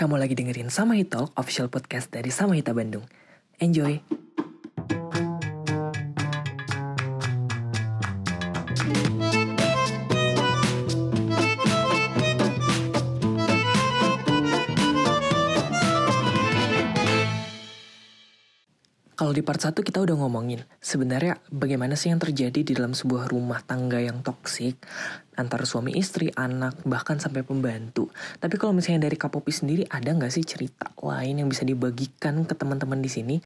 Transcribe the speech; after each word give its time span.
Kamu 0.00 0.16
lagi 0.16 0.32
dengerin 0.32 0.72
Sama 0.72 0.96
Talk, 1.04 1.36
official 1.36 1.68
podcast 1.68 2.08
dari 2.08 2.32
Samahita 2.32 2.72
Bandung. 2.72 3.04
Enjoy! 3.60 4.00
Kalau 19.20 19.36
di 19.36 19.44
part 19.44 19.60
1 19.60 19.76
kita 19.84 20.00
udah 20.00 20.16
ngomongin 20.16 20.64
sebenarnya 20.80 21.44
bagaimana 21.52 21.92
sih 21.92 22.08
yang 22.08 22.24
terjadi 22.24 22.64
di 22.64 22.72
dalam 22.72 22.96
sebuah 22.96 23.28
rumah 23.28 23.60
tangga 23.60 24.00
yang 24.00 24.24
toksik 24.24 24.80
antara 25.40 25.64
suami 25.64 25.96
istri, 25.96 26.28
anak, 26.36 26.84
bahkan 26.84 27.16
sampai 27.16 27.40
pembantu. 27.40 28.12
Tapi 28.36 28.54
kalau 28.60 28.76
misalnya 28.76 29.08
dari 29.08 29.16
Kapopi 29.16 29.50
sendiri 29.50 29.88
ada 29.88 30.12
nggak 30.12 30.30
sih 30.30 30.44
cerita 30.44 30.92
lain 31.00 31.40
yang 31.40 31.48
bisa 31.48 31.64
dibagikan 31.64 32.44
ke 32.44 32.52
teman-teman 32.52 33.00
di 33.00 33.10
sini? 33.10 33.36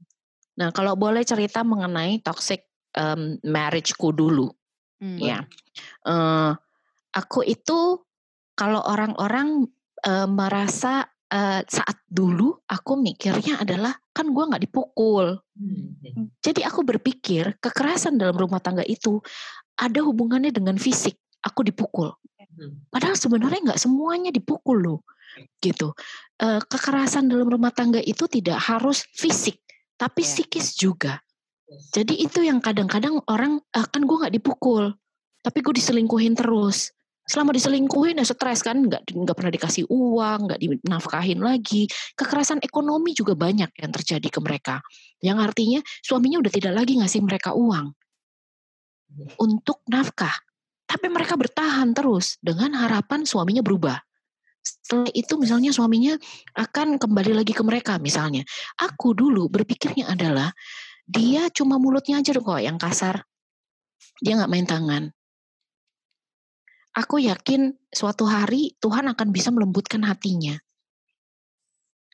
Nah, 0.59 0.71
kalau 0.75 0.99
boleh 0.99 1.23
cerita 1.23 1.63
mengenai 1.63 2.23
toxic 2.23 2.67
um, 2.99 3.39
marriageku 3.47 4.11
dulu, 4.11 4.51
hmm. 5.03 5.19
ya, 5.19 5.43
uh, 6.07 6.55
aku 7.15 7.47
itu 7.47 8.03
kalau 8.55 8.83
orang-orang 8.83 9.67
uh, 10.07 10.29
merasa 10.31 11.07
uh, 11.35 11.61
saat 11.67 11.99
dulu 12.07 12.55
aku 12.71 12.95
mikirnya 12.95 13.59
adalah 13.63 13.95
kan 14.15 14.31
gue 14.31 14.45
nggak 14.47 14.65
dipukul. 14.71 15.43
Hmm. 15.59 16.31
Jadi 16.39 16.63
aku 16.63 16.87
berpikir 16.87 17.59
kekerasan 17.59 18.15
dalam 18.15 18.39
rumah 18.39 18.63
tangga 18.63 18.87
itu 18.87 19.19
ada 19.75 20.01
hubungannya 20.07 20.55
dengan 20.55 20.79
fisik. 20.79 21.19
Aku 21.45 21.61
dipukul. 21.65 22.13
Hmm. 22.55 22.87
Padahal 22.89 23.19
sebenarnya 23.19 23.73
nggak 23.73 23.81
semuanya 23.83 24.31
dipukul 24.31 24.79
loh, 24.81 25.01
gitu. 25.59 25.93
Uh, 26.39 26.63
kekerasan 26.65 27.27
dalam 27.27 27.51
rumah 27.51 27.75
tangga 27.75 27.99
itu 28.01 28.25
tidak 28.31 28.59
harus 28.63 29.05
fisik, 29.13 29.59
tapi 29.99 30.23
yeah. 30.23 30.31
psikis 30.31 30.69
juga. 30.79 31.21
Jadi 31.91 32.23
itu 32.23 32.45
yang 32.45 32.63
kadang-kadang 32.63 33.19
orang 33.27 33.59
ah, 33.75 33.87
kan 33.89 34.07
gue 34.07 34.17
nggak 34.17 34.35
dipukul, 34.39 34.95
tapi 35.43 35.59
gue 35.61 35.75
diselingkuhin 35.75 36.39
terus 36.39 36.95
selama 37.25 37.57
diselingkuhin 37.57 38.21
ya 38.21 38.27
stres 38.29 38.61
kan 38.61 38.85
nggak 38.85 39.09
nggak 39.09 39.37
pernah 39.37 39.53
dikasih 39.53 39.89
uang 39.89 40.39
nggak 40.45 40.61
dinafkahin 40.61 41.41
lagi 41.41 41.89
kekerasan 42.21 42.61
ekonomi 42.61 43.17
juga 43.17 43.33
banyak 43.33 43.73
yang 43.81 43.91
terjadi 43.97 44.29
ke 44.29 44.41
mereka 44.45 44.85
yang 45.25 45.41
artinya 45.41 45.81
suaminya 46.05 46.45
udah 46.45 46.53
tidak 46.53 46.73
lagi 46.77 47.01
ngasih 47.01 47.25
mereka 47.25 47.57
uang 47.57 47.97
untuk 49.41 49.81
nafkah 49.89 50.37
tapi 50.95 51.11
mereka 51.11 51.35
bertahan 51.35 51.91
terus 51.91 52.39
dengan 52.39 52.71
harapan 52.79 53.27
suaminya 53.27 53.67
berubah. 53.67 53.99
Setelah 54.63 55.11
itu 55.11 55.35
misalnya 55.35 55.75
suaminya 55.75 56.15
akan 56.55 57.03
kembali 57.03 57.35
lagi 57.35 57.51
ke 57.51 57.67
mereka 57.67 57.99
misalnya. 57.99 58.47
Aku 58.79 59.11
dulu 59.11 59.51
berpikirnya 59.51 60.07
adalah 60.07 60.55
dia 61.03 61.51
cuma 61.51 61.83
mulutnya 61.83 62.23
aja 62.23 62.31
kok 62.31 62.63
yang 62.63 62.79
kasar. 62.79 63.27
Dia 64.23 64.39
nggak 64.39 64.53
main 64.55 64.67
tangan. 64.71 65.03
Aku 66.95 67.19
yakin 67.19 67.75
suatu 67.91 68.31
hari 68.31 68.79
Tuhan 68.79 69.11
akan 69.11 69.35
bisa 69.35 69.51
melembutkan 69.51 70.07
hatinya. 70.07 70.55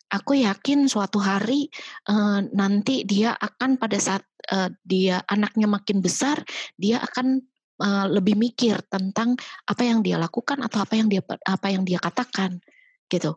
Aku 0.08 0.40
yakin 0.40 0.88
suatu 0.88 1.20
hari 1.20 1.68
uh, 2.08 2.40
nanti 2.56 3.04
dia 3.04 3.36
akan 3.36 3.76
pada 3.76 4.00
saat 4.00 4.24
uh, 4.50 4.72
dia 4.82 5.20
anaknya 5.28 5.68
makin 5.68 6.00
besar, 6.00 6.42
dia 6.80 6.98
akan 6.98 7.44
uh, 7.80 8.06
lebih 8.06 8.36
mikir 8.36 8.78
tentang 8.92 9.34
apa 9.66 9.82
yang 9.82 10.04
dia 10.04 10.20
lakukan 10.20 10.60
atau 10.60 10.84
apa 10.84 10.94
yang 11.00 11.08
dia 11.08 11.24
apa 11.48 11.66
yang 11.72 11.82
dia 11.82 11.98
katakan, 11.98 12.60
gitu. 13.08 13.34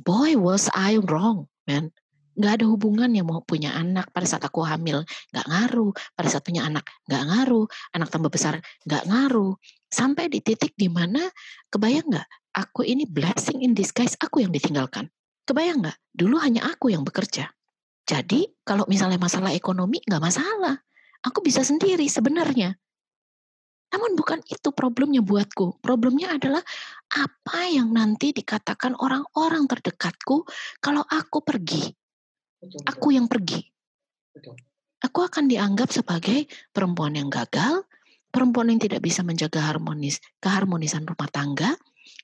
Boy, 0.00 0.40
was 0.40 0.72
I 0.72 0.96
wrong, 1.02 1.50
man? 1.68 1.92
Nggak 2.32 2.52
ada 2.60 2.64
hubungan 2.64 3.12
yang 3.12 3.28
mau 3.28 3.44
punya 3.44 3.76
anak. 3.76 4.08
Pada 4.08 4.24
saat 4.24 4.40
aku 4.40 4.64
hamil 4.64 5.04
nggak 5.36 5.46
ngaruh. 5.52 5.92
Pada 6.16 6.28
saat 6.32 6.40
punya 6.40 6.64
anak 6.64 6.88
nggak 7.04 7.22
ngaruh. 7.28 7.68
Anak 7.92 8.08
tambah 8.08 8.32
besar 8.32 8.56
nggak 8.88 9.04
ngaruh. 9.04 9.52
Sampai 9.92 10.32
di 10.32 10.40
titik 10.40 10.72
di 10.72 10.88
mana 10.88 11.28
kebayang 11.68 12.08
nggak 12.08 12.28
aku 12.56 12.88
ini 12.88 13.04
blessing 13.04 13.60
in 13.60 13.76
disguise 13.76 14.16
aku 14.16 14.40
yang 14.40 14.48
ditinggalkan. 14.48 15.12
Kebayang 15.44 15.84
nggak 15.84 15.98
dulu 16.16 16.40
hanya 16.40 16.64
aku 16.72 16.88
yang 16.88 17.04
bekerja. 17.04 17.52
Jadi 18.08 18.48
kalau 18.64 18.88
misalnya 18.88 19.20
masalah 19.20 19.52
ekonomi 19.52 20.00
nggak 20.00 20.22
masalah. 20.24 20.80
Aku 21.22 21.44
bisa 21.44 21.60
sendiri 21.60 22.08
sebenarnya 22.08 22.80
namun 23.92 24.16
bukan 24.16 24.40
itu 24.48 24.72
problemnya 24.72 25.20
buatku. 25.20 25.84
Problemnya 25.84 26.34
adalah 26.40 26.64
apa 27.12 27.68
yang 27.68 27.92
nanti 27.92 28.32
dikatakan 28.32 28.96
orang-orang 28.96 29.68
terdekatku 29.68 30.48
kalau 30.80 31.04
aku 31.04 31.44
pergi 31.44 31.92
aku 32.86 33.14
yang 33.14 33.26
pergi. 33.26 33.60
Aku 35.02 35.26
akan 35.26 35.50
dianggap 35.50 35.90
sebagai 35.90 36.46
perempuan 36.70 37.18
yang 37.18 37.26
gagal, 37.26 37.82
perempuan 38.30 38.70
yang 38.70 38.78
tidak 38.78 39.02
bisa 39.02 39.26
menjaga 39.26 39.58
harmonis 39.58 40.22
keharmonisan 40.38 41.02
rumah 41.02 41.26
tangga, 41.28 41.74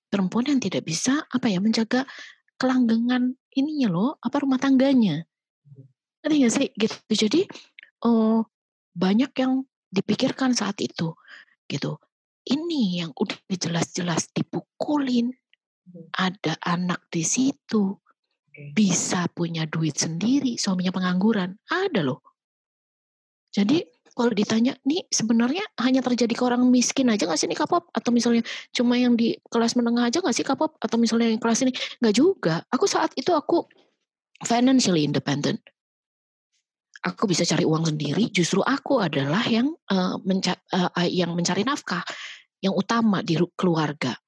perempuan 0.07 0.47
yang 0.47 0.63
tidak 0.63 0.87
bisa 0.87 1.27
apa 1.27 1.51
ya 1.51 1.59
menjaga 1.59 2.07
kelanggengan 2.55 3.35
ininya 3.55 3.89
loh, 3.91 4.11
apa 4.23 4.37
rumah 4.39 4.63
tangganya. 4.63 5.27
Ngerti 6.23 6.37
gak 6.47 6.55
sih? 6.55 6.67
Gitu. 6.79 6.97
Jadi 7.27 7.41
oh, 8.07 8.47
banyak 8.95 9.31
yang 9.43 9.67
dipikirkan 9.91 10.55
saat 10.55 10.79
itu 10.79 11.19
gitu. 11.69 12.01
Ini 12.49 13.05
yang 13.05 13.13
udah 13.13 13.37
jelas-jelas 13.53 14.33
dipukulin, 14.33 15.31
hmm. 15.31 16.09
ada 16.17 16.57
anak 16.65 17.05
di 17.13 17.23
situ, 17.23 17.95
bisa 18.73 19.29
punya 19.31 19.69
duit 19.69 19.95
sendiri, 19.95 20.59
suaminya 20.59 20.91
pengangguran, 20.91 21.55
ada 21.71 22.03
loh. 22.03 22.25
Jadi 23.53 23.85
kalau 24.19 24.35
ditanya, 24.35 24.75
nih 24.83 25.07
sebenarnya 25.15 25.63
hanya 25.79 26.03
terjadi 26.03 26.35
ke 26.35 26.43
orang 26.43 26.67
miskin 26.67 27.07
aja 27.07 27.23
nggak 27.23 27.39
sih 27.39 27.47
nih 27.47 27.55
kapop? 27.55 27.87
Atau 27.95 28.11
misalnya 28.11 28.43
cuma 28.75 28.99
yang 28.99 29.15
di 29.15 29.39
kelas 29.47 29.79
menengah 29.79 30.11
aja 30.11 30.19
nggak 30.19 30.35
sih 30.35 30.43
kapop? 30.43 30.75
Atau 30.83 30.99
misalnya 30.99 31.31
yang 31.31 31.39
kelas 31.39 31.63
ini 31.63 31.71
nggak 32.03 32.15
juga. 32.19 32.67
Aku 32.75 32.91
saat 32.91 33.15
itu 33.15 33.31
aku 33.31 33.63
financially 34.43 35.07
independent. 35.07 35.63
Aku 37.07 37.31
bisa 37.31 37.47
cari 37.47 37.63
uang 37.63 37.95
sendiri. 37.95 38.31
Justru 38.33 38.65
aku 38.65 38.99
adalah 38.99 39.43
yang 39.47 39.71
uh, 39.91 40.19
menca 40.27 40.59
uh, 40.75 40.91
yang 41.07 41.35
mencari 41.39 41.63
nafkah 41.63 42.03
yang 42.59 42.75
utama 42.75 43.23
di 43.23 43.39
keluarga, 43.55 44.19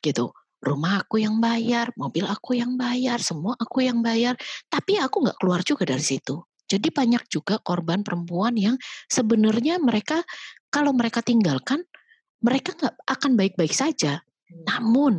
gitu 0.00 0.32
rumah 0.58 1.06
aku 1.06 1.22
yang 1.22 1.38
bayar, 1.38 1.90
mobil 1.94 2.26
aku 2.26 2.58
yang 2.58 2.74
bayar, 2.74 3.22
semua 3.22 3.54
aku 3.58 3.86
yang 3.86 4.02
bayar. 4.02 4.34
Tapi 4.66 4.98
aku 4.98 5.26
nggak 5.26 5.38
keluar 5.38 5.60
juga 5.62 5.86
dari 5.86 6.02
situ. 6.02 6.42
Jadi 6.68 6.92
banyak 6.92 7.24
juga 7.32 7.56
korban 7.62 8.04
perempuan 8.04 8.52
yang 8.58 8.76
sebenarnya 9.08 9.80
mereka 9.80 10.20
kalau 10.68 10.92
mereka 10.92 11.24
tinggalkan, 11.24 11.80
mereka 12.44 12.76
nggak 12.76 12.94
akan 13.08 13.32
baik-baik 13.38 13.72
saja. 13.72 14.20
Hmm. 14.20 14.64
Namun 14.68 15.12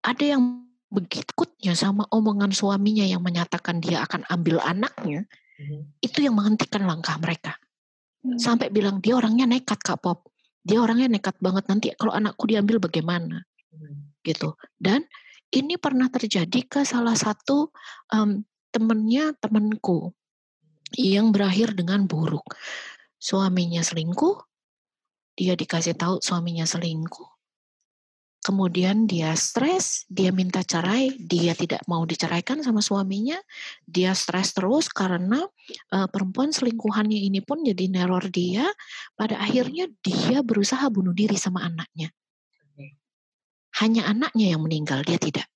ada 0.00 0.24
yang 0.24 0.64
begitu 0.86 1.28
kutnya 1.34 1.74
sama 1.74 2.06
omongan 2.14 2.54
suaminya 2.54 3.04
yang 3.04 3.20
menyatakan 3.20 3.82
dia 3.82 4.00
akan 4.06 4.24
ambil 4.32 4.62
anaknya, 4.64 5.28
hmm. 5.60 6.00
itu 6.00 6.18
yang 6.24 6.36
menghentikan 6.36 6.84
langkah 6.84 7.16
mereka. 7.20 7.56
Hmm. 8.22 8.38
Sampai 8.40 8.72
bilang 8.72 9.00
dia 9.00 9.16
orangnya 9.16 9.44
nekat 9.44 9.80
kak 9.82 10.00
Pop, 10.00 10.30
dia 10.66 10.80
orangnya 10.82 11.06
nekat 11.06 11.36
banget 11.38 11.64
nanti 11.70 11.86
kalau 11.94 12.12
anakku 12.16 12.48
diambil 12.48 12.80
bagaimana 12.82 13.44
gitu. 14.26 14.58
Dan 14.74 15.06
ini 15.54 15.78
pernah 15.78 16.10
terjadi 16.10 16.66
ke 16.66 16.82
salah 16.82 17.14
satu 17.14 17.70
um, 18.10 18.42
temennya 18.74 19.32
temanku 19.38 20.10
yang 20.98 21.30
berakhir 21.30 21.78
dengan 21.78 22.10
buruk. 22.10 22.58
Suaminya 23.16 23.80
selingkuh, 23.80 24.42
dia 25.38 25.54
dikasih 25.54 25.94
tahu 25.94 26.18
suaminya 26.20 26.66
selingkuh, 26.66 27.28
kemudian 28.46 29.10
dia 29.10 29.34
stres, 29.34 30.06
dia 30.06 30.30
minta 30.30 30.62
cerai, 30.62 31.10
dia 31.18 31.50
tidak 31.58 31.82
mau 31.90 32.06
diceraikan 32.06 32.62
sama 32.62 32.78
suaminya, 32.78 33.42
dia 33.82 34.14
stres 34.14 34.54
terus 34.54 34.86
karena 34.86 35.42
uh, 35.90 36.06
perempuan 36.06 36.54
selingkuhannya 36.54 37.26
ini 37.26 37.42
pun 37.42 37.66
jadi 37.66 37.90
neror 37.90 38.30
dia, 38.30 38.70
pada 39.18 39.42
akhirnya 39.42 39.90
dia 39.98 40.46
berusaha 40.46 40.86
bunuh 40.86 41.10
diri 41.10 41.34
sama 41.34 41.66
anaknya 41.66 42.14
hanya 43.82 44.08
anaknya 44.08 44.56
yang 44.56 44.64
meninggal, 44.64 45.04
dia 45.04 45.20
tidak. 45.20 45.48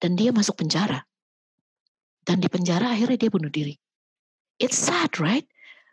Dan 0.00 0.16
dia 0.16 0.32
masuk 0.32 0.56
penjara. 0.56 1.04
Dan 2.24 2.40
di 2.40 2.48
penjara 2.48 2.92
akhirnya 2.92 3.28
dia 3.28 3.30
bunuh 3.32 3.52
diri. 3.52 3.76
It's 4.56 4.78
sad, 4.78 5.20
right? 5.20 5.44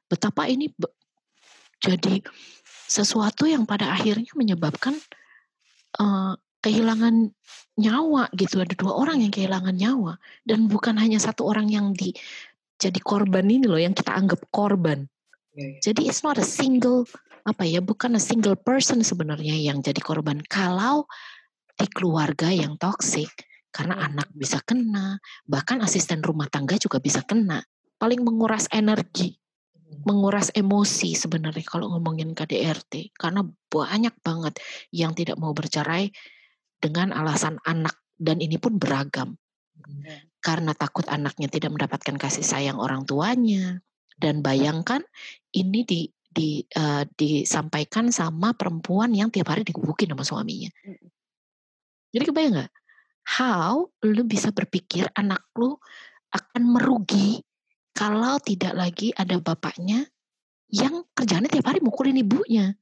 Betapa 0.07 0.47
ini 0.47 0.71
jadi 1.83 2.23
sesuatu 2.85 3.49
yang 3.49 3.65
pada 3.65 3.91
akhirnya 3.91 4.29
menyebabkan 4.37 4.95
uh, 5.99 6.37
kehilangan 6.61 7.33
nyawa 7.77 8.29
gitu. 8.37 8.61
Ada 8.61 8.73
dua 8.77 8.93
orang 8.95 9.21
yang 9.25 9.33
kehilangan 9.33 9.75
nyawa 9.75 10.17
dan 10.45 10.69
bukan 10.69 10.97
hanya 10.97 11.21
satu 11.21 11.45
orang 11.45 11.69
yang 11.69 11.91
di 11.93 12.13
jadi 12.75 12.99
korban 12.99 13.47
ini 13.47 13.65
loh 13.65 13.79
yang 13.79 13.93
kita 13.93 14.13
anggap 14.13 14.41
korban. 14.49 15.07
Jadi 15.55 16.11
it's 16.11 16.19
not 16.19 16.35
a 16.35 16.43
single 16.43 17.07
apa 17.47 17.63
ya 17.63 17.79
bukan 17.79 18.17
a 18.17 18.21
single 18.21 18.59
person 18.59 18.99
sebenarnya 19.05 19.55
yang 19.55 19.79
jadi 19.79 20.01
korban 20.03 20.43
kalau 20.43 21.07
di 21.79 21.87
keluarga 21.87 22.51
yang 22.51 22.75
toxic 22.75 23.31
karena 23.75 23.99
hmm. 23.99 24.07
anak 24.07 24.27
bisa 24.31 24.63
kena, 24.63 25.19
bahkan 25.43 25.83
asisten 25.83 26.23
rumah 26.23 26.47
tangga 26.47 26.79
juga 26.79 27.03
bisa 27.03 27.19
kena. 27.27 27.59
Paling 27.99 28.23
menguras 28.23 28.71
energi. 28.71 29.35
Menguras 30.05 30.49
emosi 30.53 31.13
sebenarnya 31.13 31.65
kalau 31.65 31.93
ngomongin 31.93 32.33
KDRT, 32.33 33.15
karena 33.17 33.45
banyak 33.69 34.15
banget 34.21 34.57
yang 34.89 35.13
tidak 35.13 35.37
mau 35.37 35.53
bercerai 35.53 36.09
dengan 36.81 37.13
alasan 37.13 37.61
anak 37.65 37.97
dan 38.17 38.41
ini 38.41 38.57
pun 38.57 38.77
beragam. 38.81 39.37
Hmm. 39.81 40.03
Karena 40.41 40.73
takut 40.77 41.05
anaknya 41.09 41.49
tidak 41.49 41.73
mendapatkan 41.73 42.15
kasih 42.17 42.45
sayang 42.45 42.77
orang 42.77 43.05
tuanya 43.05 43.81
dan 44.17 44.45
bayangkan 44.45 45.01
ini 45.53 45.81
di 45.85 46.01
di 46.35 46.59
uh, 46.75 47.07
disampaikan 47.15 48.11
sama 48.11 48.51
perempuan 48.53 49.15
yang 49.15 49.31
tiap 49.31 49.55
hari 49.55 49.63
digebukin 49.63 50.11
sama 50.11 50.25
suaminya. 50.27 50.69
Jadi 52.11 52.23
kebayang 52.27 52.53
nggak? 52.59 52.71
how 53.25 53.89
lu 54.05 54.23
bisa 54.23 54.53
berpikir 54.53 55.09
anak 55.17 55.41
lu 55.57 55.73
akan 56.29 56.63
merugi 56.77 57.41
kalau 57.95 58.35
tidak 58.43 58.75
lagi 58.75 59.15
ada 59.15 59.39
bapaknya 59.39 60.03
yang 60.67 61.07
kerjanya 61.15 61.47
tiap 61.47 61.71
hari 61.71 61.79
mukulin 61.79 62.19
ibunya. 62.19 62.75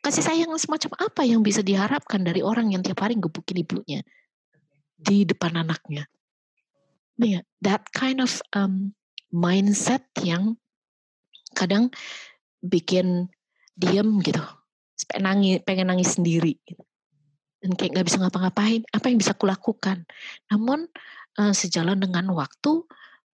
Kasih 0.00 0.24
sayang 0.24 0.52
semacam 0.56 0.96
apa 1.00 1.24
yang 1.24 1.40
bisa 1.40 1.60
diharapkan 1.64 2.20
dari 2.24 2.40
orang 2.44 2.72
yang 2.72 2.84
tiap 2.84 3.00
hari 3.04 3.16
gebukin 3.16 3.64
ibunya 3.64 4.00
di 4.96 5.28
depan 5.28 5.60
anaknya. 5.60 6.08
Yeah, 7.20 7.44
that 7.62 7.92
kind 7.94 8.18
of 8.20 8.42
um, 8.56 8.96
mindset 9.30 10.04
yang 10.20 10.58
kadang 11.54 11.94
bikin 12.60 13.30
diem 13.78 14.18
gitu, 14.20 14.42
pengen 15.08 15.22
nangis, 15.24 15.56
pengen 15.62 15.86
nangis 15.92 16.16
sendiri. 16.16 16.58
Gitu 16.66 16.82
dan 17.64 17.80
kayak 17.80 17.90
nggak 17.96 18.06
bisa 18.12 18.20
ngapa-ngapain 18.20 18.84
apa 18.92 19.06
yang 19.08 19.16
bisa 19.16 19.32
kulakukan 19.32 20.04
namun 20.52 20.84
uh, 21.40 21.56
sejalan 21.56 21.96
dengan 21.96 22.28
waktu 22.36 22.84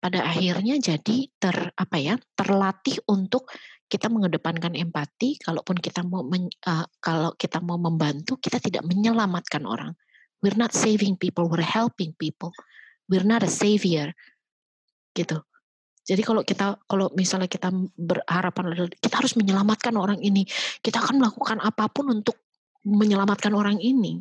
pada 0.00 0.25
akhirnya 0.25 0.81
jadi 0.81 1.29
ter 1.37 1.56
apa 1.76 1.97
ya 2.00 2.17
terlatih 2.32 2.99
untuk 3.06 3.47
kita 3.91 4.08
mengedepankan 4.08 4.73
empati 4.73 5.37
kalaupun 5.43 5.76
kita 5.76 6.00
mau 6.06 6.25
men, 6.25 6.49
uh, 6.64 6.87
kalau 7.02 7.37
kita 7.37 7.61
mau 7.61 7.76
membantu 7.76 8.41
kita 8.41 8.56
tidak 8.56 8.82
menyelamatkan 8.88 9.69
orang 9.69 9.93
we're 10.41 10.56
not 10.56 10.73
saving 10.73 11.14
people 11.20 11.47
we're 11.47 11.61
helping 11.61 12.17
people 12.17 12.50
we're 13.12 13.26
not 13.26 13.44
a 13.44 13.50
savior 13.50 14.11
gitu 15.12 15.44
jadi 16.00 16.25
kalau 16.25 16.43
kita 16.43 16.81
kalau 16.88 17.12
misalnya 17.12 17.47
kita 17.47 17.69
berharapan 17.94 18.88
kita 18.99 19.14
harus 19.20 19.37
menyelamatkan 19.37 19.94
orang 20.00 20.19
ini 20.25 20.49
kita 20.81 20.97
akan 20.97 21.20
melakukan 21.20 21.61
apa 21.61 21.87
pun 21.93 22.08
untuk 22.08 22.41
menyelamatkan 22.85 23.52
orang 23.52 23.76
ini. 23.81 24.20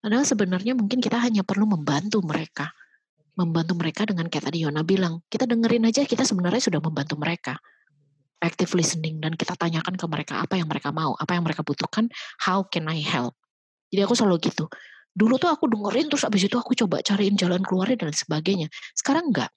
Padahal 0.00 0.24
sebenarnya 0.24 0.76
mungkin 0.76 1.00
kita 1.00 1.16
hanya 1.16 1.44
perlu 1.44 1.64
membantu 1.64 2.20
mereka. 2.24 2.72
Membantu 3.34 3.74
mereka 3.74 4.06
dengan 4.06 4.30
kayak 4.30 4.50
tadi 4.50 4.62
Yona 4.62 4.86
bilang, 4.86 5.22
kita 5.26 5.44
dengerin 5.44 5.90
aja 5.90 6.06
kita 6.06 6.22
sebenarnya 6.22 6.62
sudah 6.62 6.78
membantu 6.78 7.18
mereka. 7.18 7.58
Active 8.38 8.76
listening 8.78 9.18
dan 9.18 9.34
kita 9.34 9.58
tanyakan 9.58 9.98
ke 9.98 10.06
mereka 10.06 10.44
apa 10.44 10.54
yang 10.54 10.68
mereka 10.70 10.94
mau, 10.94 11.18
apa 11.18 11.34
yang 11.34 11.42
mereka 11.42 11.66
butuhkan, 11.66 12.06
how 12.38 12.62
can 12.62 12.86
I 12.86 13.02
help. 13.02 13.34
Jadi 13.90 14.00
aku 14.06 14.14
selalu 14.14 14.38
gitu. 14.50 14.70
Dulu 15.14 15.38
tuh 15.38 15.50
aku 15.50 15.70
dengerin 15.70 16.10
terus 16.10 16.26
abis 16.26 16.50
itu 16.50 16.58
aku 16.58 16.74
coba 16.74 16.98
cariin 17.02 17.38
jalan 17.38 17.62
keluarnya 17.62 18.06
dan 18.06 18.10
sebagainya. 18.10 18.66
Sekarang 18.94 19.30
enggak. 19.30 19.54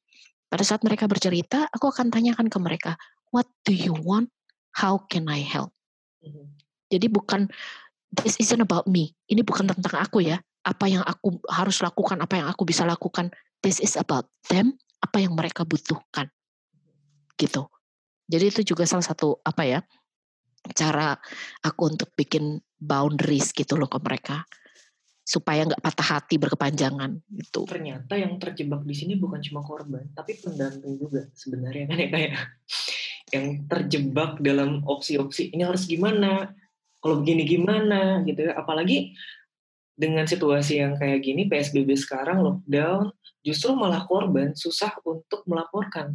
Pada 0.47 0.63
saat 0.63 0.85
mereka 0.85 1.09
bercerita, 1.09 1.67
aku 1.67 1.91
akan 1.91 2.07
tanyakan 2.13 2.47
ke 2.47 2.57
mereka, 2.61 2.91
what 3.35 3.49
do 3.67 3.73
you 3.75 3.91
want? 4.05 4.31
How 4.77 5.01
can 5.09 5.27
I 5.27 5.41
help? 5.41 5.73
Mm-hmm. 6.23 6.45
Jadi 6.93 7.07
bukan 7.11 7.51
this 8.13 8.39
isn't 8.39 8.61
about 8.63 8.87
me. 8.87 9.11
Ini 9.27 9.43
bukan 9.43 9.67
tentang 9.67 9.97
aku 9.99 10.23
ya. 10.23 10.39
Apa 10.63 10.87
yang 10.87 11.03
aku 11.03 11.41
harus 11.49 11.81
lakukan, 11.83 12.21
apa 12.21 12.39
yang 12.39 12.47
aku 12.47 12.63
bisa 12.63 12.85
lakukan. 12.87 13.33
This 13.61 13.81
is 13.81 13.97
about 13.97 14.29
them, 14.47 14.77
apa 15.01 15.21
yang 15.21 15.33
mereka 15.33 15.65
butuhkan. 15.65 16.29
Gitu. 17.37 17.65
Jadi 18.27 18.45
itu 18.51 18.61
juga 18.75 18.83
salah 18.83 19.05
satu 19.05 19.39
apa 19.45 19.63
ya 19.63 19.79
cara 20.75 21.15
aku 21.63 21.95
untuk 21.95 22.11
bikin 22.17 22.59
boundaries 22.75 23.55
gitu 23.55 23.79
loh 23.79 23.87
ke 23.87 24.03
mereka 24.03 24.43
supaya 25.27 25.67
nggak 25.67 25.83
patah 25.83 26.07
hati 26.17 26.39
berkepanjangan 26.39 27.19
gitu. 27.35 27.67
Ternyata 27.67 28.15
yang 28.15 28.39
terjebak 28.39 28.87
di 28.87 28.95
sini 28.95 29.19
bukan 29.19 29.43
cuma 29.43 29.59
korban, 29.59 30.07
tapi 30.15 30.39
pendamping 30.39 30.95
juga 30.95 31.27
sebenarnya 31.35 31.83
kan 31.91 31.97
ya 31.99 32.09
kayak 32.11 32.31
yang 33.35 33.47
terjebak 33.67 34.39
dalam 34.39 34.87
opsi-opsi 34.87 35.51
ini 35.51 35.67
harus 35.67 35.83
gimana, 35.83 36.55
kalau 37.03 37.19
begini 37.19 37.43
gimana 37.43 38.23
gitu 38.23 38.47
ya 38.47 38.55
apalagi 38.55 39.19
dengan 39.97 40.29
situasi 40.29 40.77
yang 40.79 40.93
kayak 40.95 41.25
gini 41.25 41.49
PSBB 41.49 41.97
sekarang 41.97 42.45
lockdown 42.45 43.09
justru 43.41 43.73
malah 43.73 44.05
korban 44.05 44.53
susah 44.53 44.93
untuk 45.01 45.41
melaporkan 45.49 46.13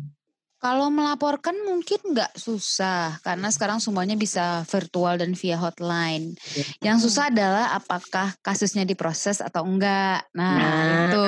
kalau 0.63 0.95
melaporkan 0.95 1.59
mungkin 1.67 1.99
nggak 2.15 2.39
susah 2.39 3.19
karena 3.27 3.51
sekarang 3.51 3.83
semuanya 3.83 4.15
bisa 4.15 4.63
virtual 4.71 5.19
dan 5.19 5.35
via 5.35 5.59
hotline. 5.59 6.39
Ya. 6.55 6.95
Yang 6.95 7.11
susah 7.11 7.35
adalah 7.35 7.75
apakah 7.75 8.31
kasusnya 8.47 8.87
diproses 8.87 9.43
atau 9.43 9.67
enggak. 9.67 10.23
Nah, 10.31 10.55
nah 10.55 11.03
itu 11.03 11.23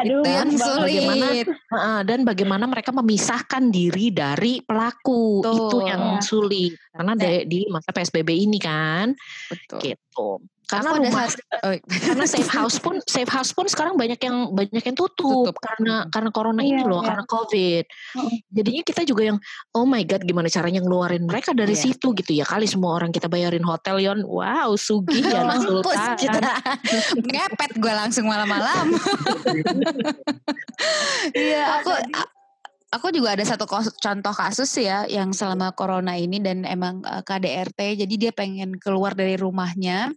aduh, 0.00 0.24
itu 0.24 0.30
yang 0.32 0.50
sulit. 0.56 1.04
Bagaimana, 1.04 2.00
dan 2.08 2.20
bagaimana 2.24 2.64
mereka 2.64 2.88
memisahkan 2.96 3.68
diri 3.68 4.08
dari 4.08 4.64
pelaku 4.64 5.44
Betul. 5.44 5.52
itu 5.52 5.78
yang 5.92 6.02
sulit 6.24 6.72
karena 6.88 7.12
di, 7.12 7.44
di 7.44 7.60
masa 7.68 7.92
PSBB 7.92 8.32
ini 8.32 8.56
kan. 8.56 9.12
Betul. 9.52 9.92
Gitu 9.92 10.40
karena 10.70 10.88
aku 10.94 10.98
rumah 11.04 11.24
oh. 11.66 11.76
karena 11.86 12.26
safe 12.26 12.50
house 12.50 12.76
pun 12.78 12.96
safe 13.04 13.28
house 13.28 13.52
pun 13.52 13.66
sekarang 13.68 13.98
banyak 13.98 14.18
yang 14.22 14.50
banyak 14.54 14.84
yang 14.84 14.96
tutup, 14.96 15.50
tutup. 15.50 15.56
karena 15.58 16.06
karena 16.08 16.30
corona 16.30 16.62
iya, 16.62 16.80
ini 16.80 16.82
loh 16.86 17.02
iya. 17.02 17.08
karena 17.12 17.24
covid 17.26 17.84
jadinya 18.48 18.82
kita 18.86 19.02
juga 19.04 19.22
yang 19.34 19.38
oh 19.76 19.84
my 19.84 20.02
god 20.06 20.22
gimana 20.24 20.48
caranya 20.48 20.80
ngeluarin 20.80 21.26
mereka 21.26 21.52
dari 21.52 21.74
iya. 21.74 21.82
situ 21.88 22.14
gitu 22.16 22.32
ya 22.32 22.46
kali 22.46 22.64
semua 22.64 22.96
orang 22.96 23.10
kita 23.10 23.26
bayarin 23.26 23.64
hotel 23.64 24.00
yon 24.00 24.20
wow 24.24 24.72
sugi 24.78 25.20
ya 25.34 25.44
langsung 25.44 25.82
ngepet 27.32 27.72
gue 27.76 27.92
langsung 27.92 28.24
malam-malam 28.26 28.86
iya 31.36 31.82
aku 31.82 31.92
aku 32.92 33.08
juga 33.08 33.32
ada 33.32 33.40
satu 33.40 33.64
contoh 33.96 34.34
kasus 34.36 34.68
ya 34.76 35.08
yang 35.08 35.32
selama 35.32 35.72
corona 35.72 36.12
ini 36.20 36.36
dan 36.44 36.68
emang 36.68 37.00
uh, 37.08 37.24
KDRT 37.24 38.04
jadi 38.04 38.14
dia 38.20 38.32
pengen 38.36 38.76
keluar 38.76 39.16
dari 39.16 39.40
rumahnya 39.40 40.12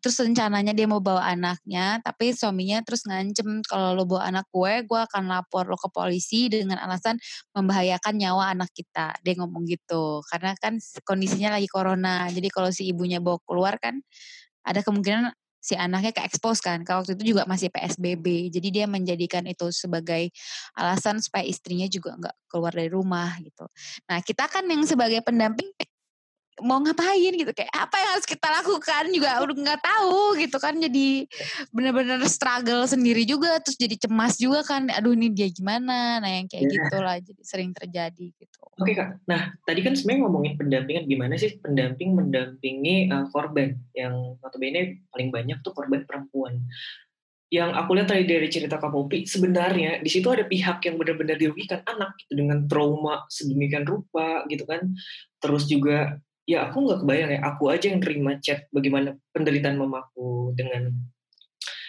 terus 0.00 0.16
rencananya 0.20 0.72
dia 0.72 0.88
mau 0.88 1.04
bawa 1.04 1.20
anaknya 1.24 2.00
tapi 2.00 2.32
suaminya 2.32 2.80
terus 2.80 3.04
ngancem 3.04 3.60
kalau 3.68 3.92
lo 3.92 4.08
bawa 4.08 4.32
anak 4.32 4.48
gue 4.48 4.88
gue 4.88 5.00
akan 5.04 5.28
lapor 5.28 5.68
lo 5.68 5.76
ke 5.76 5.88
polisi 5.92 6.48
dengan 6.48 6.80
alasan 6.80 7.20
membahayakan 7.56 8.14
nyawa 8.16 8.52
anak 8.52 8.68
kita. 8.76 9.16
Dia 9.24 9.34
ngomong 9.40 9.64
gitu 9.68 10.20
karena 10.28 10.56
kan 10.56 10.80
kondisinya 11.04 11.56
lagi 11.60 11.68
corona 11.68 12.28
jadi 12.32 12.48
kalau 12.48 12.72
si 12.72 12.88
ibunya 12.88 13.20
bawa 13.20 13.40
keluar 13.44 13.76
kan 13.80 14.00
ada 14.64 14.80
kemungkinan 14.80 15.32
si 15.64 15.72
anaknya 15.72 16.12
ke 16.12 16.20
expose 16.20 16.60
kan. 16.60 16.84
Kalau 16.84 17.00
waktu 17.00 17.16
itu 17.16 17.32
juga 17.32 17.48
masih 17.48 17.72
PSBB. 17.72 18.52
Jadi 18.52 18.68
dia 18.68 18.84
menjadikan 18.84 19.48
itu 19.48 19.72
sebagai 19.72 20.28
alasan 20.76 21.24
supaya 21.24 21.48
istrinya 21.48 21.88
juga 21.88 22.12
nggak 22.20 22.36
keluar 22.52 22.76
dari 22.76 22.92
rumah 22.92 23.32
gitu. 23.40 23.64
Nah 24.04 24.20
kita 24.20 24.44
kan 24.52 24.68
yang 24.68 24.84
sebagai 24.84 25.24
pendamping 25.24 25.72
mau 26.62 26.78
ngapain 26.78 27.34
gitu 27.34 27.50
kayak 27.50 27.72
apa 27.74 27.96
yang 27.98 28.10
harus 28.14 28.26
kita 28.30 28.46
lakukan 28.46 29.04
juga 29.10 29.30
udah 29.44 29.56
nggak 29.58 29.82
tahu 29.82 30.38
gitu 30.38 30.56
kan 30.62 30.78
jadi 30.78 31.26
bener-bener 31.74 32.22
struggle 32.30 32.86
sendiri 32.86 33.26
juga 33.26 33.58
terus 33.58 33.74
jadi 33.74 33.98
cemas 33.98 34.38
juga 34.38 34.62
kan 34.62 34.86
aduh 34.92 35.14
ini 35.14 35.30
dia 35.34 35.50
gimana? 35.50 36.22
Nah 36.22 36.30
yang 36.30 36.46
kayak 36.46 36.70
yeah. 36.70 36.74
gitulah 36.86 37.16
jadi 37.18 37.42
sering 37.42 37.70
terjadi 37.74 38.26
gitu. 38.34 38.58
Oke 38.78 38.90
okay, 38.90 38.94
kak. 38.94 39.08
Nah 39.26 39.54
tadi 39.66 39.80
kan 39.82 39.94
sebenarnya 39.98 40.20
ngomongin 40.26 40.54
pendampingan 40.58 41.04
gimana 41.10 41.34
sih 41.34 41.58
pendamping 41.58 42.14
mendampingi 42.14 43.10
uh, 43.10 43.26
korban? 43.30 43.74
Yang 43.94 44.38
notabene 44.42 45.06
paling 45.10 45.28
banyak 45.34 45.58
tuh 45.62 45.74
korban 45.74 46.06
perempuan. 46.06 46.62
Yang 47.52 47.70
aku 47.78 47.90
lihat 47.94 48.08
tadi 48.10 48.24
dari 48.26 48.48
cerita 48.50 48.82
Kak 48.82 48.90
Popi, 48.90 49.30
sebenarnya 49.30 50.02
di 50.02 50.10
situ 50.10 50.26
ada 50.26 50.42
pihak 50.42 50.82
yang 50.90 50.98
benar-benar 50.98 51.38
dirugikan 51.38 51.86
anak 51.86 52.18
gitu, 52.18 52.42
dengan 52.42 52.66
trauma 52.66 53.22
sedemikian 53.30 53.86
rupa 53.86 54.42
gitu 54.50 54.66
kan. 54.66 54.90
Terus 55.38 55.70
juga 55.70 56.18
ya 56.44 56.68
aku 56.68 56.76
nggak 56.84 57.00
kebayang 57.04 57.30
ya. 57.36 57.40
Aku 57.54 57.62
aja 57.72 57.86
yang 57.88 58.00
terima 58.00 58.36
chat 58.40 58.68
bagaimana 58.70 59.16
penderitaan 59.32 59.76
mamaku 59.80 60.52
dengan 60.56 60.92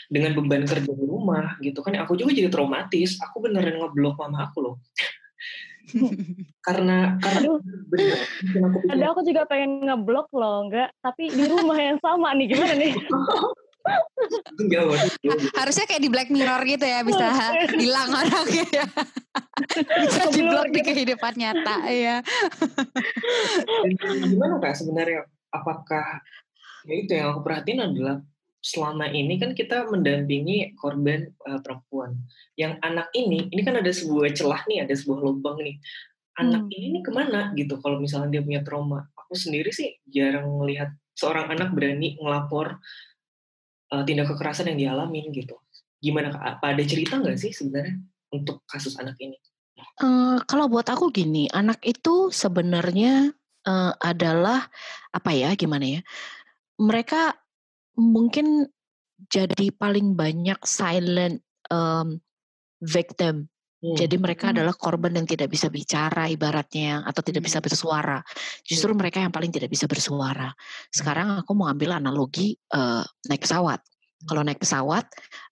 dengan 0.07 0.38
beban 0.38 0.63
kerja 0.63 0.91
di 0.91 1.05
rumah 1.05 1.57
gitu 1.62 1.79
kan. 1.81 1.97
Aku 2.03 2.15
juga 2.15 2.31
jadi 2.35 2.50
traumatis. 2.50 3.17
Aku 3.19 3.43
beneran 3.43 3.79
ngeblok 3.81 4.15
mama 4.19 4.50
aku 4.50 4.57
loh. 4.63 4.75
Karena 6.65 7.21
karena 7.21 7.45
Aduh, 7.45 7.62
bener, 7.93 8.17
aku 8.57 8.77
ada 8.89 9.05
aku 9.13 9.21
juga 9.21 9.41
pengen 9.45 9.85
ngeblok 9.85 10.33
loh 10.33 10.65
enggak 10.65 10.89
tapi 10.97 11.29
di 11.29 11.45
rumah 11.45 11.77
yang 11.77 12.01
sama 12.01 12.33
nih. 12.33 12.50
Gimana 12.50 12.74
nih 12.74 12.93
Harusnya 15.55 15.85
kayak 15.85 16.03
di 16.03 16.09
Black 16.09 16.29
Mirror 16.33 16.61
gitu 16.65 16.85
ya 16.85 17.05
bisa 17.05 17.25
hilang 17.75 18.09
orangnya 18.09 18.65
ya. 18.71 18.85
bisa 20.03 20.21
di 20.31 20.41
blok 20.43 20.67
di 20.71 20.81
kehidupan 20.83 21.33
nyata 21.37 21.77
ya. 21.91 22.15
Gimana 24.25 24.59
kak 24.59 24.75
sebenarnya 24.75 25.27
apakah 25.53 26.19
ya 26.85 26.95
itu 26.95 27.11
yang 27.15 27.35
aku 27.35 27.41
perhatiin 27.45 27.81
adalah 27.81 28.21
selama 28.65 29.05
ini 29.13 29.37
kan 29.37 29.53
kita 29.53 29.85
mendampingi 29.85 30.73
korban 30.73 31.29
uh, 31.45 31.61
perempuan. 31.61 32.17
Yang 32.57 32.81
anak 32.81 33.07
ini, 33.13 33.45
ini 33.53 33.61
kan 33.61 33.77
ada 33.77 33.93
sebuah 33.93 34.33
celah 34.33 34.65
nih, 34.65 34.89
ada 34.89 34.93
sebuah 34.97 35.21
lubang 35.21 35.61
nih. 35.61 35.77
Anak 36.35 36.67
hmm. 36.67 36.75
ini 36.75 36.85
nih 36.99 37.03
ke 37.05 37.11
mana 37.13 37.53
gitu 37.53 37.77
kalau 37.79 38.01
misalnya 38.01 38.33
dia 38.33 38.41
punya 38.41 38.65
trauma. 38.65 39.05
Aku 39.13 39.37
sendiri 39.37 39.69
sih 39.69 39.93
jarang 40.09 40.49
melihat 40.57 40.91
seorang 41.15 41.53
anak 41.53 41.71
berani 41.77 42.17
ngelapor 42.19 42.81
uh, 43.95 44.03
tindak 44.03 44.27
kekerasan 44.27 44.75
yang 44.75 44.79
dialamin 44.79 45.31
gitu. 45.31 45.55
Gimana 46.03 46.35
Apa 46.35 46.75
ada 46.75 46.83
cerita 46.83 47.17
nggak 47.17 47.39
sih 47.39 47.55
sebenarnya 47.55 47.95
untuk 48.35 48.61
kasus 48.67 48.99
anak 48.99 49.15
ini? 49.23 49.39
Uh, 50.03 50.43
kalau 50.47 50.67
buat 50.67 50.87
aku 50.91 51.07
gini, 51.11 51.47
anak 51.55 51.79
itu 51.87 52.27
sebenarnya 52.31 53.31
uh, 53.67 53.93
adalah 54.03 54.67
apa 55.15 55.31
ya, 55.31 55.55
gimana 55.55 55.99
ya? 55.99 56.01
Mereka 56.75 57.31
mungkin 57.95 58.67
jadi 59.31 59.71
paling 59.71 60.19
banyak 60.19 60.59
silent 60.67 61.39
um, 61.71 62.19
victim. 62.83 63.47
Hmm. 63.85 63.93
Jadi 63.93 64.17
mereka 64.17 64.49
hmm. 64.49 64.53
adalah 64.57 64.73
korban 64.73 65.13
yang 65.13 65.29
tidak 65.29 65.53
bisa 65.53 65.69
bicara 65.69 66.25
ibaratnya 66.25 67.05
atau 67.05 67.21
tidak 67.21 67.45
bisa 67.45 67.61
hmm. 67.61 67.65
bersuara. 67.69 68.17
Justru 68.65 68.89
hmm. 68.89 68.97
mereka 68.97 69.21
yang 69.21 69.29
paling 69.29 69.53
tidak 69.53 69.69
bisa 69.69 69.85
bersuara. 69.85 70.49
Sekarang 70.89 71.45
aku 71.45 71.53
mau 71.53 71.69
ambil 71.69 71.93
analogi 71.93 72.57
uh, 72.73 73.05
naik 73.29 73.45
pesawat. 73.45 73.85
Kalau 74.25 74.41
naik 74.41 74.57
pesawat, 74.57 75.05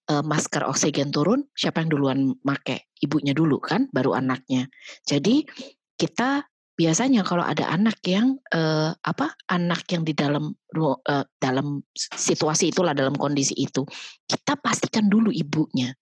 uh, 0.09 0.25
masker 0.25 0.65
oksigen 0.65 1.13
turun, 1.13 1.45
siapa 1.53 1.85
yang 1.85 1.93
duluan 1.93 2.33
make? 2.41 2.89
Ibunya 2.97 3.37
dulu 3.37 3.61
kan, 3.61 3.85
baru 3.93 4.17
anaknya. 4.17 4.65
Jadi 5.05 5.45
kita 5.93 6.41
biasanya 6.73 7.21
kalau 7.21 7.45
ada 7.45 7.69
anak 7.69 8.01
yang 8.01 8.41
uh, 8.49 8.97
apa 9.05 9.37
anak 9.45 9.85
yang 9.93 10.01
di 10.01 10.17
dalam 10.17 10.57
uh, 10.73 11.25
dalam 11.37 11.85
situasi 11.93 12.73
itulah 12.73 12.97
dalam 12.97 13.13
kondisi 13.13 13.53
itu 13.53 13.85
kita 14.25 14.57
pastikan 14.57 15.05
dulu 15.05 15.29
ibunya 15.29 15.93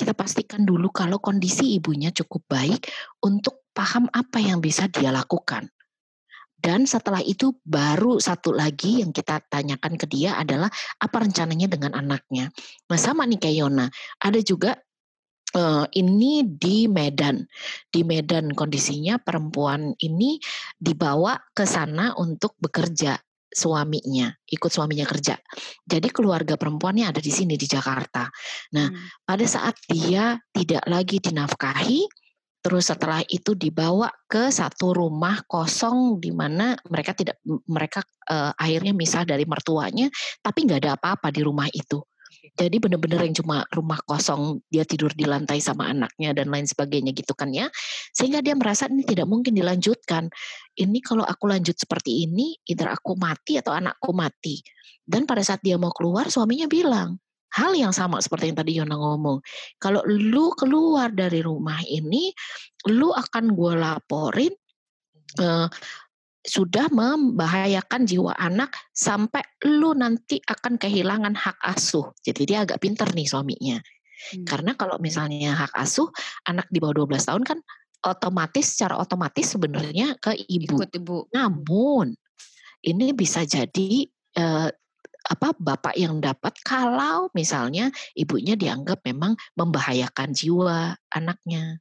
kita 0.00 0.16
pastikan 0.16 0.64
dulu 0.64 0.88
kalau 0.88 1.20
kondisi 1.20 1.76
ibunya 1.76 2.08
cukup 2.08 2.48
baik 2.48 2.88
untuk 3.20 3.68
paham 3.76 4.08
apa 4.16 4.40
yang 4.40 4.64
bisa 4.64 4.88
dia 4.88 5.12
lakukan 5.12 5.68
dan 6.60 6.84
setelah 6.84 7.24
itu 7.24 7.56
baru 7.64 8.20
satu 8.20 8.52
lagi 8.52 9.00
yang 9.00 9.16
kita 9.16 9.40
tanyakan 9.48 9.96
ke 9.96 10.04
dia 10.04 10.36
adalah 10.36 10.68
apa 11.00 11.16
rencananya 11.24 11.72
dengan 11.72 11.96
anaknya. 11.96 12.52
Nah 12.92 12.98
sama 13.00 13.24
nih 13.24 13.40
kayak 13.40 13.56
Yona, 13.64 13.86
ada 14.20 14.40
juga 14.44 14.76
uh, 15.56 15.88
ini 15.96 16.44
di 16.44 16.84
Medan. 16.84 17.48
Di 17.88 18.04
Medan 18.04 18.52
kondisinya 18.52 19.16
perempuan 19.16 19.96
ini 20.04 20.36
dibawa 20.76 21.40
ke 21.56 21.64
sana 21.64 22.12
untuk 22.20 22.60
bekerja 22.60 23.16
suaminya, 23.50 24.30
ikut 24.46 24.70
suaminya 24.70 25.04
kerja. 25.04 25.34
Jadi 25.82 26.08
keluarga 26.14 26.54
perempuannya 26.54 27.10
ada 27.10 27.20
di 27.20 27.32
sini 27.34 27.58
di 27.58 27.66
Jakarta. 27.66 28.30
Nah, 28.78 28.86
hmm. 28.88 29.26
pada 29.26 29.46
saat 29.46 29.74
dia 29.90 30.38
tidak 30.54 30.86
lagi 30.86 31.18
dinafkahi, 31.18 32.06
terus 32.62 32.92
setelah 32.92 33.24
itu 33.26 33.58
dibawa 33.58 34.06
ke 34.30 34.54
satu 34.54 34.94
rumah 34.94 35.42
kosong 35.48 36.20
di 36.22 36.30
mana 36.30 36.76
mereka 36.86 37.16
tidak 37.16 37.40
mereka 37.66 38.04
uh, 38.30 38.52
akhirnya 38.54 38.94
misah 38.94 39.26
dari 39.26 39.42
mertuanya, 39.48 40.06
tapi 40.40 40.68
nggak 40.68 40.80
ada 40.86 40.92
apa-apa 40.94 41.34
di 41.34 41.42
rumah 41.42 41.66
itu. 41.72 41.98
Jadi 42.54 42.76
benar-benar 42.78 43.26
yang 43.26 43.36
cuma 43.36 43.66
rumah 43.74 43.98
kosong, 44.06 44.62
dia 44.70 44.86
tidur 44.86 45.10
di 45.12 45.26
lantai 45.26 45.58
sama 45.58 45.90
anaknya 45.90 46.30
dan 46.32 46.48
lain 46.48 46.66
sebagainya 46.66 47.10
gitu 47.12 47.34
kan 47.34 47.50
ya. 47.50 47.66
Sehingga 48.10 48.42
dia 48.42 48.58
merasa 48.58 48.90
ini 48.90 49.06
tidak 49.06 49.26
mungkin 49.30 49.54
dilanjutkan. 49.54 50.30
Ini 50.74 50.98
kalau 51.02 51.22
aku 51.22 51.50
lanjut 51.50 51.78
seperti 51.78 52.26
ini, 52.26 52.58
either 52.66 52.90
aku 52.90 53.14
mati 53.14 53.58
atau 53.58 53.74
anakku 53.74 54.10
mati. 54.10 54.60
Dan 55.02 55.26
pada 55.26 55.42
saat 55.42 55.62
dia 55.62 55.78
mau 55.78 55.94
keluar, 55.94 56.30
suaminya 56.30 56.70
bilang, 56.70 57.18
hal 57.54 57.74
yang 57.74 57.90
sama 57.90 58.22
seperti 58.22 58.50
yang 58.50 58.58
tadi 58.58 58.72
Yona 58.78 58.94
ngomong. 58.94 59.42
Kalau 59.82 60.02
lu 60.06 60.54
keluar 60.54 61.10
dari 61.10 61.42
rumah 61.42 61.82
ini, 61.86 62.30
lu 62.86 63.10
akan 63.10 63.54
gue 63.54 63.72
laporin 63.74 64.54
uh, 65.42 65.66
sudah 66.40 66.88
membahayakan 66.88 68.08
jiwa 68.08 68.32
anak 68.40 68.72
sampai 68.96 69.44
lu 69.68 69.92
nanti 69.92 70.40
akan 70.40 70.80
kehilangan 70.80 71.36
hak 71.36 71.58
asuh. 71.60 72.16
Jadi 72.24 72.54
dia 72.54 72.64
agak 72.64 72.80
pinter 72.80 73.06
nih 73.12 73.28
suaminya. 73.28 73.76
Hmm. 73.80 74.44
Karena 74.48 74.72
kalau 74.76 74.96
misalnya 74.96 75.52
hak 75.52 75.76
asuh 75.76 76.08
anak 76.48 76.68
di 76.72 76.80
bawah 76.80 77.04
12 77.04 77.28
tahun 77.28 77.44
kan 77.44 77.58
otomatis 78.04 78.76
secara 78.76 78.96
otomatis 78.96 79.52
sebenarnya 79.52 80.16
ke 80.16 80.36
ibu. 80.48 80.80
Ikut 80.80 80.90
ibu. 80.96 81.28
Namun 81.32 82.16
ini 82.84 83.12
bisa 83.12 83.44
jadi 83.44 84.08
eh, 84.36 84.68
apa 85.28 85.52
bapak 85.52 85.94
yang 86.00 86.16
dapat 86.18 86.56
kalau 86.64 87.28
misalnya 87.36 87.92
ibunya 88.16 88.56
dianggap 88.56 89.04
memang 89.04 89.36
membahayakan 89.52 90.32
jiwa 90.32 90.96
anaknya 91.12 91.76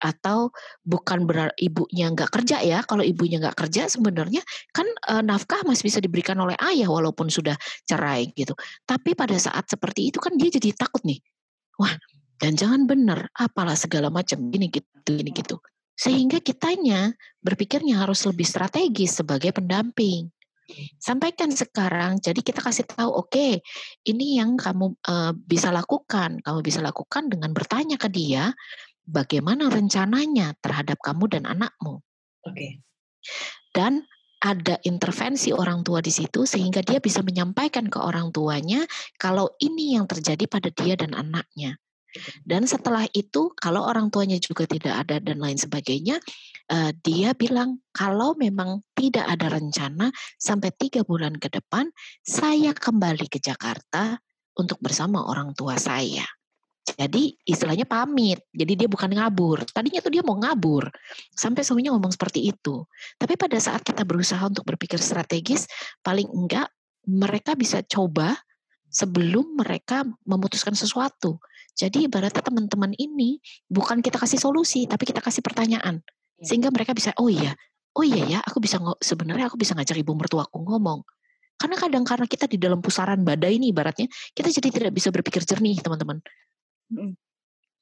atau 0.00 0.48
bukan 0.80 1.28
benar 1.28 1.52
ibunya 1.60 2.08
nggak 2.08 2.32
kerja 2.32 2.64
ya 2.64 2.80
kalau 2.80 3.04
ibunya 3.04 3.36
nggak 3.36 3.60
kerja 3.60 3.92
sebenarnya 3.92 4.40
kan 4.72 4.88
e, 4.88 5.20
nafkah 5.20 5.60
masih 5.68 5.92
bisa 5.92 6.00
diberikan 6.00 6.40
oleh 6.40 6.56
ayah 6.64 6.88
walaupun 6.88 7.28
sudah 7.28 7.54
cerai 7.84 8.32
gitu 8.32 8.56
tapi 8.88 9.12
pada 9.12 9.36
saat 9.36 9.68
seperti 9.68 10.08
itu 10.08 10.16
kan 10.16 10.32
dia 10.40 10.48
jadi 10.48 10.72
takut 10.72 11.04
nih 11.04 11.20
wah 11.76 11.92
dan 12.40 12.56
jangan 12.56 12.88
benar 12.88 13.28
apalah 13.36 13.76
segala 13.76 14.08
macam 14.08 14.50
gini 14.50 14.72
gitu 14.72 14.88
gini 15.04 15.30
gitu 15.30 15.60
sehingga 15.94 16.40
kitanya 16.40 17.12
berpikirnya 17.44 18.00
harus 18.00 18.24
lebih 18.24 18.48
strategis 18.48 19.20
sebagai 19.20 19.52
pendamping 19.52 20.32
sampaikan 21.02 21.50
sekarang. 21.50 22.22
Jadi 22.22 22.46
kita 22.46 22.62
kasih 22.62 22.86
tahu, 22.86 23.10
oke, 23.10 23.30
okay, 23.30 23.58
ini 24.06 24.38
yang 24.38 24.54
kamu 24.54 24.94
uh, 25.06 25.34
bisa 25.34 25.74
lakukan. 25.74 26.38
Kamu 26.40 26.62
bisa 26.62 26.78
lakukan 26.78 27.26
dengan 27.26 27.50
bertanya 27.50 27.98
ke 27.98 28.06
dia, 28.06 28.54
bagaimana 29.06 29.66
rencananya 29.68 30.54
terhadap 30.62 30.98
kamu 31.02 31.26
dan 31.26 31.44
anakmu. 31.50 32.00
Oke. 32.46 32.54
Okay. 32.54 32.70
Dan 33.74 34.06
ada 34.40 34.80
intervensi 34.88 35.52
orang 35.52 35.84
tua 35.84 36.00
di 36.00 36.08
situ 36.08 36.48
sehingga 36.48 36.80
dia 36.80 36.96
bisa 36.96 37.20
menyampaikan 37.20 37.92
ke 37.92 38.00
orang 38.00 38.32
tuanya 38.32 38.88
kalau 39.20 39.52
ini 39.60 40.00
yang 40.00 40.08
terjadi 40.08 40.48
pada 40.48 40.72
dia 40.72 40.96
dan 40.96 41.12
anaknya. 41.12 41.76
Dan 42.42 42.66
setelah 42.66 43.06
itu 43.14 43.54
kalau 43.54 43.86
orang 43.86 44.10
tuanya 44.10 44.36
juga 44.42 44.66
tidak 44.66 45.06
ada 45.06 45.22
dan 45.22 45.38
lain 45.38 45.58
sebagainya, 45.58 46.18
uh, 46.70 46.90
dia 47.02 47.32
bilang 47.34 47.78
kalau 47.94 48.34
memang 48.34 48.82
tidak 48.94 49.26
ada 49.26 49.50
rencana 49.50 50.10
sampai 50.38 50.74
tiga 50.74 51.06
bulan 51.06 51.38
ke 51.38 51.50
depan, 51.50 51.88
saya 52.22 52.74
kembali 52.74 53.26
ke 53.30 53.38
Jakarta 53.38 54.18
untuk 54.58 54.82
bersama 54.82 55.24
orang 55.24 55.54
tua 55.54 55.78
saya. 55.78 56.26
Jadi 56.84 57.38
istilahnya 57.46 57.86
pamit. 57.86 58.42
Jadi 58.50 58.72
dia 58.74 58.88
bukan 58.90 59.14
ngabur. 59.14 59.62
Tadinya 59.70 60.02
tuh 60.02 60.10
dia 60.10 60.22
mau 60.26 60.34
ngabur. 60.36 60.90
Sampai 61.32 61.62
suaminya 61.62 61.94
ngomong 61.94 62.10
seperti 62.10 62.50
itu. 62.50 62.82
Tapi 63.14 63.38
pada 63.38 63.56
saat 63.62 63.86
kita 63.86 64.02
berusaha 64.02 64.40
untuk 64.42 64.66
berpikir 64.66 64.98
strategis, 64.98 65.70
paling 66.02 66.26
enggak 66.26 66.66
mereka 67.06 67.56
bisa 67.56 67.80
coba 67.86 68.36
sebelum 68.90 69.56
mereka 69.56 70.02
memutuskan 70.26 70.74
sesuatu. 70.74 71.38
Jadi 71.78 72.10
ibaratnya 72.10 72.42
teman-teman 72.42 72.92
ini 72.98 73.38
bukan 73.70 74.02
kita 74.02 74.18
kasih 74.18 74.36
solusi, 74.36 74.84
tapi 74.90 75.08
kita 75.08 75.22
kasih 75.22 75.40
pertanyaan. 75.40 76.02
Iya. 76.02 76.44
Sehingga 76.44 76.68
mereka 76.74 76.92
bisa, 76.92 77.14
oh 77.16 77.30
iya, 77.30 77.54
oh 77.94 78.04
iya 78.04 78.26
ya, 78.26 78.38
aku 78.42 78.58
bisa 78.58 78.82
sebenarnya 79.00 79.48
aku 79.48 79.56
bisa 79.56 79.72
ngajak 79.78 79.96
ibu 79.96 80.12
mertuaku 80.12 80.60
ngomong. 80.66 81.06
Karena 81.56 81.76
kadang 81.76 82.04
karena 82.04 82.26
kita 82.26 82.48
di 82.48 82.56
dalam 82.56 82.80
pusaran 82.80 83.20
badai 83.22 83.56
ini 83.60 83.70
ibaratnya, 83.70 84.08
kita 84.32 84.48
jadi 84.48 84.68
tidak 84.72 84.92
bisa 84.96 85.12
berpikir 85.12 85.44
jernih 85.44 85.78
teman-teman. 85.80 86.18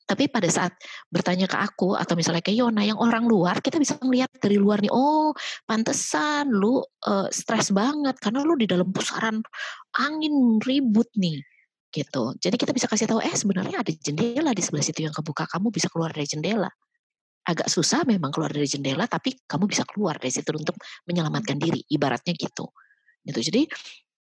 Tapi 0.09 0.33
pada 0.33 0.49
saat 0.49 0.73
bertanya 1.13 1.45
ke 1.45 1.61
aku 1.61 1.93
atau 1.93 2.17
misalnya 2.17 2.41
ke 2.41 2.49
Yona 2.57 2.81
yang 2.81 2.97
orang 2.97 3.29
luar, 3.29 3.61
kita 3.61 3.77
bisa 3.77 4.01
melihat 4.01 4.33
dari 4.41 4.57
luar 4.57 4.81
nih, 4.81 4.89
oh 4.89 5.37
pantesan 5.69 6.49
lu 6.49 6.81
uh, 6.81 7.29
stres 7.29 7.69
banget 7.77 8.17
karena 8.17 8.41
lu 8.41 8.57
di 8.57 8.65
dalam 8.65 8.89
pusaran 8.89 9.45
angin 10.01 10.57
ribut 10.65 11.13
nih 11.13 11.45
gitu. 11.93 12.33
Jadi 12.41 12.57
kita 12.57 12.73
bisa 12.73 12.89
kasih 12.89 13.05
tahu, 13.05 13.21
eh 13.21 13.37
sebenarnya 13.37 13.85
ada 13.85 13.93
jendela 13.93 14.57
di 14.57 14.65
sebelah 14.65 14.85
situ 14.85 15.05
yang 15.05 15.13
kebuka, 15.13 15.45
kamu 15.45 15.69
bisa 15.69 15.93
keluar 15.93 16.09
dari 16.09 16.25
jendela. 16.25 16.73
Agak 17.45 17.69
susah 17.69 18.09
memang 18.09 18.33
keluar 18.33 18.49
dari 18.49 18.65
jendela, 18.65 19.05
tapi 19.09 19.37
kamu 19.45 19.69
bisa 19.69 19.85
keluar 19.85 20.17
dari 20.17 20.33
situ 20.33 20.49
untuk 20.57 20.77
menyelamatkan 21.05 21.61
diri, 21.61 21.85
ibaratnya 21.93 22.33
gitu. 22.33 22.73
Gitu. 23.25 23.41
Jadi 23.53 23.63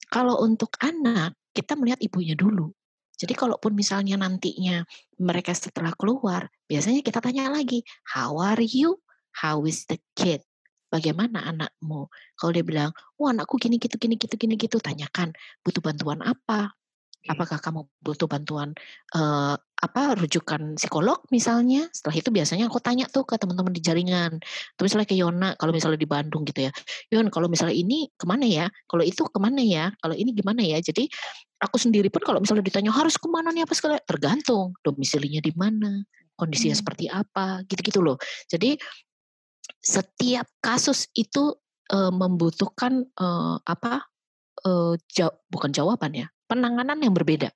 kalau 0.09 0.41
untuk 0.41 0.73
anak 0.81 1.37
kita 1.53 1.77
melihat 1.77 2.01
ibunya 2.01 2.33
dulu 2.33 2.73
jadi 3.15 3.34
kalaupun 3.34 3.72
misalnya 3.72 4.19
nantinya 4.19 4.84
mereka 5.19 5.55
setelah 5.55 5.95
keluar, 5.95 6.51
biasanya 6.67 7.00
kita 7.00 7.24
tanya 7.24 7.48
lagi, 7.48 7.81
how 8.03 8.36
are 8.43 8.63
you? 8.63 9.00
How 9.36 9.63
is 9.67 9.88
the 9.88 10.00
kid? 10.15 10.43
Bagaimana 10.91 11.43
anakmu? 11.48 12.07
Kalau 12.39 12.51
dia 12.55 12.63
bilang, 12.63 12.91
oh 13.19 13.27
anakku 13.31 13.60
gini 13.60 13.79
gitu, 13.79 13.95
gini 14.00 14.15
gitu, 14.15 14.36
gini 14.36 14.55
gitu, 14.55 14.79
tanyakan 14.79 15.31
butuh 15.63 15.84
bantuan 15.84 16.24
apa? 16.24 16.72
Apakah 17.25 17.58
kamu 17.58 17.89
butuh 18.05 18.29
bantuan 18.29 18.77
uh, 19.17 19.58
apa 19.58 20.01
rujukan 20.13 20.77
psikolog 20.77 21.25
misalnya? 21.34 21.89
Setelah 21.89 22.15
itu 22.22 22.29
biasanya 22.29 22.65
aku 22.70 22.77
tanya 22.77 23.10
tuh 23.10 23.25
ke 23.25 23.34
teman-teman 23.41 23.74
di 23.74 23.82
jaringan. 23.82 24.38
Terus 24.77 24.94
misalnya 24.94 25.10
ke 25.10 25.17
Yona 25.17 25.50
kalau 25.58 25.74
misalnya 25.74 25.98
di 25.98 26.05
Bandung 26.05 26.46
gitu 26.46 26.70
ya. 26.70 26.72
Yon 27.10 27.34
kalau 27.34 27.50
misalnya 27.50 27.74
ini 27.74 28.13
ke 28.13 28.25
mana 28.29 28.46
ya? 28.46 28.70
Kalau 28.86 29.01
itu 29.01 29.25
ke 29.25 29.39
mana 29.41 29.62
ya? 29.65 29.89
Kalau 29.98 30.13
ini 30.13 30.38
gimana 30.38 30.62
ya? 30.62 30.77
Jadi 30.77 31.10
aku 31.58 31.82
sendiri 31.82 32.13
pun 32.13 32.22
kalau 32.22 32.38
misalnya 32.38 32.62
ditanya 32.62 32.94
harus 32.94 33.17
ke 33.17 33.25
mana 33.25 33.50
nih 33.50 33.65
apa 33.65 33.74
segala 33.74 33.98
tergantung 34.05 34.77
domisilinya 34.86 35.41
di 35.41 35.50
mana, 35.58 36.05
kondisinya 36.38 36.77
hmm. 36.77 36.82
seperti 36.86 37.05
apa, 37.10 37.65
gitu-gitu 37.65 38.05
loh. 38.05 38.22
Jadi 38.46 38.77
setiap 39.82 40.46
kasus 40.62 41.10
itu 41.17 41.58
uh, 41.89 42.13
membutuhkan 42.13 43.01
uh, 43.17 43.58
apa? 43.65 44.05
Uh, 44.65 44.98
jaw 45.12 45.29
bukan 45.51 45.70
jawaban 45.70 46.15
ya, 46.15 46.25
penanganan 46.45 46.97
yang 47.01 47.13
berbeda. 47.13 47.49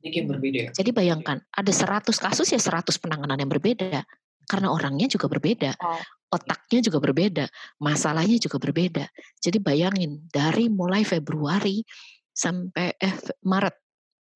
Yang 0.00 0.26
berbeda. 0.32 0.62
Jadi 0.72 0.90
bayangkan, 0.90 1.38
ada 1.52 1.72
100 1.72 2.08
kasus 2.16 2.48
ya 2.50 2.60
100 2.60 2.96
penanganan 3.00 3.36
yang 3.36 3.50
berbeda. 3.52 4.04
Karena 4.48 4.72
orangnya 4.72 5.06
juga 5.06 5.30
berbeda. 5.30 5.76
Oh. 5.78 6.00
Otaknya 6.34 6.80
juga 6.82 6.98
berbeda. 6.98 7.44
Masalahnya 7.78 8.40
juga 8.40 8.58
berbeda. 8.58 9.06
Jadi 9.38 9.58
bayangin, 9.62 10.26
dari 10.32 10.66
mulai 10.66 11.06
Februari 11.06 11.84
sampai 12.32 12.96
eh, 12.96 13.14
Maret. 13.44 13.76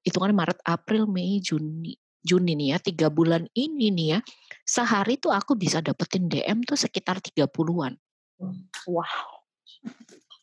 Hitungannya 0.04 0.36
Maret, 0.36 0.58
April, 0.68 1.08
Mei, 1.08 1.40
Juni. 1.40 1.96
Juni 2.24 2.56
nih 2.56 2.68
ya, 2.72 2.78
tiga 2.80 3.08
bulan 3.12 3.44
ini 3.52 3.92
nih 3.92 4.08
ya. 4.16 4.18
Sehari 4.64 5.20
tuh 5.20 5.32
aku 5.32 5.56
bisa 5.60 5.84
dapetin 5.84 6.28
DM 6.28 6.64
tuh 6.64 6.76
sekitar 6.76 7.20
30-an. 7.20 7.96
Wow 8.88 9.44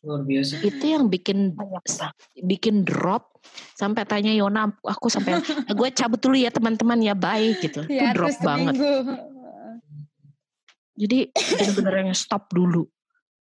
luar 0.02 0.26
biasa. 0.26 0.58
Itu 0.66 0.84
yang 0.84 1.06
bikin 1.06 1.54
bikin 2.42 2.82
drop 2.82 3.38
sampai 3.78 4.02
tanya 4.06 4.34
Yona 4.34 4.70
aku 4.82 5.06
sampai 5.06 5.38
gue 5.78 5.88
cabut 5.94 6.18
dulu 6.18 6.36
ya 6.38 6.50
teman-teman 6.50 6.98
ya 6.98 7.14
baik 7.14 7.62
gitu. 7.62 7.86
Ya, 7.86 8.10
itu 8.10 8.18
drop 8.18 8.36
banget. 8.42 8.74
Jadi 10.98 11.18
bener-bener 11.32 11.94
yang 12.06 12.10
stop 12.14 12.50
dulu. 12.50 12.86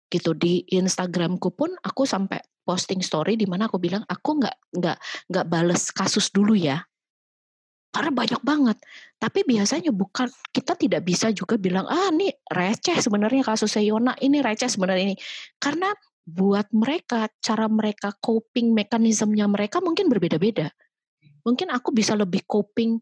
Gitu 0.09 0.33
di 0.35 0.65
Instagramku 0.67 1.53
pun 1.55 1.71
aku 1.79 2.03
sampai 2.03 2.41
posting 2.67 2.99
story 2.99 3.39
di 3.39 3.47
mana 3.47 3.65
aku 3.71 3.81
bilang 3.81 4.03
aku 4.05 4.37
nggak 4.37 4.57
nggak 4.77 4.97
nggak 5.31 5.45
bales 5.47 5.89
kasus 5.95 6.29
dulu 6.29 6.59
ya. 6.59 6.83
Karena 7.89 8.13
banyak 8.13 8.41
banget. 8.45 8.77
Tapi 9.17 9.41
biasanya 9.47 9.89
bukan 9.89 10.29
kita 10.53 10.77
tidak 10.77 11.01
bisa 11.07 11.33
juga 11.33 11.57
bilang 11.57 11.89
ah 11.89 12.13
ini 12.13 12.29
receh 12.51 12.99
sebenarnya 12.99 13.47
kasus 13.47 13.79
Yona 13.79 14.13
ini 14.21 14.43
receh 14.43 14.69
sebenarnya 14.69 15.13
ini. 15.13 15.17
Karena 15.57 15.89
buat 16.29 16.69
mereka 16.69 17.27
cara 17.41 17.65
mereka 17.65 18.13
coping 18.21 18.77
mekanismenya 18.77 19.50
mereka 19.50 19.81
mungkin 19.81 20.07
berbeda-beda. 20.07 20.69
Mungkin 21.41 21.74
aku 21.74 21.89
bisa 21.89 22.13
lebih 22.13 22.45
coping 22.45 23.01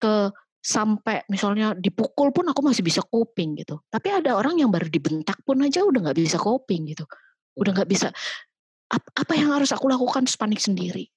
ke 0.00 0.32
sampai 0.62 1.26
misalnya 1.26 1.74
dipukul 1.74 2.30
pun 2.30 2.46
aku 2.48 2.62
masih 2.62 2.86
bisa 2.86 3.02
coping 3.02 3.58
gitu. 3.60 3.82
Tapi 3.90 4.08
ada 4.08 4.38
orang 4.38 4.56
yang 4.62 4.70
baru 4.70 4.86
dibentak 4.86 5.42
pun 5.42 5.60
aja 5.60 5.82
udah 5.82 6.08
nggak 6.08 6.16
bisa 6.16 6.38
coping 6.38 6.94
gitu. 6.94 7.04
Udah 7.58 7.74
nggak 7.76 7.90
bisa 7.90 8.08
apa 8.92 9.32
yang 9.34 9.52
harus 9.56 9.72
aku 9.72 9.88
lakukan 9.88 10.24
terus 10.24 10.38
panik 10.38 10.60
sendiri. 10.62 11.08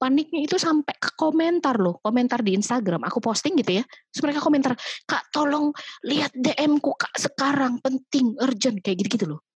Paniknya 0.00 0.48
itu 0.48 0.56
sampai 0.56 0.96
ke 0.96 1.12
komentar 1.12 1.76
loh, 1.76 2.00
komentar 2.00 2.40
di 2.40 2.56
Instagram. 2.56 3.04
Aku 3.04 3.20
posting 3.20 3.52
gitu 3.60 3.76
ya, 3.76 3.84
terus 4.08 4.22
mereka 4.24 4.40
komentar, 4.40 4.72
kak 5.04 5.28
tolong 5.28 5.76
lihat 6.08 6.32
DM 6.32 6.80
ku 6.80 6.96
kak 6.96 7.12
sekarang, 7.20 7.76
penting, 7.84 8.32
urgent, 8.40 8.80
kayak 8.80 9.04
gitu-gitu 9.04 9.36
loh. 9.36 9.47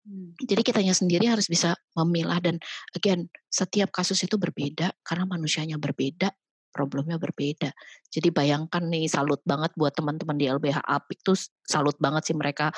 Hmm. 0.00 0.32
Jadi 0.40 0.62
kitanya 0.64 0.96
sendiri 0.96 1.28
harus 1.28 1.44
bisa 1.44 1.76
memilah 1.92 2.40
dan 2.40 2.56
again 2.96 3.28
setiap 3.52 3.92
kasus 3.92 4.24
itu 4.24 4.40
berbeda 4.40 4.96
karena 5.04 5.28
manusianya 5.28 5.76
berbeda, 5.76 6.32
problemnya 6.72 7.20
berbeda. 7.20 7.68
Jadi 8.08 8.32
bayangkan 8.32 8.80
nih 8.80 9.10
salut 9.10 9.44
banget 9.44 9.74
buat 9.76 9.92
teman-teman 9.92 10.40
di 10.40 10.48
LBH 10.48 10.80
Apik 10.86 11.20
tuh 11.20 11.36
salut 11.66 11.98
banget 12.00 12.32
sih 12.32 12.36
mereka 12.38 12.72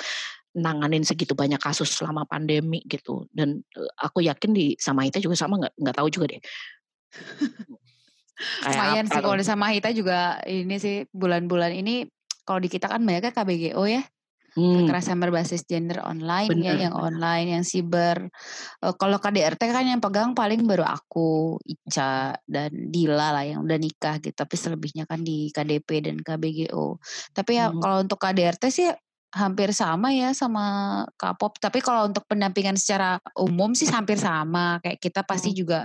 nanganin 0.53 1.01
segitu 1.01 1.33
banyak 1.33 1.57
kasus 1.57 1.89
selama 1.95 2.27
pandemi 2.29 2.83
gitu. 2.85 3.25
Dan 3.33 3.63
aku 3.97 4.21
yakin 4.21 4.51
di 4.53 4.75
sama 4.77 5.07
Hita 5.07 5.17
juga 5.23 5.39
sama 5.39 5.57
nggak 5.63 5.73
nggak 5.79 5.95
tahu 5.95 6.07
juga 6.11 6.25
deh. 6.37 6.41
Lumayan 8.67 9.05
sih 9.07 9.21
kalau 9.21 9.37
di 9.37 9.45
sama 9.45 9.71
Hita 9.73 9.89
juga 9.93 10.41
ini 10.45 10.75
sih 10.77 11.07
bulan-bulan 11.13 11.71
ini 11.73 12.05
kalau 12.43 12.59
di 12.59 12.69
kita 12.69 12.91
kan 12.91 13.01
banyak 13.01 13.31
kan 13.31 13.33
KBGO 13.33 13.83
ya. 13.87 14.03
Hmm. 14.53 14.85
Kekerasan 14.85 15.17
berbasis 15.17 15.65
gender 15.65 15.97
online 16.05 16.45
ya, 16.61 16.73
Bener. 16.73 16.77
ya, 16.77 16.83
yang 16.89 16.95
online, 16.95 17.47
yang 17.57 17.65
siber. 17.65 18.29
Uh, 18.85 18.93
kalau 18.93 19.17
KDRT 19.17 19.61
kan 19.73 19.85
yang 19.85 19.97
pegang 19.97 20.37
paling 20.37 20.61
baru 20.69 20.85
aku, 20.85 21.57
Ica 21.65 22.37
dan 22.45 22.71
Dila 22.93 23.33
lah 23.33 23.45
yang 23.45 23.65
udah 23.65 23.77
nikah 23.81 24.21
gitu. 24.21 24.33
Tapi 24.37 24.53
selebihnya 24.53 25.09
kan 25.09 25.25
di 25.25 25.49
KDP 25.49 26.05
dan 26.05 26.21
KBGO. 26.21 27.01
Tapi 27.33 27.51
ya 27.57 27.73
hmm. 27.73 27.81
kalau 27.81 27.97
untuk 28.05 28.21
KDRT 28.21 28.63
sih 28.69 28.89
hampir 29.33 29.73
sama 29.73 30.13
ya 30.13 30.29
sama 30.37 30.63
K-pop. 31.17 31.57
Tapi 31.57 31.81
kalau 31.81 32.05
untuk 32.05 32.21
pendampingan 32.29 32.77
secara 32.77 33.17
umum 33.33 33.73
sih 33.73 33.89
hampir 33.89 34.21
sama. 34.21 34.77
Kayak 34.85 35.01
kita 35.01 35.21
pasti 35.25 35.51
hmm. 35.51 35.57
juga 35.57 35.79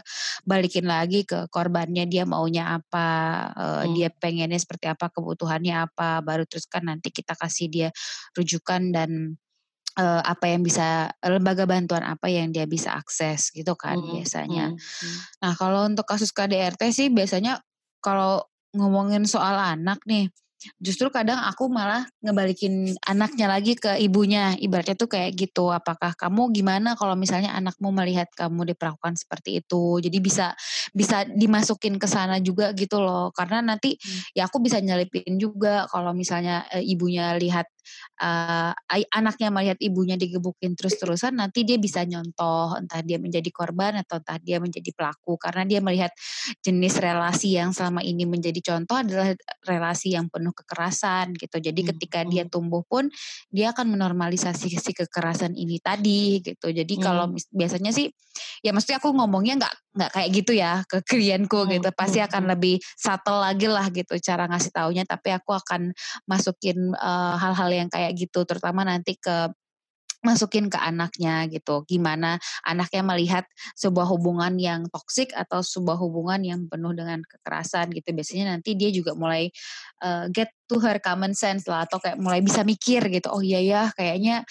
balikin 0.45 0.85
lagi 0.85 1.25
ke 1.25 1.49
korbannya 1.49 2.05
dia 2.05 2.29
maunya 2.29 2.77
apa, 2.77 3.09
uh, 3.57 3.83
hmm. 3.89 3.93
dia 3.97 4.09
pengennya 4.13 4.61
seperti 4.61 4.93
apa, 4.93 5.09
kebutuhannya 5.09 5.75
apa, 5.89 6.21
baru 6.21 6.45
terus 6.45 6.69
kan 6.69 6.85
nanti 6.93 7.09
kita 7.09 7.33
kasih 7.35 7.73
dia 7.73 7.89
rujukan 8.37 8.93
dan 8.93 9.41
uh, 9.97 10.23
apa 10.23 10.53
yang 10.53 10.61
bisa 10.61 11.09
lembaga 11.25 11.65
bantuan 11.65 12.05
apa 12.05 12.29
yang 12.29 12.53
dia 12.53 12.69
bisa 12.69 12.93
akses 13.01 13.49
gitu 13.51 13.73
kan 13.81 13.97
hmm. 13.97 14.21
biasanya. 14.21 14.77
Hmm. 14.77 14.79
hmm. 14.79 15.19
Nah 15.41 15.53
kalau 15.57 15.89
untuk 15.89 16.05
kasus 16.05 16.37
KDRT 16.37 16.93
sih 16.93 17.09
biasanya 17.09 17.65
kalau 18.05 18.45
ngomongin 18.77 19.25
soal 19.25 19.57
anak 19.57 20.05
nih 20.05 20.29
justru 20.83 21.09
kadang 21.09 21.39
aku 21.39 21.71
malah 21.71 22.07
ngebalikin 22.23 22.95
anaknya 23.07 23.47
lagi 23.47 23.79
ke 23.79 23.97
ibunya. 24.03 24.55
Ibaratnya 24.59 24.99
tuh 24.99 25.11
kayak 25.11 25.39
gitu 25.39 25.71
apakah 25.71 26.15
kamu 26.19 26.51
gimana 26.51 26.99
kalau 26.99 27.15
misalnya 27.15 27.55
anakmu 27.55 27.95
melihat 27.95 28.27
kamu 28.35 28.75
diperlakukan 28.75 29.15
seperti 29.15 29.63
itu? 29.63 30.03
Jadi 30.03 30.19
bisa 30.19 30.53
bisa 30.91 31.23
dimasukin 31.25 31.97
ke 31.97 32.11
sana 32.11 32.43
juga 32.43 32.75
gitu 32.75 32.99
loh. 32.99 33.31
Karena 33.31 33.63
nanti 33.63 33.95
hmm. 33.95 34.35
ya 34.35 34.51
aku 34.51 34.59
bisa 34.59 34.83
nyelipin 34.83 35.39
juga 35.39 35.87
kalau 35.87 36.11
misalnya 36.11 36.67
e, 36.75 36.83
ibunya 36.83 37.35
lihat 37.39 37.71
uh, 38.23 38.73
anaknya 39.15 39.49
melihat 39.53 39.79
ibunya 39.81 40.17
digebukin 40.19 40.75
terus-terusan 40.75 41.39
nanti 41.39 41.63
dia 41.63 41.79
bisa 41.79 42.03
nyontoh 42.05 42.77
entah 42.79 43.01
dia 43.03 43.17
menjadi 43.17 43.49
korban 43.51 44.01
atau 44.03 44.19
entah 44.21 44.39
dia 44.41 44.59
menjadi 44.59 44.91
pelaku 44.95 45.39
karena 45.39 45.63
dia 45.65 45.81
melihat 45.81 46.13
jenis 46.63 46.99
relasi 46.99 47.59
yang 47.59 47.71
selama 47.71 48.03
ini 48.03 48.25
menjadi 48.25 48.61
contoh 48.61 48.97
adalah 48.99 49.33
relasi 49.65 50.15
yang 50.15 50.27
penuh 50.29 50.53
kekerasan 50.53 51.35
gitu 51.37 51.57
jadi 51.59 51.81
hmm. 51.81 51.89
ketika 51.95 52.21
dia 52.27 52.45
hmm. 52.47 52.53
tumbuh 52.53 52.83
pun 52.85 53.09
dia 53.53 53.71
akan 53.73 53.95
menormalisasi 53.95 54.69
si 54.73 54.93
kekerasan 54.93 55.55
ini 55.55 55.79
tadi 55.79 56.43
gitu 56.43 56.71
jadi 56.71 56.95
hmm. 56.95 57.03
kalau 57.03 57.25
biasanya 57.55 57.95
sih 57.95 58.11
ya 58.63 58.71
mesti 58.75 58.95
aku 58.95 59.11
ngomongnya 59.15 59.65
nggak 59.65 59.75
nggak 59.97 60.11
kayak 60.15 60.29
gitu 60.31 60.53
ya 60.53 60.85
ke 60.85 61.01
klienku 61.03 61.65
hmm. 61.65 61.81
gitu 61.81 61.89
pasti 61.97 62.21
akan 62.21 62.45
hmm. 62.45 62.53
lebih 62.55 62.75
subtle 62.95 63.41
lagi 63.41 63.67
lah 63.67 63.89
gitu 63.89 64.15
cara 64.21 64.45
ngasih 64.47 64.73
taunya 64.73 65.05
tapi 65.09 65.33
aku 65.33 65.57
akan 65.57 65.91
masukin 66.29 66.93
uh, 66.95 67.35
hal-hal 67.41 67.71
yang 67.73 67.89
kayak 67.89 68.13
gitu 68.15 68.45
terutama 68.45 68.85
nanti 68.85 69.17
ke 69.17 69.49
masukin 70.19 70.67
ke 70.67 70.79
anaknya 70.79 71.47
gitu 71.47 71.87
gimana 71.87 72.43
anaknya 72.67 73.03
melihat 73.07 73.45
sebuah 73.79 74.07
hubungan 74.11 74.59
yang 74.59 74.91
toksik 74.91 75.31
atau 75.31 75.63
sebuah 75.63 75.95
hubungan 75.95 76.43
yang 76.43 76.61
penuh 76.67 76.91
dengan 76.91 77.23
kekerasan 77.23 77.95
gitu 77.95 78.11
biasanya 78.11 78.59
nanti 78.59 78.75
dia 78.75 78.91
juga 78.91 79.15
mulai 79.15 79.47
uh, 80.03 80.27
get 80.35 80.51
to 80.67 80.83
her 80.83 80.99
common 80.99 81.39
sense 81.39 81.71
lah 81.71 81.87
atau 81.87 82.03
kayak 82.03 82.19
mulai 82.19 82.43
bisa 82.43 82.67
mikir 82.67 83.07
gitu 83.15 83.31
oh 83.31 83.39
iya 83.39 83.63
ya 83.63 83.83
kayaknya 83.95 84.43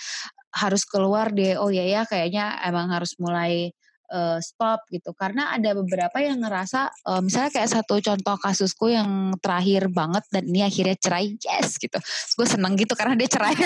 harus 0.56 0.88
keluar 0.88 1.36
deh 1.36 1.60
oh 1.60 1.68
iya 1.68 1.84
ya 1.84 2.02
kayaknya 2.08 2.64
emang 2.64 2.88
harus 2.88 3.20
mulai 3.20 3.76
uh, 4.12 4.40
stop 4.40 4.88
gitu. 4.92 5.12
Karena 5.16 5.54
ada 5.56 5.76
beberapa 5.76 6.18
yang 6.20 6.42
ngerasa 6.44 6.92
uh, 7.08 7.22
misalnya 7.24 7.52
kayak 7.52 7.70
satu 7.72 8.00
contoh 8.00 8.36
kasusku 8.40 8.92
yang 8.92 9.36
terakhir 9.40 9.92
banget 9.92 10.24
dan 10.32 10.44
ini 10.48 10.64
akhirnya 10.64 10.96
cerai 11.00 11.36
yes 11.40 11.78
gitu. 11.80 11.98
Gue 12.38 12.48
seneng 12.48 12.74
gitu 12.80 12.94
karena 12.96 13.16
dia 13.16 13.30
cerai. 13.30 13.56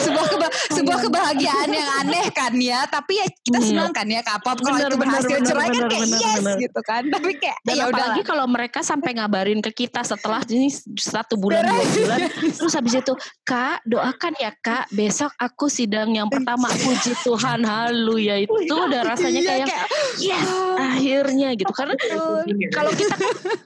Sebuah 0.00 0.26
keba 0.30 0.48
sebuah 0.70 0.98
kebahagiaan 1.10 1.70
yang 1.70 1.88
aneh 2.06 2.26
kan 2.30 2.54
ya. 2.54 2.86
Tapi 2.86 3.18
ya 3.18 3.26
kita 3.42 3.58
iya. 3.58 3.66
senang 3.66 3.90
kan 3.90 4.06
ya 4.06 4.22
kapop 4.22 4.62
kalau 4.62 4.78
itu 4.78 4.96
berhasil 4.96 5.36
bener, 5.36 5.48
cerai 5.48 5.68
bener, 5.68 5.80
kan 5.80 5.90
kayak 5.90 6.06
bener, 6.06 6.20
yes 6.22 6.38
bener. 6.38 6.56
gitu 6.62 6.80
kan. 6.86 7.02
Tapi 7.14 7.30
kayak 7.38 7.58
dan 7.66 7.74
ya 7.74 7.84
udah 7.90 8.04
lagi 8.14 8.22
kalau 8.22 8.46
mereka 8.46 8.80
sampai 8.80 9.10
ngabarin 9.16 9.60
ke 9.60 9.70
kita 9.86 10.00
setelah 10.06 10.40
ini 10.48 10.70
satu 10.96 11.34
bulan 11.36 11.66
dua 11.66 11.84
bulan 11.84 12.18
terus 12.58 12.74
habis 12.74 12.94
itu 12.96 13.14
kak 13.44 13.82
doakan 13.86 14.32
ya 14.38 14.50
kak 14.60 14.86
besok 14.94 15.32
aku 15.40 15.66
sidang 15.66 16.14
yang 16.14 16.28
pertama. 16.30 16.68
Puji 16.70 17.12
Tuhan 17.26 17.66
halu 17.66 18.19
ya 18.20 18.36
itu 18.38 18.52
udah 18.68 19.02
rasanya 19.02 19.40
iya, 19.40 19.50
kayak, 19.50 19.66
kayak 19.66 19.88
yes 20.20 20.48
akhirnya 20.80 21.48
gitu. 21.56 21.72
Karena 21.72 21.94
kalau 22.72 22.92
kita 22.92 23.16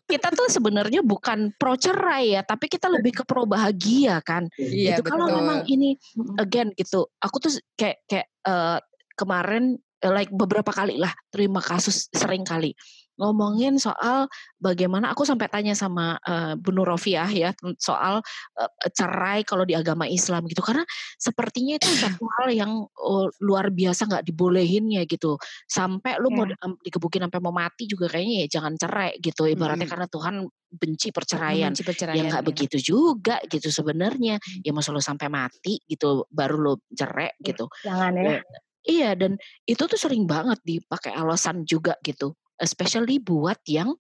kita 0.06 0.28
tuh 0.34 0.46
sebenarnya 0.50 1.00
bukan 1.02 1.50
pro 1.58 1.74
cerai 1.74 2.38
ya 2.38 2.42
tapi 2.46 2.70
kita 2.70 2.86
lebih 2.86 3.22
ke 3.22 3.24
pro 3.26 3.44
bahagia 3.44 4.22
kan. 4.22 4.46
Iya, 4.56 4.98
gitu. 4.98 5.10
Kalau 5.10 5.26
memang 5.30 5.66
ini 5.66 5.98
again 6.38 6.70
gitu 6.78 7.10
aku 7.18 7.36
tuh 7.42 7.52
kayak 7.74 8.02
kayak 8.06 8.26
uh, 8.46 8.78
kemarin 9.18 9.78
like 10.04 10.30
beberapa 10.30 10.68
kali 10.68 11.00
lah 11.00 11.10
terima 11.32 11.64
kasus 11.64 12.12
sering 12.12 12.44
kali 12.44 12.76
ngomongin 13.14 13.78
soal 13.78 14.26
bagaimana 14.58 15.14
aku 15.14 15.22
sampai 15.22 15.46
tanya 15.46 15.74
sama 15.78 16.18
uh, 16.26 16.58
Bu 16.58 16.74
Nurofiah 16.74 17.30
ya 17.30 17.50
soal 17.78 18.18
uh, 18.58 18.70
cerai 18.90 19.46
kalau 19.46 19.62
di 19.62 19.78
agama 19.78 20.08
Islam 20.10 20.50
gitu 20.50 20.62
karena 20.66 20.82
sepertinya 21.18 21.78
itu 21.78 21.86
satu 21.94 22.26
hal 22.40 22.48
yang 22.50 22.72
uh, 22.86 23.28
luar 23.38 23.70
biasa 23.70 24.10
nggak 24.10 24.24
dibolehin 24.26 24.90
ya 24.90 25.06
gitu 25.06 25.38
sampai 25.70 26.18
lu 26.18 26.30
yeah. 26.32 26.36
mau 26.36 26.44
iya. 26.46 26.56
dikebukin 26.82 27.22
sampai 27.30 27.40
mau 27.40 27.54
mati 27.54 27.86
juga 27.86 28.10
kayaknya 28.10 28.46
ya 28.46 28.58
jangan 28.58 28.74
cerai 28.74 29.16
gitu 29.22 29.46
ibaratnya 29.46 29.86
mm 29.86 29.86
-hmm. 29.86 29.92
karena 29.94 30.06
Tuhan 30.10 30.34
benci 30.74 31.08
perceraian, 31.14 31.70
benci 31.70 31.86
perceraian 31.86 32.18
ya 32.18 32.30
nggak 32.34 32.44
ya. 32.44 32.48
begitu 32.50 32.76
juga 32.82 33.36
gitu 33.46 33.70
sebenarnya 33.70 34.42
ya 34.66 34.72
masa 34.74 34.90
lo 34.90 34.98
sampai 34.98 35.30
mati 35.30 35.78
gitu 35.86 36.26
baru 36.34 36.56
lo 36.58 36.74
cerai 36.90 37.30
iya, 37.30 37.46
gitu 37.46 37.64
jangan 37.86 38.12
ya 38.18 38.38
iya 38.84 39.10
dan 39.16 39.38
itu 39.64 39.82
tuh 39.86 39.96
sering 39.96 40.26
banget 40.26 40.58
dipakai 40.66 41.14
alasan 41.14 41.62
juga 41.62 41.94
gitu 42.02 42.34
especially 42.60 43.18
buat 43.18 43.58
yang 43.66 43.94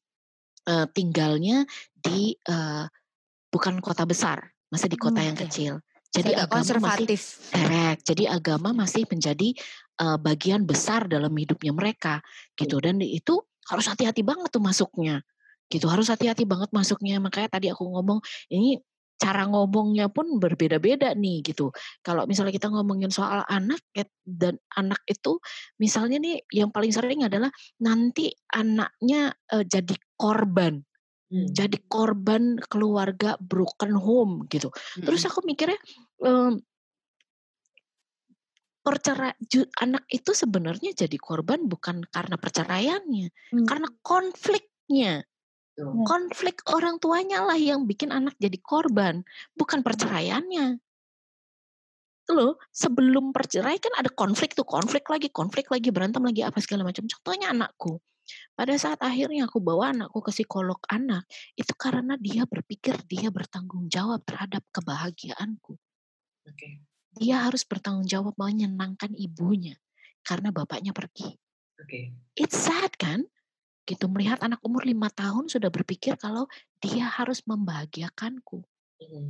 uh, 0.68 0.86
tinggalnya 0.92 1.64
di 1.98 2.36
uh, 2.48 2.86
bukan 3.50 3.78
kota 3.78 4.04
besar, 4.04 4.50
masih 4.70 4.90
di 4.90 4.98
kota 4.98 5.22
hmm, 5.22 5.28
yang 5.32 5.38
kecil. 5.38 5.72
Jadi 6.14 6.30
agama 6.30 6.62
konservatif. 6.62 7.20
masih 7.20 7.50
correct. 7.50 8.00
Jadi 8.06 8.24
agama 8.30 8.70
masih 8.70 9.02
menjadi 9.10 9.48
uh, 9.98 10.18
bagian 10.18 10.62
besar 10.62 11.10
dalam 11.10 11.34
hidupnya 11.34 11.74
mereka 11.74 12.22
gitu 12.54 12.78
dan 12.78 13.02
itu 13.02 13.42
harus 13.66 13.86
hati-hati 13.90 14.22
banget 14.22 14.46
tuh 14.54 14.62
masuknya. 14.62 15.26
Gitu 15.66 15.90
harus 15.90 16.06
hati-hati 16.06 16.46
banget 16.46 16.70
masuknya. 16.70 17.18
Makanya 17.18 17.58
tadi 17.58 17.66
aku 17.66 17.82
ngomong 17.82 18.22
ini 18.46 18.78
cara 19.24 19.48
ngomongnya 19.48 20.12
pun 20.12 20.36
berbeda-beda 20.36 21.16
nih 21.16 21.40
gitu. 21.40 21.72
Kalau 22.04 22.28
misalnya 22.28 22.52
kita 22.52 22.68
ngomongin 22.68 23.08
soal 23.08 23.40
anak 23.48 23.80
dan 24.20 24.60
anak 24.76 25.00
itu 25.08 25.40
misalnya 25.80 26.20
nih 26.20 26.44
yang 26.52 26.68
paling 26.68 26.92
sering 26.92 27.24
adalah 27.24 27.48
nanti 27.80 28.28
anaknya 28.52 29.32
uh, 29.56 29.64
jadi 29.64 29.96
korban. 30.20 30.84
Hmm. 31.32 31.48
Jadi 31.48 31.80
korban 31.88 32.60
keluarga 32.68 33.40
broken 33.40 33.96
home 33.96 34.44
gitu. 34.52 34.68
Hmm. 34.68 35.08
Terus 35.08 35.24
aku 35.24 35.40
mikirnya 35.48 35.80
um, 36.20 36.60
percerai 38.84 39.32
anak 39.80 40.04
itu 40.12 40.36
sebenarnya 40.36 40.92
jadi 40.92 41.16
korban 41.16 41.64
bukan 41.64 42.04
karena 42.12 42.36
perceraiannya, 42.36 43.28
hmm. 43.56 43.64
karena 43.64 43.88
konfliknya. 44.04 45.24
Iya. 45.74 45.90
Konflik 46.06 46.62
orang 46.70 47.02
tuanya 47.02 47.42
lah 47.42 47.58
yang 47.58 47.82
bikin 47.90 48.14
anak 48.14 48.38
jadi 48.38 48.58
korban, 48.62 49.26
bukan 49.58 49.82
perceraiannya. 49.82 50.78
Loh, 52.30 52.56
sebelum 52.72 53.34
perceraian 53.34 53.76
kan 53.76 53.92
ada 54.00 54.08
konflik 54.08 54.56
tuh, 54.56 54.64
konflik 54.64 55.04
lagi, 55.10 55.28
konflik 55.28 55.68
lagi, 55.68 55.92
berantem 55.92 56.24
lagi, 56.24 56.40
apa 56.46 56.56
segala 56.62 56.86
macam. 56.86 57.04
Contohnya 57.04 57.52
anakku. 57.52 58.00
Pada 58.56 58.72
saat 58.80 58.96
akhirnya 59.04 59.44
aku 59.44 59.60
bawa 59.60 59.92
anakku 59.92 60.24
ke 60.24 60.32
psikolog 60.32 60.80
anak, 60.88 61.28
itu 61.58 61.74
karena 61.76 62.16
dia 62.16 62.48
berpikir 62.48 62.96
dia 63.04 63.28
bertanggung 63.28 63.92
jawab 63.92 64.24
terhadap 64.24 64.64
kebahagiaanku. 64.72 65.76
Okay. 66.48 66.80
Dia 67.20 67.44
harus 67.44 67.66
bertanggung 67.68 68.08
jawab 68.08 68.32
menyenangkan 68.40 69.12
ibunya 69.12 69.76
karena 70.24 70.48
bapaknya 70.48 70.96
pergi. 70.96 71.36
Okay. 71.76 72.16
It's 72.38 72.56
sad 72.56 72.96
kan? 72.96 73.28
Gitu 73.84 74.08
melihat 74.08 74.40
anak 74.40 74.60
umur 74.64 74.84
lima 74.88 75.12
tahun 75.12 75.48
sudah 75.48 75.68
berpikir 75.68 76.16
kalau 76.16 76.48
dia 76.80 77.04
harus 77.08 77.44
membahagiakanku. 77.44 78.64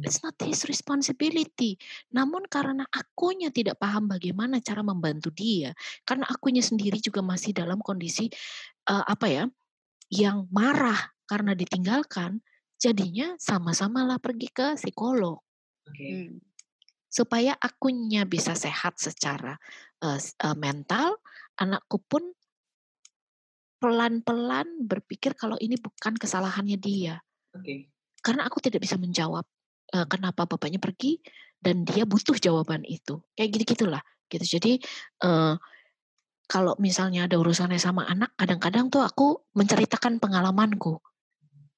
It's 0.06 0.22
not 0.22 0.38
his 0.38 0.62
responsibility. 0.70 1.74
Namun 2.14 2.46
karena 2.46 2.86
akunya 2.94 3.50
tidak 3.50 3.82
paham 3.82 4.06
bagaimana 4.06 4.62
cara 4.62 4.86
membantu 4.86 5.34
dia, 5.34 5.74
karena 6.06 6.30
akunya 6.30 6.62
sendiri 6.62 7.02
juga 7.02 7.24
masih 7.26 7.50
dalam 7.50 7.82
kondisi 7.82 8.30
uh, 8.86 9.02
apa 9.02 9.26
ya, 9.26 9.44
yang 10.14 10.46
marah 10.54 11.10
karena 11.26 11.58
ditinggalkan, 11.58 12.38
jadinya 12.78 13.34
sama-sama 13.40 14.06
lah 14.06 14.22
pergi 14.22 14.52
ke 14.52 14.78
psikolog. 14.78 15.42
Okay. 15.90 16.30
Hmm. 16.30 16.38
Supaya 17.10 17.58
akunya 17.58 18.22
bisa 18.26 18.54
sehat 18.54 18.98
secara 19.02 19.58
uh, 20.06 20.18
uh, 20.18 20.56
mental, 20.58 21.18
anakku 21.58 21.98
pun 22.06 22.34
pelan-pelan 23.84 24.64
berpikir 24.80 25.36
kalau 25.36 25.60
ini 25.60 25.76
bukan 25.76 26.16
kesalahannya 26.16 26.80
dia. 26.80 27.20
Okay. 27.52 27.92
Karena 28.24 28.48
aku 28.48 28.64
tidak 28.64 28.80
bisa 28.80 28.96
menjawab 28.96 29.44
uh, 29.92 30.06
kenapa 30.08 30.48
bapaknya 30.48 30.80
pergi 30.80 31.20
dan 31.60 31.84
dia 31.84 32.08
butuh 32.08 32.40
jawaban 32.40 32.80
itu. 32.88 33.20
Kayak 33.36 33.60
gitu-gitulah. 33.60 34.00
Gitu. 34.32 34.56
Jadi 34.56 34.72
uh, 35.28 35.60
kalau 36.48 36.72
misalnya 36.80 37.28
ada 37.28 37.36
urusannya 37.36 37.76
sama 37.76 38.08
anak, 38.08 38.32
kadang-kadang 38.40 38.88
tuh 38.88 39.04
aku 39.04 39.44
menceritakan 39.52 40.16
pengalamanku 40.16 41.04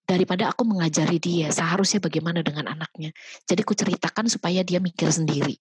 daripada 0.06 0.54
aku 0.54 0.62
mengajari 0.62 1.18
dia 1.18 1.50
seharusnya 1.50 1.98
bagaimana 1.98 2.46
dengan 2.46 2.70
anaknya. 2.70 3.10
Jadi 3.42 3.66
aku 3.66 3.74
ceritakan 3.74 4.30
supaya 4.30 4.62
dia 4.62 4.78
mikir 4.78 5.10
sendiri. 5.10 5.58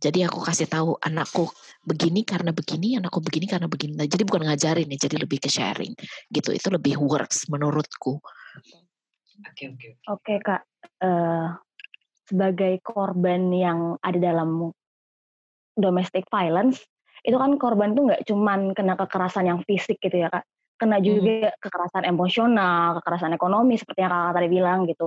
Jadi 0.00 0.26
aku 0.26 0.42
kasih 0.42 0.66
tahu 0.66 0.98
anakku 0.98 1.46
begini 1.86 2.26
karena 2.26 2.50
begini, 2.50 2.98
anakku 2.98 3.22
begini 3.22 3.46
karena 3.46 3.66
begini. 3.70 3.94
Nah, 3.94 4.06
jadi 4.06 4.22
bukan 4.26 4.46
ngajarin 4.50 4.90
ya, 4.90 4.98
jadi 4.98 5.16
lebih 5.22 5.38
ke 5.38 5.48
sharing 5.48 5.94
gitu. 6.30 6.50
Itu 6.50 6.68
lebih 6.74 6.98
works 6.98 7.46
menurutku. 7.46 8.18
Oke 9.40 9.64
oke. 9.72 9.88
Oke 10.10 10.34
kak, 10.44 10.62
uh, 11.00 11.56
sebagai 12.28 12.82
korban 12.84 13.48
yang 13.54 13.96
ada 14.04 14.18
dalam 14.20 14.68
domestic 15.74 16.28
violence, 16.28 16.84
itu 17.24 17.36
kan 17.36 17.56
korban 17.56 17.96
tuh 17.96 18.12
nggak 18.12 18.22
cuman 18.28 18.76
kena 18.76 18.94
kekerasan 19.00 19.48
yang 19.48 19.60
fisik 19.64 19.96
gitu 20.00 20.20
ya 20.20 20.28
kak, 20.28 20.44
kena 20.76 21.00
hmm. 21.00 21.04
juga 21.04 21.36
hmm. 21.48 21.56
kekerasan 21.60 22.04
emosional, 22.04 23.00
kekerasan 23.00 23.32
ekonomi 23.32 23.80
seperti 23.80 24.04
yang 24.04 24.12
kakak 24.12 24.34
tadi 24.36 24.48
bilang 24.48 24.80
gitu. 24.84 25.06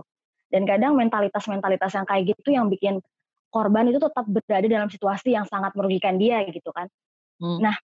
Dan 0.50 0.70
kadang 0.70 0.94
mentalitas-mentalitas 0.94 1.92
yang 1.98 2.06
kayak 2.06 2.24
gitu 2.38 2.54
yang 2.54 2.70
bikin 2.70 3.02
korban 3.54 3.86
itu 3.86 4.02
tetap 4.02 4.26
berada 4.26 4.66
dalam 4.66 4.90
situasi 4.90 5.38
yang 5.38 5.46
sangat 5.46 5.78
merugikan 5.78 6.18
dia 6.18 6.42
gitu 6.50 6.74
kan. 6.74 6.90
Hmm. 7.38 7.62
Nah, 7.62 7.78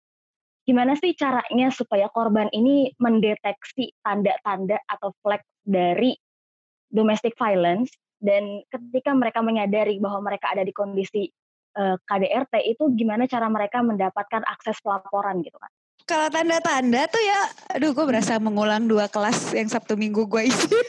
gimana 0.63 0.95
sih 0.95 1.11
caranya 1.11 1.67
supaya 1.75 2.07
korban 2.07 2.47
ini 2.55 2.95
mendeteksi 2.95 3.91
tanda-tanda 3.99 4.79
atau 4.87 5.11
flag 5.19 5.43
dari 5.67 6.15
domestic 6.87 7.35
violence 7.35 7.91
dan 8.23 8.63
ketika 8.71 9.11
mereka 9.11 9.43
menyadari 9.43 9.99
bahwa 9.99 10.23
mereka 10.31 10.55
ada 10.55 10.63
di 10.63 10.71
kondisi 10.71 11.27
uh, 11.75 11.93
eh, 11.93 11.97
KDRT 11.99 12.53
itu 12.73 12.83
gimana 12.95 13.27
cara 13.27 13.51
mereka 13.51 13.83
mendapatkan 13.83 14.47
akses 14.47 14.79
pelaporan 14.79 15.43
gitu 15.43 15.59
kan? 15.59 15.71
Kalau 16.07 16.31
tanda-tanda 16.31 17.03
tuh 17.11 17.19
ya, 17.19 17.41
aduh 17.75 17.91
gue 17.91 18.05
berasa 18.07 18.39
mengulang 18.39 18.87
dua 18.87 19.11
kelas 19.11 19.51
yang 19.51 19.67
Sabtu 19.67 19.99
Minggu 19.99 20.23
gue 20.23 20.47
isi. 20.47 20.71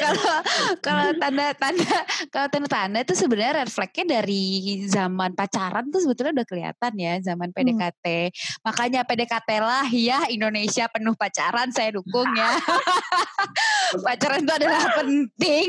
Kalau 0.00 0.36
kalau 0.82 1.06
tanda-tanda 1.14 1.98
kalau 2.34 2.48
tanda-tanda 2.50 2.98
itu 3.06 3.14
sebenarnya 3.14 3.62
red 3.62 3.70
flagnya 3.70 4.18
dari 4.18 4.42
zaman 4.90 5.38
pacaran 5.38 5.86
tuh 5.92 6.02
sebetulnya 6.02 6.42
udah 6.42 6.46
kelihatan 6.48 6.92
ya 6.98 7.14
zaman 7.22 7.54
PDKT. 7.54 8.06
Hmm. 8.06 8.34
Makanya 8.66 9.00
PDKT 9.06 9.48
lah 9.62 9.86
ya 9.92 10.26
Indonesia 10.32 10.90
penuh 10.90 11.14
pacaran 11.14 11.70
saya 11.70 11.94
dukung 11.94 12.26
ya. 12.34 12.50
pacaran 14.06 14.42
itu 14.42 14.52
adalah 14.52 14.82
penting. 14.98 15.68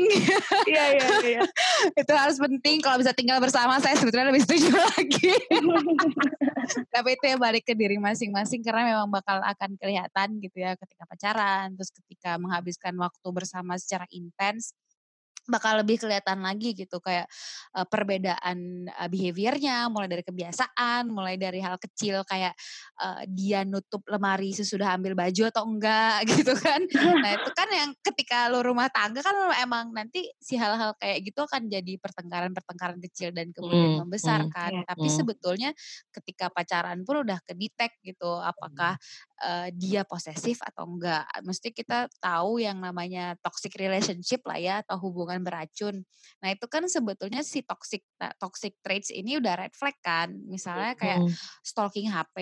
Iya 0.66 0.84
iya 0.98 1.06
iya. 1.22 1.40
itu 2.02 2.12
harus 2.12 2.36
penting 2.42 2.82
kalau 2.82 2.98
bisa 2.98 3.14
tinggal 3.14 3.38
bersama 3.38 3.78
saya 3.78 3.94
sebetulnya 3.94 4.34
lebih 4.34 4.42
setuju 4.42 4.74
lagi. 4.74 5.32
Tapi 6.94 7.08
itu 7.18 7.24
ya 7.26 7.36
balik 7.40 7.64
ke 7.66 7.74
diri 7.74 7.96
masing-masing 7.98 8.62
karena 8.62 8.94
memang 8.96 9.08
bakal 9.10 9.40
akan 9.42 9.76
kelihatan 9.80 10.28
gitu 10.40 10.56
ya 10.62 10.76
ketika 10.78 11.04
pacaran, 11.08 11.74
terus 11.74 11.90
ketika 11.90 12.38
menghabiskan 12.38 12.94
waktu 12.98 13.28
bersama 13.32 13.76
secara 13.80 14.06
intens 14.12 14.76
bakal 15.50 15.82
lebih 15.82 15.98
kelihatan 15.98 16.38
lagi 16.42 16.70
gitu 16.74 17.02
kayak 17.02 17.26
uh, 17.74 17.86
perbedaan 17.86 18.86
uh, 18.86 19.08
behaviornya 19.10 19.90
mulai 19.90 20.06
dari 20.06 20.22
kebiasaan 20.22 21.10
mulai 21.10 21.34
dari 21.34 21.58
hal 21.58 21.76
kecil 21.82 22.22
kayak 22.22 22.54
uh, 23.02 23.26
dia 23.26 23.66
nutup 23.66 24.06
lemari 24.06 24.54
sesudah 24.54 24.94
ambil 24.94 25.18
baju 25.18 25.42
atau 25.50 25.66
enggak 25.66 26.24
gitu 26.38 26.54
kan. 26.54 26.80
Nah 27.18 27.30
itu 27.34 27.50
kan 27.54 27.68
yang 27.70 27.90
ketika 28.00 28.46
lo 28.50 28.62
rumah 28.62 28.86
tangga 28.92 29.18
kan 29.22 29.34
emang 29.58 29.90
nanti 29.90 30.30
si 30.38 30.54
hal-hal 30.54 30.94
kayak 30.98 31.26
gitu 31.26 31.42
akan 31.42 31.66
jadi 31.66 31.98
pertengkaran-pertengkaran 31.98 32.98
kecil 33.02 33.34
dan 33.34 33.50
kemudian 33.50 33.98
hmm, 33.98 34.00
membesar 34.06 34.46
hmm, 34.46 34.52
kan 34.52 34.72
hmm, 34.72 34.86
tapi 34.86 35.06
hmm. 35.10 35.16
sebetulnya 35.18 35.70
ketika 36.14 36.48
pacaran 36.48 37.02
pun 37.02 37.26
udah 37.26 37.38
kedetek 37.42 37.98
gitu 38.06 38.38
apakah 38.38 38.94
uh, 39.42 39.68
dia 39.74 40.06
posesif 40.06 40.62
atau 40.62 40.86
enggak 40.86 41.26
mesti 41.42 41.74
kita 41.74 42.06
tahu 42.22 42.62
yang 42.62 42.78
namanya 42.78 43.34
toxic 43.42 43.74
relationship 43.74 44.40
lah 44.46 44.58
ya 44.58 44.74
atau 44.86 44.96
hubungan 45.02 45.42
beracun. 45.42 46.06
Nah 46.40 46.48
itu 46.54 46.66
kan 46.70 46.86
sebetulnya 46.86 47.42
si 47.42 47.66
toxic 47.66 48.06
toxic 48.38 48.78
traits 48.80 49.10
ini 49.10 49.42
udah 49.42 49.58
red 49.58 49.74
flag 49.74 49.98
kan. 50.00 50.30
Misalnya 50.46 50.94
kayak 50.94 51.26
stalking 51.66 52.08
HP 52.08 52.36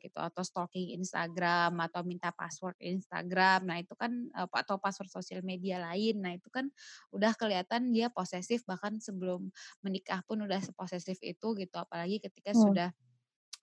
gitu 0.00 0.18
atau 0.18 0.40
stalking 0.40 0.96
Instagram 0.96 1.76
atau 1.84 2.00
minta 2.02 2.32
password 2.32 2.76
Instagram. 2.80 3.68
Nah 3.68 3.76
itu 3.78 3.92
kan 3.94 4.10
atau 4.34 4.80
password 4.80 5.12
sosial 5.12 5.44
media 5.44 5.78
lain. 5.80 6.24
Nah 6.24 6.32
itu 6.34 6.48
kan 6.48 6.66
udah 7.12 7.36
kelihatan 7.36 7.92
dia 7.92 8.08
posesif 8.08 8.64
bahkan 8.64 8.96
sebelum 8.98 9.52
menikah 9.84 10.24
pun 10.24 10.40
udah 10.40 10.58
seposesif 10.64 11.20
itu 11.20 11.52
gitu. 11.56 11.76
Apalagi 11.76 12.18
ketika 12.24 12.56
hmm. 12.56 12.62
sudah 12.64 12.90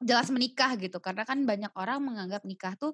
jelas 0.02 0.30
menikah 0.30 0.78
gitu 0.78 1.02
karena 1.02 1.26
kan 1.26 1.42
banyak 1.44 1.74
orang 1.74 2.04
menganggap 2.06 2.46
nikah 2.46 2.78
tuh 2.78 2.94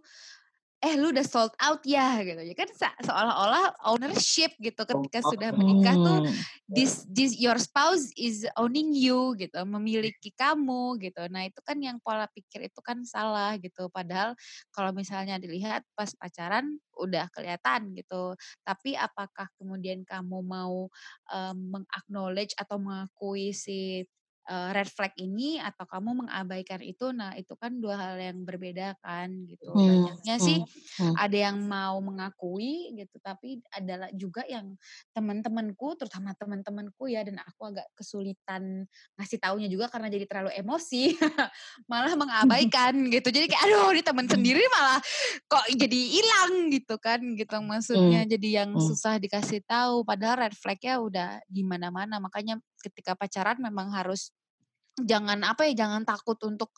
eh 0.83 0.99
lu 0.99 1.15
udah 1.15 1.23
sold 1.23 1.55
out 1.63 1.79
ya 1.87 2.19
gitu. 2.27 2.43
Ya 2.43 2.51
kan 2.51 2.67
seolah-olah 2.75 3.87
ownership 3.87 4.51
gitu 4.59 4.83
ketika 4.83 5.23
sudah 5.23 5.55
menikah 5.55 5.95
tuh 5.95 6.27
hmm. 6.27 6.35
this 6.67 7.07
this 7.07 7.39
your 7.39 7.55
spouse 7.55 8.11
is 8.19 8.43
owning 8.59 8.91
you 8.91 9.31
gitu 9.39 9.63
memiliki 9.63 10.35
kamu 10.35 10.99
gitu. 10.99 11.23
Nah 11.31 11.47
itu 11.47 11.63
kan 11.63 11.79
yang 11.79 12.03
pola 12.03 12.27
pikir 12.27 12.67
itu 12.67 12.83
kan 12.83 12.99
salah 13.07 13.55
gitu. 13.63 13.87
Padahal 13.87 14.35
kalau 14.75 14.91
misalnya 14.91 15.39
dilihat 15.39 15.87
pas 15.95 16.11
pacaran 16.19 16.75
udah 16.99 17.31
kelihatan 17.31 17.95
gitu. 17.95 18.35
Tapi 18.67 18.99
apakah 18.99 19.47
kemudian 19.55 20.03
kamu 20.03 20.43
mau 20.43 20.91
um, 21.31 21.57
mengaknowledge 21.79 22.59
atau 22.59 22.75
mengakui 22.75 23.55
si 23.55 24.03
uh, 24.49 24.69
red 24.75 24.89
flag 24.91 25.13
ini 25.19 25.59
atau 25.59 25.87
kamu 25.87 26.25
mengabaikan 26.25 26.81
itu 26.83 27.11
nah 27.15 27.31
itu 27.35 27.53
kan 27.55 27.77
dua 27.79 27.95
hal 27.95 28.15
yang 28.19 28.43
berbeda 28.43 28.95
kan 28.99 29.31
gitu 29.47 29.71
hmm. 29.71 29.79
banyaknya 29.79 30.35
hmm. 30.39 30.43
sih 30.43 30.59
hmm. 30.99 31.15
ada 31.15 31.37
yang 31.37 31.57
mau 31.63 31.99
mengakui 32.03 32.95
gitu 32.97 33.17
tapi 33.23 33.63
adalah 33.71 34.09
juga 34.15 34.43
yang 34.47 34.75
teman-temanku 35.15 35.95
terutama 35.95 36.35
teman-temanku 36.35 37.07
ya 37.07 37.23
dan 37.23 37.39
aku 37.43 37.71
agak 37.71 37.87
kesulitan 37.95 38.87
ngasih 39.19 39.39
taunya 39.39 39.67
juga 39.71 39.87
karena 39.87 40.11
jadi 40.11 40.25
terlalu 40.27 40.51
emosi 40.59 41.15
malah 41.91 42.13
mengabaikan 42.15 42.93
gitu 43.11 43.31
jadi 43.31 43.47
kayak 43.47 43.63
aduh 43.67 43.91
ini 43.95 44.01
teman 44.03 44.25
hmm. 44.27 44.33
sendiri 44.35 44.63
malah 44.71 44.99
kok 45.47 45.65
jadi 45.71 45.99
hilang 46.09 46.53
gitu 46.73 46.95
kan 46.99 47.19
gitu 47.35 47.57
maksudnya 47.63 48.27
hmm. 48.27 48.31
jadi 48.31 48.49
yang 48.63 48.71
hmm. 48.75 48.83
susah 48.83 49.19
dikasih 49.19 49.63
tahu 49.63 50.03
padahal 50.03 50.47
red 50.47 50.55
flagnya 50.55 50.99
udah 50.99 51.29
di 51.47 51.63
mana-mana 51.63 52.19
makanya 52.19 52.59
ketika 52.83 53.15
pacaran 53.15 53.55
memang 53.63 53.95
harus 53.95 54.35
jangan 55.01 55.41
apa 55.41 55.65
ya 55.69 55.85
jangan 55.85 56.05
takut 56.05 56.37
untuk 56.45 56.69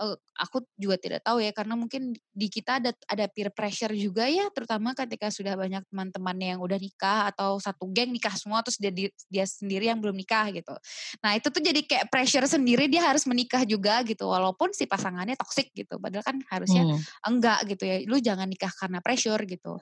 uh, 0.00 0.18
aku 0.38 0.66
juga 0.74 0.98
tidak 0.98 1.20
tahu 1.22 1.38
ya 1.38 1.54
karena 1.54 1.78
mungkin 1.78 2.10
di 2.34 2.48
kita 2.50 2.82
ada 2.82 2.90
ada 3.06 3.30
peer 3.30 3.54
pressure 3.54 3.94
juga 3.94 4.26
ya 4.26 4.50
terutama 4.50 4.96
ketika 4.98 5.30
sudah 5.30 5.54
banyak 5.54 5.86
teman-teman 5.86 6.36
yang 6.42 6.58
udah 6.58 6.78
nikah 6.80 7.30
atau 7.30 7.62
satu 7.62 7.86
geng 7.94 8.10
nikah 8.10 8.34
semua 8.34 8.66
terus 8.66 8.82
dia 8.82 8.90
dia 9.30 9.44
sendiri 9.46 9.86
yang 9.86 10.02
belum 10.02 10.16
nikah 10.16 10.50
gitu. 10.50 10.74
Nah, 11.22 11.38
itu 11.38 11.48
tuh 11.48 11.62
jadi 11.62 11.80
kayak 11.84 12.06
pressure 12.08 12.46
sendiri 12.48 12.90
dia 12.90 13.04
harus 13.04 13.24
menikah 13.28 13.62
juga 13.62 14.02
gitu 14.02 14.26
walaupun 14.26 14.74
si 14.74 14.88
pasangannya 14.88 15.38
toksik 15.38 15.70
gitu. 15.76 15.98
Padahal 16.02 16.24
kan 16.24 16.36
harusnya 16.50 16.82
hmm. 16.86 16.98
enggak 17.28 17.58
gitu 17.70 17.84
ya. 17.86 17.96
Lu 18.08 18.18
jangan 18.18 18.48
nikah 18.48 18.72
karena 18.74 18.98
pressure 19.04 19.42
gitu. 19.46 19.78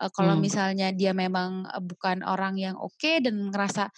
Uh, 0.00 0.10
kalau 0.12 0.36
hmm. 0.36 0.42
misalnya 0.42 0.88
dia 0.92 1.16
memang 1.16 1.64
bukan 1.84 2.20
orang 2.26 2.58
yang 2.60 2.76
oke 2.76 2.96
okay 2.98 3.24
dan 3.24 3.52
ngerasa 3.52 3.88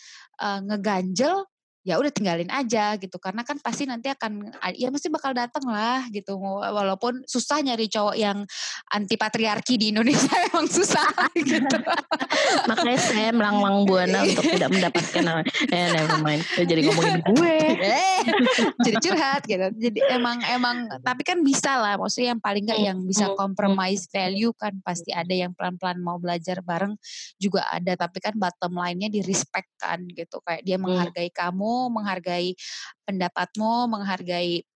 uh, 0.42 0.60
ngeganjel 0.62 1.46
ya 1.87 2.03
udah 2.03 2.11
tinggalin 2.11 2.51
aja 2.51 2.99
gitu. 2.99 3.14
Karena 3.22 3.46
kan 3.46 3.62
pasti 3.62 3.87
nanti 3.87 4.11
akan 4.11 4.51
ya 4.75 4.90
mesti 4.90 5.07
bakal 5.07 5.31
datang 5.31 5.62
lah 5.70 6.03
gitu. 6.11 6.35
Walaupun 6.42 7.22
susah 7.31 7.62
nyari 7.62 7.87
cowok 7.87 8.18
yang 8.18 8.42
anti 8.90 9.14
patriarki 9.14 9.79
di 9.79 9.94
Indonesia 9.94 10.35
emang 10.51 10.66
susah 10.66 11.07
gitu. 11.38 11.79
Makanya 12.68 12.99
saya 12.99 13.31
melanglang 13.31 13.87
buana 13.87 14.27
untuk 14.27 14.51
tidak 14.51 14.70
mendapatkan 14.75 15.25
eh 15.70 15.87
never 15.94 16.18
mind. 16.27 16.42
Jadi 16.59 16.81
ngomongin 16.90 17.22
gue. 17.31 17.59
Eh, 17.79 18.20
jadi 18.83 18.96
curhat 18.99 19.46
gitu. 19.46 19.66
Jadi 19.79 20.03
emang 20.11 20.42
emang 20.51 20.90
tapi 21.07 21.22
kan 21.22 21.38
bisa 21.46 21.79
lah. 21.79 21.94
Maksudnya 22.03 22.35
yang 22.35 22.42
paling 22.42 22.66
nggak 22.66 22.81
yang 22.83 22.99
bisa 23.07 23.31
compromise 23.38 24.11
value 24.11 24.51
kan 24.59 24.75
pasti 24.83 25.14
ada 25.14 25.31
yang 25.31 25.55
pelan-pelan 25.55 26.03
mau 26.03 26.18
belajar 26.18 26.59
bareng 26.66 26.99
juga 27.38 27.62
ada. 27.70 27.94
Tapi 27.94 28.18
kan 28.18 28.35
bottom 28.35 28.75
line-nya 28.75 29.07
di 29.07 29.22
respect 29.22 29.70
kan 29.79 30.03
gitu. 30.11 30.42
Kayak 30.42 30.66
dia 30.66 30.77
menghargai 30.83 31.31
kamu 31.31 31.75
menghargai 31.92 32.56
pendapatmu, 33.06 33.90
menghargai 33.92 34.66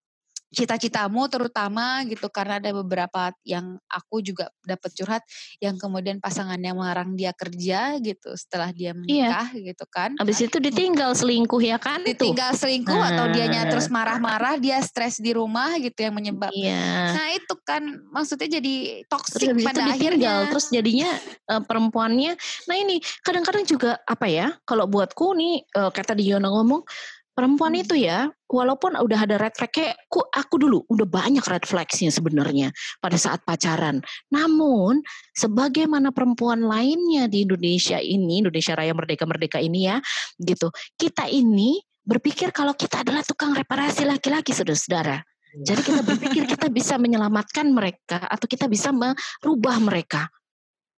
cita-citamu 0.50 1.30
terutama 1.30 2.02
gitu 2.10 2.26
karena 2.26 2.58
ada 2.58 2.74
beberapa 2.74 3.30
yang 3.46 3.78
aku 3.86 4.18
juga 4.18 4.50
dapat 4.66 4.90
curhat 4.98 5.22
yang 5.62 5.78
kemudian 5.78 6.18
pasangannya 6.18 6.74
melarang 6.74 7.14
dia 7.14 7.30
kerja 7.30 8.02
gitu 8.02 8.34
setelah 8.34 8.74
dia 8.74 8.90
iya. 8.90 8.98
menikah 8.98 9.48
iya. 9.54 9.62
gitu 9.70 9.84
kan. 9.86 10.18
Habis 10.18 10.50
itu 10.50 10.58
ditinggal 10.58 11.14
selingkuh 11.14 11.62
ya 11.62 11.78
kan? 11.78 12.02
Ditinggal 12.02 12.58
selingkuh 12.58 12.98
nah. 12.98 13.14
atau 13.14 13.26
dianya 13.30 13.70
terus 13.70 13.86
marah-marah 13.86 14.58
dia 14.58 14.82
stres 14.82 15.22
di 15.22 15.30
rumah 15.30 15.78
gitu 15.78 16.02
yang 16.02 16.18
menyebab. 16.18 16.50
Iya. 16.50 17.14
Nah 17.14 17.28
itu 17.30 17.54
kan 17.62 17.82
maksudnya 18.10 18.58
jadi 18.58 19.06
toksik 19.06 19.54
pada 19.62 19.86
akhirnya. 19.94 20.50
Terus 20.50 20.66
jadinya 20.74 21.10
uh, 21.46 21.62
perempuannya. 21.62 22.34
Nah 22.66 22.76
ini 22.76 22.98
kadang-kadang 23.22 23.62
juga 23.62 24.02
apa 24.02 24.26
ya? 24.26 24.50
Kalau 24.66 24.90
buatku 24.90 25.38
nih 25.38 25.62
uh, 25.78 25.94
kata 25.94 26.18
Diona 26.18 26.50
ngomong 26.50 26.82
Perempuan 27.30 27.72
hmm. 27.78 27.82
itu 27.86 27.94
ya, 28.04 28.28
walaupun 28.50 28.98
udah 28.98 29.18
ada 29.24 29.38
red 29.38 29.54
flag 29.54 29.70
kayak 29.70 29.94
aku, 30.10 30.20
aku 30.34 30.54
dulu 30.58 30.78
udah 30.90 31.06
banyak 31.06 31.44
red 31.46 31.64
flagsnya 31.64 32.10
sebenarnya 32.10 32.74
pada 32.98 33.14
saat 33.16 33.40
pacaran. 33.46 34.02
Namun 34.34 35.00
sebagaimana 35.32 36.10
perempuan 36.10 36.66
lainnya 36.66 37.30
di 37.30 37.46
Indonesia 37.46 38.02
ini, 38.02 38.42
Indonesia 38.42 38.74
Raya 38.74 38.92
Merdeka 38.92 39.24
Merdeka 39.24 39.58
ini 39.62 39.86
ya, 39.86 40.02
gitu. 40.42 40.68
Kita 40.98 41.30
ini 41.30 41.78
berpikir 42.02 42.50
kalau 42.50 42.74
kita 42.74 43.06
adalah 43.06 43.22
tukang 43.22 43.54
reparasi 43.54 44.04
laki-laki, 44.04 44.50
saudara-saudara. 44.50 45.22
Jadi 45.50 45.82
kita 45.82 46.00
berpikir 46.06 46.46
kita 46.46 46.70
bisa 46.70 46.94
menyelamatkan 46.94 47.66
mereka 47.74 48.22
atau 48.22 48.46
kita 48.46 48.70
bisa 48.70 48.94
merubah 48.94 49.82
mereka. 49.82 50.30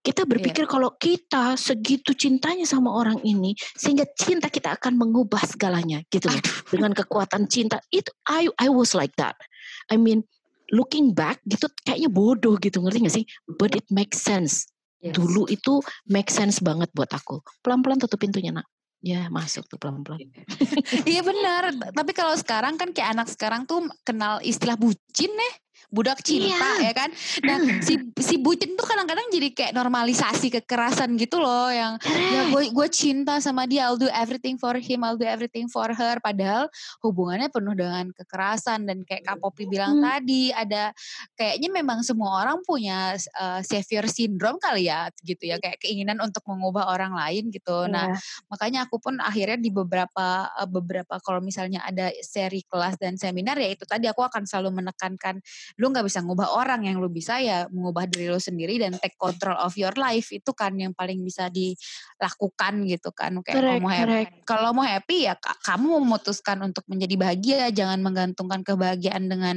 Kita 0.03 0.27
iya. 0.27 0.31
berpikir 0.35 0.67
yeah. 0.67 0.73
kalau 0.75 0.91
kita 0.99 1.55
segitu 1.55 2.11
cintanya 2.19 2.67
sama 2.67 2.91
orang 2.91 3.23
ini 3.23 3.55
sehingga 3.79 4.03
cinta 4.19 4.51
kita 4.51 4.75
akan 4.75 4.99
mengubah 4.99 5.47
segalanya 5.47 6.03
gitu 6.11 6.27
loh. 6.27 6.43
Dengan 6.67 6.91
kekuatan 6.91 7.47
cinta 7.47 7.79
itu 7.95 8.11
I 8.27 8.51
I 8.59 8.67
was 8.67 8.99
like 8.99 9.15
that. 9.17 9.39
I 9.89 9.97
mean 9.97 10.27
looking 10.75 11.15
back 11.15 11.39
gitu 11.47 11.71
kayaknya 11.87 12.11
bodoh 12.11 12.59
gitu 12.59 12.83
ngerti 12.83 12.99
gak 13.07 13.15
sih? 13.15 13.25
But 13.47 13.79
it 13.79 13.87
makes 13.95 14.19
sense. 14.19 14.67
Yes. 14.99 15.15
Dulu 15.15 15.47
itu 15.47 15.79
make 16.11 16.31
sense 16.35 16.59
banget 16.59 16.91
buat 16.91 17.11
aku. 17.15 17.39
Pelan-pelan 17.63 18.03
tutup 18.03 18.19
pintunya 18.19 18.51
nak. 18.51 18.67
Ya 19.03 19.27
masuk 19.31 19.67
tuh 19.67 19.79
pelan-pelan. 19.83 20.19
iya 21.07 21.23
benar. 21.31 21.75
Tapi 21.95 22.11
kalau 22.15 22.35
sekarang 22.39 22.79
kan 22.79 22.95
kayak 22.95 23.19
anak 23.19 23.31
sekarang 23.31 23.67
tuh 23.67 23.87
kenal 24.07 24.39
istilah 24.43 24.79
bucin 24.79 25.31
nih 25.31 25.55
budak 25.91 26.21
cinta 26.23 26.79
iya. 26.79 26.91
ya 26.91 26.93
kan. 26.93 27.11
Nah 27.43 27.59
si 27.87 27.99
si 28.21 28.35
bucin 28.39 28.77
tuh 28.79 28.87
kadang-kadang 28.87 29.27
jadi 29.33 29.49
kayak 29.51 29.73
normalisasi 29.75 30.53
kekerasan 30.63 31.17
gitu 31.17 31.41
loh 31.43 31.73
yang 31.73 31.97
ya 32.07 32.53
gue 32.53 32.71
gue 32.71 32.89
cinta 32.93 33.41
sama 33.43 33.65
dia 33.67 33.89
I'll 33.89 33.99
do 33.99 34.11
everything 34.13 34.61
for 34.61 34.77
him 34.77 35.03
I'll 35.03 35.19
do 35.19 35.27
everything 35.27 35.67
for 35.67 35.89
her 35.91 36.21
padahal 36.21 36.69
hubungannya 37.03 37.49
penuh 37.49 37.75
dengan 37.75 38.13
kekerasan 38.13 38.85
dan 38.87 39.03
kayak 39.03 39.27
Kak 39.27 39.39
Popi 39.41 39.67
bilang 39.67 39.99
hmm. 39.99 40.05
tadi 40.05 40.45
ada 40.53 40.93
kayaknya 41.35 41.69
memang 41.73 42.05
semua 42.05 42.45
orang 42.45 42.61
punya 42.63 43.17
uh, 43.41 43.61
savior 43.65 44.05
syndrome 44.07 44.61
kali 44.61 44.87
ya 44.91 45.09
gitu 45.25 45.49
ya 45.49 45.57
kayak 45.63 45.81
keinginan 45.81 46.21
untuk 46.21 46.45
mengubah 46.47 46.93
orang 46.93 47.17
lain 47.17 47.49
gitu. 47.49 47.89
Yeah. 47.89 47.93
Nah 47.93 48.07
makanya 48.53 48.85
aku 48.87 49.01
pun 49.01 49.19
akhirnya 49.23 49.59
di 49.59 49.71
beberapa 49.73 50.49
uh, 50.53 50.69
beberapa 50.69 51.19
kalau 51.23 51.41
misalnya 51.41 51.81
ada 51.87 52.11
seri 52.21 52.63
kelas 52.67 52.99
dan 53.01 53.17
seminar 53.17 53.57
ya 53.57 53.73
itu 53.73 53.85
tadi 53.89 54.07
aku 54.09 54.25
akan 54.25 54.45
selalu 54.45 54.83
menekankan 54.83 55.41
lu 55.79 55.93
nggak 55.93 56.05
bisa 56.09 56.21
ngubah 56.25 56.49
orang 56.57 56.89
yang 56.89 56.99
lu 56.99 57.09
bisa 57.09 57.39
ya 57.39 57.69
mengubah 57.71 58.09
diri 58.09 58.29
lu 58.29 58.41
sendiri 58.41 58.81
dan 58.81 58.97
take 58.99 59.17
control 59.17 59.57
of 59.61 59.73
your 59.77 59.95
life. 59.97 60.33
Itu 60.33 60.53
kan 60.53 60.75
yang 60.77 60.93
paling 60.93 61.21
bisa 61.23 61.49
dilakukan 61.53 62.85
gitu 62.89 63.11
kan 63.13 63.39
kayak 63.45 63.61
kalau 63.61 63.77
mau 63.81 63.93
happy 63.93 64.23
kalau 64.45 64.71
mau 64.75 64.87
happy 64.87 65.29
ya 65.31 65.35
kamu 65.39 66.03
memutuskan 66.03 66.59
untuk 66.65 66.85
menjadi 66.89 67.15
bahagia 67.15 67.61
jangan 67.71 68.01
menggantungkan 68.01 68.65
kebahagiaan 68.65 69.29
dengan 69.29 69.57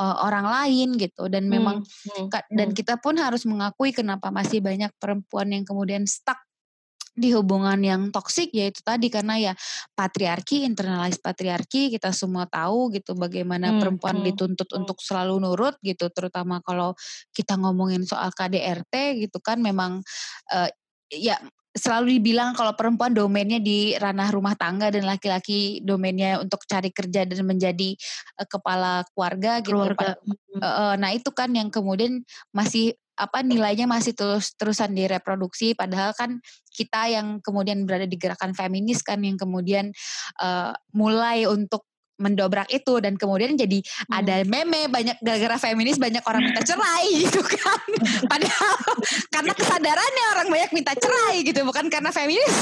uh, 0.00 0.16
orang 0.26 0.46
lain 0.46 0.98
gitu. 0.98 1.30
Dan 1.30 1.46
hmm, 1.48 1.52
memang 1.52 1.76
hmm, 1.84 2.28
dan 2.52 2.68
hmm. 2.72 2.76
kita 2.76 2.98
pun 2.98 3.16
harus 3.18 3.44
mengakui 3.48 3.94
kenapa 3.94 4.32
masih 4.32 4.58
banyak 4.64 4.90
perempuan 4.98 5.50
yang 5.52 5.64
kemudian 5.64 6.04
stuck 6.04 6.40
di 7.14 7.34
hubungan 7.34 7.76
yang 7.82 8.02
toksik 8.14 8.54
yaitu 8.54 8.80
tadi 8.86 9.10
karena 9.10 9.36
ya 9.36 9.52
patriarki 9.98 10.62
internalis 10.62 11.18
patriarki 11.18 11.90
kita 11.90 12.14
semua 12.14 12.46
tahu 12.46 12.94
gitu 12.94 13.18
bagaimana 13.18 13.74
hmm, 13.74 13.78
perempuan 13.82 14.22
hmm, 14.22 14.26
dituntut 14.30 14.68
hmm. 14.70 14.78
untuk 14.84 14.98
selalu 15.02 15.42
nurut 15.42 15.74
gitu 15.82 16.08
terutama 16.14 16.62
kalau 16.62 16.94
kita 17.34 17.58
ngomongin 17.58 18.06
soal 18.06 18.30
KDRT 18.32 19.26
gitu 19.26 19.42
kan 19.42 19.58
memang 19.58 20.00
uh, 20.54 20.70
ya 21.10 21.36
selalu 21.70 22.18
dibilang 22.18 22.50
kalau 22.58 22.74
perempuan 22.74 23.14
domainnya 23.14 23.62
di 23.62 23.94
ranah 23.94 24.34
rumah 24.34 24.58
tangga 24.58 24.90
dan 24.90 25.06
laki-laki 25.06 25.78
domainnya 25.86 26.42
untuk 26.42 26.66
cari 26.66 26.90
kerja 26.90 27.22
dan 27.22 27.46
menjadi 27.46 27.94
uh, 28.42 28.46
kepala 28.46 29.06
keluarga 29.14 29.62
gitu. 29.62 29.78
Keluarga. 29.78 30.18
Uh, 30.58 30.94
nah 30.98 31.14
itu 31.14 31.30
kan 31.30 31.50
yang 31.54 31.70
kemudian 31.70 32.26
masih 32.50 32.98
apa 33.20 33.44
nilainya 33.44 33.84
masih 33.84 34.16
terus 34.16 34.56
terusan 34.56 34.96
direproduksi 34.96 35.76
padahal 35.76 36.16
kan 36.16 36.40
kita 36.72 37.12
yang 37.12 37.36
kemudian 37.44 37.84
berada 37.84 38.08
di 38.08 38.16
gerakan 38.16 38.56
feminis 38.56 39.04
kan 39.04 39.20
yang 39.20 39.36
kemudian 39.36 39.92
uh, 40.40 40.72
mulai 40.96 41.44
untuk 41.44 41.84
mendobrak 42.20 42.68
itu 42.68 43.00
dan 43.00 43.16
kemudian 43.16 43.56
jadi 43.56 43.80
hmm. 43.80 44.12
ada 44.12 44.44
meme 44.44 44.92
banyak 44.92 45.16
gara-gara 45.24 45.56
feminis 45.56 45.96
banyak 45.96 46.20
orang 46.28 46.44
minta 46.44 46.60
cerai 46.60 47.08
gitu 47.24 47.40
kan 47.40 47.80
padahal 48.28 48.76
karena 49.32 49.52
kesadarannya 49.90 50.24
orang 50.38 50.48
banyak 50.54 50.70
minta 50.70 50.92
cerai 50.94 51.36
gitu 51.42 51.60
bukan 51.66 51.90
karena 51.90 52.10
feminis. 52.14 52.54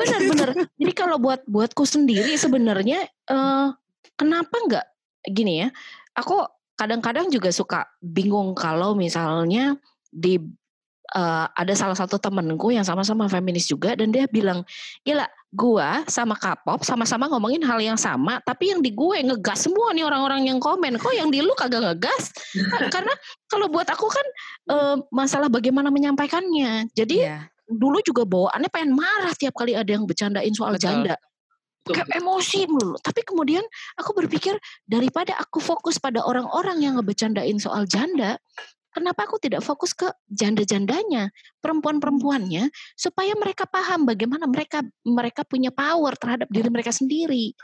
Benar-benar 0.00 0.48
jadi 0.80 0.92
kalau 0.96 1.20
buat 1.20 1.44
buatku 1.44 1.84
sendiri 1.84 2.32
sebenarnya 2.40 3.04
uh, 3.28 3.76
kenapa 4.16 4.56
nggak 4.56 4.86
gini 5.28 5.66
ya, 5.66 5.68
aku 6.16 6.48
kadang-kadang 6.80 7.28
juga 7.28 7.52
suka 7.52 7.84
bingung 8.00 8.56
kalau 8.56 8.96
misalnya 8.96 9.76
di 10.08 10.40
uh, 11.14 11.46
ada 11.52 11.72
salah 11.76 11.96
satu 11.96 12.16
temenku 12.16 12.72
yang 12.72 12.84
sama-sama 12.84 13.28
feminis 13.28 13.68
juga 13.68 13.94
dan 13.96 14.10
dia 14.10 14.24
bilang 14.28 14.64
gila 15.04 15.28
gua 15.52 16.00
sama 16.08 16.32
K-pop 16.36 16.80
sama-sama 16.82 17.28
ngomongin 17.28 17.60
hal 17.64 17.78
yang 17.78 18.00
sama 18.00 18.40
tapi 18.42 18.72
yang 18.72 18.80
di 18.80 18.90
gue 18.92 19.20
ngegas 19.20 19.68
semua 19.68 19.92
nih 19.92 20.08
orang-orang 20.08 20.48
yang 20.48 20.58
komen 20.58 20.96
kok 20.96 21.12
yang 21.12 21.28
di 21.28 21.44
lu 21.44 21.52
kagak 21.52 21.84
ngegas 21.84 22.32
karena 22.94 23.12
kalau 23.52 23.68
buat 23.68 23.84
aku 23.92 24.08
kan 24.08 24.26
uh, 24.72 24.96
masalah 25.12 25.52
bagaimana 25.52 25.92
menyampaikannya 25.92 26.88
jadi 26.96 27.16
yeah. 27.20 27.42
dulu 27.68 28.00
juga 28.00 28.24
bawaannya 28.24 28.72
pengen 28.72 28.96
marah 28.96 29.36
tiap 29.36 29.52
kali 29.52 29.76
ada 29.76 29.92
yang 29.92 30.08
bercandain 30.08 30.56
soal 30.56 30.74
Betul. 30.80 30.88
janda 30.88 31.16
kayak 31.82 32.14
emosi 32.14 32.70
mulu. 32.70 32.94
Tapi 33.02 33.26
kemudian 33.26 33.66
aku 33.98 34.14
berpikir 34.14 34.54
daripada 34.86 35.34
aku 35.34 35.58
fokus 35.58 35.98
pada 35.98 36.22
orang-orang 36.22 36.78
yang 36.78 36.94
ngebecandain 36.94 37.58
soal 37.58 37.90
janda, 37.90 38.38
Kenapa 38.92 39.24
aku 39.24 39.40
tidak 39.40 39.64
fokus 39.64 39.96
ke 39.96 40.08
janda-jandanya, 40.28 41.32
perempuan-perempuannya, 41.64 42.68
supaya 42.94 43.32
mereka 43.40 43.64
paham 43.64 44.04
bagaimana 44.04 44.44
mereka 44.44 44.84
mereka 45.02 45.42
punya 45.48 45.72
power 45.72 46.12
terhadap 46.20 46.48
diri 46.52 46.68
mereka 46.68 46.92
sendiri 46.92 47.56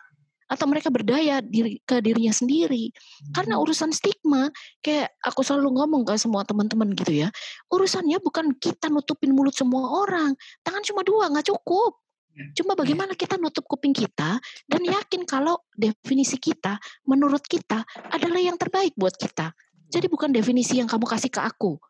atau 0.49 0.65
mereka 0.65 0.89
berdaya 0.89 1.45
diri 1.45 1.79
ke 1.85 2.01
dirinya 2.01 2.33
sendiri. 2.33 2.91
Karena 3.37 3.61
hmm. 3.61 3.65
urusan 3.69 3.93
stigma, 3.93 4.49
kayak 4.81 5.13
aku 5.21 5.45
selalu 5.45 5.77
ngomong 5.77 6.09
ke 6.09 6.17
semua 6.17 6.43
teman-teman 6.49 6.97
gitu 6.97 7.29
ya, 7.29 7.29
urusannya 7.69 8.17
bukan 8.25 8.57
kita 8.57 8.89
nutupin 8.89 9.37
mulut 9.37 9.53
semua 9.53 10.09
orang, 10.09 10.33
tangan 10.65 10.83
cuma 10.89 11.05
dua 11.05 11.29
nggak 11.29 11.53
cukup. 11.53 12.01
Ya. 12.33 12.47
Cuma 12.63 12.73
bagaimana 12.79 13.13
kita 13.19 13.37
nutup 13.37 13.67
kuping 13.69 13.93
kita 13.93 14.41
dan 14.71 14.83
yakin 14.83 15.27
kalau 15.27 15.59
definisi 15.75 16.39
kita 16.41 16.79
menurut 17.05 17.45
kita 17.45 17.85
adalah 18.09 18.41
yang 18.41 18.57
terbaik 18.57 18.97
buat 18.97 19.15
kita. 19.19 19.53
Jadi 19.89 20.07
bukan 20.07 20.31
definisi 20.33 20.77
yang 20.77 20.89
kamu 20.89 21.09
kasih 21.09 21.33
ke 21.33 21.41
aku. 21.41 21.81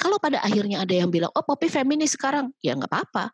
Kalau 0.00 0.16
pada 0.16 0.40
akhirnya 0.40 0.80
ada 0.80 0.96
yang 0.96 1.12
bilang, 1.12 1.28
oh 1.36 1.44
Poppy 1.44 1.68
feminis 1.68 2.16
sekarang, 2.16 2.48
ya 2.64 2.72
nggak 2.72 2.88
apa-apa. 2.88 3.28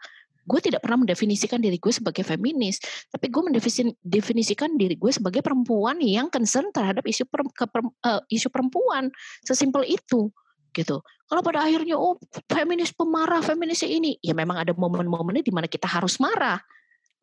Gue 0.49 0.59
tidak 0.65 0.83
pernah 0.83 1.05
mendefinisikan 1.07 1.61
diri 1.63 1.79
gue 1.79 1.93
sebagai 1.93 2.25
feminis, 2.25 2.81
tapi 3.13 3.31
gue 3.31 3.43
mendefinisikan 3.53 4.75
diri 4.75 4.97
gue 4.97 5.13
sebagai 5.13 5.45
perempuan 5.45 6.01
yang 6.03 6.33
concern 6.33 6.73
terhadap 6.75 7.05
isu 7.05 7.29
per, 7.29 7.47
ke, 7.53 7.69
uh, 8.03 8.25
isu 8.33 8.49
perempuan. 8.51 9.13
Sesimpel 9.45 9.87
itu 9.87 10.33
gitu. 10.73 11.05
Kalau 11.29 11.45
pada 11.45 11.63
akhirnya 11.63 12.01
oh 12.01 12.17
feminis 12.49 12.91
pemarah, 12.97 13.45
feminis 13.45 13.85
ini, 13.85 14.17
ya 14.25 14.33
memang 14.33 14.65
ada 14.65 14.73
momen-momennya 14.73 15.45
di 15.45 15.53
mana 15.53 15.69
kita 15.69 15.85
harus 15.85 16.17
marah. 16.17 16.59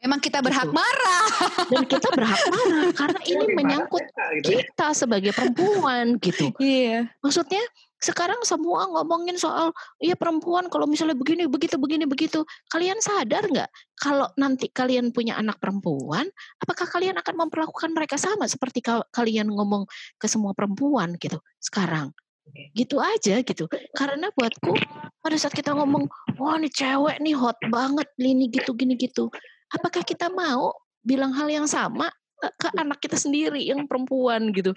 Memang 0.05 0.21
kita 0.21 0.37
berhak 0.45 0.69
gitu. 0.69 0.77
marah. 0.77 1.25
Dan 1.73 1.83
kita 1.89 2.07
berhak 2.13 2.41
marah 2.53 2.89
karena 2.93 3.19
ini 3.33 3.45
menyangkut 3.57 4.05
gitu. 4.37 4.61
kita 4.61 4.87
sebagai 4.93 5.33
perempuan 5.33 6.21
gitu. 6.21 6.53
Iya. 6.61 7.09
Maksudnya 7.25 7.65
sekarang 7.97 8.37
semua 8.45 8.85
ngomongin 8.85 9.33
soal 9.33 9.73
iya 9.97 10.13
perempuan 10.13 10.69
kalau 10.69 10.85
misalnya 10.85 11.17
begini 11.17 11.49
begitu 11.49 11.81
begini 11.81 12.05
begitu 12.05 12.45
kalian 12.69 13.01
sadar 13.01 13.49
nggak 13.49 13.65
kalau 13.97 14.29
nanti 14.37 14.69
kalian 14.69 15.09
punya 15.09 15.39
anak 15.39 15.57
perempuan 15.57 16.29
apakah 16.61 16.85
kalian 16.85 17.17
akan 17.17 17.47
memperlakukan 17.47 17.89
mereka 17.95 18.19
sama 18.19 18.45
seperti 18.45 18.85
kalian 19.09 19.49
ngomong 19.49 19.89
ke 20.21 20.27
semua 20.29 20.53
perempuan 20.53 21.17
gitu 21.17 21.41
sekarang 21.57 22.13
gitu 22.77 23.01
aja 23.01 23.41
gitu 23.41 23.65
karena 23.97 24.29
buatku 24.37 24.77
pada 25.25 25.35
saat 25.41 25.57
kita 25.57 25.73
ngomong 25.73 26.05
wah 26.37 26.61
ini 26.61 26.69
cewek 26.69 27.17
nih 27.17 27.33
hot 27.33 27.57
banget 27.73 28.05
ini 28.21 28.53
gitu 28.53 28.77
gini 28.77 28.93
gitu 28.93 29.33
apakah 29.75 30.01
kita 30.07 30.31
mau 30.31 30.71
bilang 31.03 31.35
hal 31.35 31.51
yang 31.51 31.67
sama 31.67 32.09
eh, 32.41 32.53
ke 32.55 32.71
anak 32.79 33.03
kita 33.03 33.19
sendiri 33.19 33.61
yang 33.61 33.85
perempuan 33.85 34.49
gitu. 34.55 34.71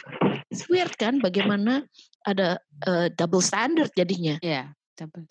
It's 0.50 0.66
weird 0.66 0.92
kan 0.98 1.22
bagaimana 1.22 1.86
ada 2.26 2.58
uh, 2.84 3.08
double 3.14 3.40
standard 3.40 3.94
jadinya. 3.94 4.36
Iya, 4.42 4.52
yeah, 4.52 4.66
double. 4.98 5.24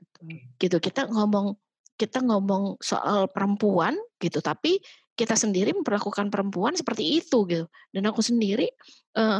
Betul. 0.00 0.22
Gitu 0.58 0.76
kita 0.80 1.06
ngomong 1.06 1.54
kita 1.94 2.18
ngomong 2.26 2.82
soal 2.82 3.30
perempuan 3.30 3.94
gitu 4.18 4.42
tapi 4.42 4.82
kita 5.14 5.38
sendiri 5.38 5.70
memperlakukan 5.70 6.26
perempuan 6.26 6.74
seperti 6.74 7.22
itu 7.22 7.46
gitu. 7.46 7.66
Dan 7.94 8.10
aku 8.10 8.18
sendiri 8.18 8.66
uh, 9.14 9.38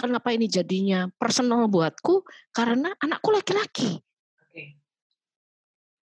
kenapa 0.00 0.32
ini 0.32 0.48
jadinya 0.48 1.12
personal 1.20 1.68
buatku 1.68 2.24
karena 2.56 2.96
anakku 3.04 3.28
laki-laki. 3.28 4.00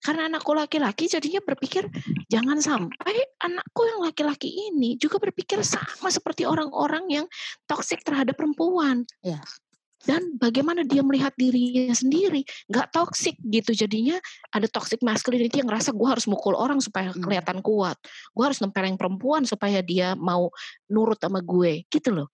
Karena 0.05 0.29
anakku 0.29 0.53
laki-laki 0.53 1.09
jadinya 1.09 1.41
berpikir 1.41 1.89
jangan 2.29 2.61
sampai 2.61 3.25
anakku 3.41 3.89
yang 3.89 4.05
laki-laki 4.05 4.69
ini 4.69 5.01
juga 5.01 5.17
berpikir 5.17 5.65
sama 5.65 6.13
seperti 6.13 6.45
orang-orang 6.45 7.09
yang 7.09 7.25
toksik 7.65 8.05
terhadap 8.05 8.37
perempuan. 8.37 9.09
Ya. 9.25 9.41
Dan 10.05 10.37
bagaimana 10.37 10.85
dia 10.85 11.01
melihat 11.01 11.33
dirinya 11.33 11.89
sendiri, 11.89 12.45
nggak 12.69 12.93
toksik 12.93 13.33
gitu. 13.49 13.73
Jadinya 13.73 14.21
ada 14.53 14.69
toxic 14.69 15.01
masculinity 15.01 15.65
yang 15.65 15.73
ngerasa 15.73 15.89
gue 15.97 16.05
harus 16.05 16.29
mukul 16.29 16.53
orang 16.53 16.77
supaya 16.77 17.09
hmm. 17.09 17.25
kelihatan 17.25 17.65
kuat. 17.65 17.97
Gue 18.29 18.45
harus 18.45 18.61
nempeleng 18.61 19.01
perempuan 19.01 19.49
supaya 19.49 19.81
dia 19.81 20.13
mau 20.13 20.53
nurut 20.85 21.17
sama 21.17 21.41
gue, 21.41 21.89
gitu 21.89 22.13
loh. 22.13 22.29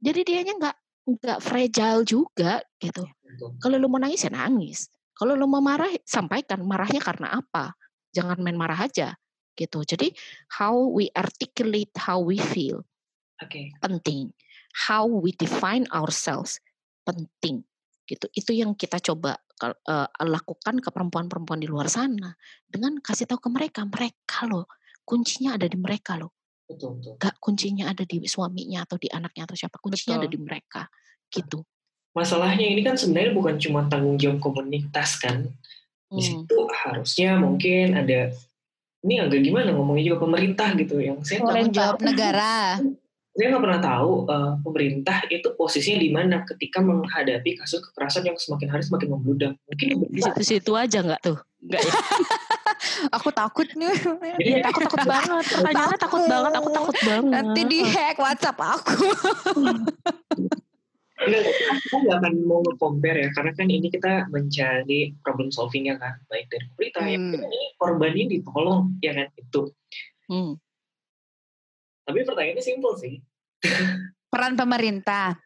Jadi 0.00 0.24
dianya 0.24 0.56
nggak 0.56 0.76
nggak 1.20 1.38
fragile 1.44 2.08
juga 2.08 2.64
gitu. 2.80 3.04
Ya, 3.04 3.52
Kalau 3.60 3.76
lu 3.76 3.92
mau 3.92 4.00
nangis 4.00 4.24
ya 4.24 4.32
nangis 4.32 4.88
kalau 5.20 5.36
lo 5.36 5.44
mau 5.44 5.60
marah, 5.60 5.92
sampaikan 6.00 6.64
marahnya 6.64 7.04
karena 7.04 7.36
apa. 7.36 7.76
Jangan 8.16 8.40
main 8.40 8.56
marah 8.56 8.88
aja 8.88 9.12
gitu. 9.52 9.84
Jadi 9.84 10.16
how 10.56 10.72
we 10.72 11.12
articulate 11.12 11.92
how 12.00 12.16
we 12.16 12.40
feel 12.40 12.80
okay. 13.44 13.68
penting. 13.84 14.32
How 14.72 15.04
we 15.04 15.36
define 15.36 15.84
ourselves 15.92 16.56
penting 17.04 17.68
gitu. 18.08 18.32
Itu 18.32 18.56
yang 18.56 18.72
kita 18.72 18.96
coba 19.04 19.36
uh, 19.60 20.08
lakukan 20.24 20.80
ke 20.80 20.88
perempuan-perempuan 20.88 21.60
di 21.60 21.68
luar 21.68 21.92
sana 21.92 22.32
dengan 22.64 22.96
kasih 23.04 23.28
tahu 23.28 23.44
ke 23.44 23.50
mereka, 23.52 23.84
mereka 23.84 24.48
loh 24.48 24.64
kuncinya 25.04 25.60
ada 25.60 25.68
di 25.68 25.76
mereka 25.76 26.16
loh. 26.16 26.32
Betul, 26.64 26.96
betul. 26.96 27.14
Gak 27.20 27.36
kuncinya 27.42 27.92
ada 27.92 28.06
di 28.08 28.24
suaminya 28.24 28.88
atau 28.88 28.96
di 28.96 29.10
anaknya 29.12 29.44
atau 29.44 29.56
siapa, 29.58 29.76
kuncinya 29.82 30.16
betul. 30.16 30.24
ada 30.24 30.28
di 30.32 30.38
mereka 30.40 30.82
gitu 31.28 31.60
masalahnya 32.16 32.66
ini 32.66 32.82
kan 32.82 32.98
sebenarnya 32.98 33.32
bukan 33.34 33.56
cuma 33.60 33.86
tanggung 33.86 34.18
jawab 34.18 34.42
komunitas 34.42 35.18
kan. 35.20 35.46
Di 36.10 36.18
hmm. 36.18 36.26
situ 36.26 36.56
harusnya 36.66 37.38
mungkin 37.38 37.94
ada 37.94 38.34
ini 39.00 39.14
agak 39.16 39.40
gimana 39.40 39.72
ngomongnya 39.72 40.12
juga 40.12 40.18
pemerintah 40.26 40.68
gitu 40.76 41.00
yang 41.00 41.22
saya 41.22 41.40
tanggung 41.46 41.72
jawab 41.72 41.98
negara. 42.02 42.82
Saya 43.30 43.46
nggak 43.54 43.62
pernah 43.62 43.80
tahu 43.80 44.10
uh, 44.26 44.52
pemerintah 44.66 45.22
itu 45.30 45.54
posisinya 45.54 46.02
di 46.02 46.10
mana 46.10 46.42
ketika 46.42 46.82
menghadapi 46.82 47.56
kasus 47.62 47.78
kekerasan 47.78 48.26
yang 48.26 48.36
semakin 48.36 48.68
hari 48.68 48.82
semakin 48.82 49.08
membludak. 49.14 49.54
Mungkin 49.70 50.10
di 50.10 50.20
situ-situ 50.20 50.74
aja 50.74 50.98
nggak 51.00 51.22
tuh? 51.22 51.38
Nggak 51.62 51.80
ya? 51.80 51.92
aku 53.16 53.30
takut 53.30 53.70
nih. 53.78 53.94
Jadi 54.34 54.50
ya, 54.50 54.66
takut 54.66 54.82
takut 54.82 55.00
banget. 55.06 55.44
Pertanyaannya 55.46 55.98
takut 56.02 56.22
banget. 56.26 56.52
Aku 56.58 56.68
takut 56.74 56.96
banget. 57.06 57.30
Nanti 57.30 57.60
di 57.70 57.78
hack 57.86 58.16
WhatsApp 58.18 58.58
aku. 58.58 59.06
kita 61.20 61.96
nggak 62.00 62.16
akan 62.24 62.34
mau 62.48 62.64
compare 62.80 63.28
ya 63.28 63.28
karena 63.36 63.52
kan 63.52 63.68
ini 63.68 63.92
kita 63.92 64.32
mencari 64.32 65.12
problem 65.20 65.52
solvingnya 65.52 66.00
kan 66.00 66.16
baik 66.32 66.48
dari 66.48 66.64
pemerintah 66.72 67.02
hmm. 67.04 67.12
ya 67.12 67.18
ini 67.44 67.60
korban 67.76 68.12
ini 68.16 68.24
ditolong 68.40 68.96
ya 69.04 69.12
kan 69.12 69.28
itu 69.36 69.62
hmm. 70.32 70.52
tapi 72.08 72.18
pertanyaannya 72.24 72.64
simpel 72.64 72.96
sih 72.96 73.20
peran 74.32 74.56
pemerintah 74.56 75.36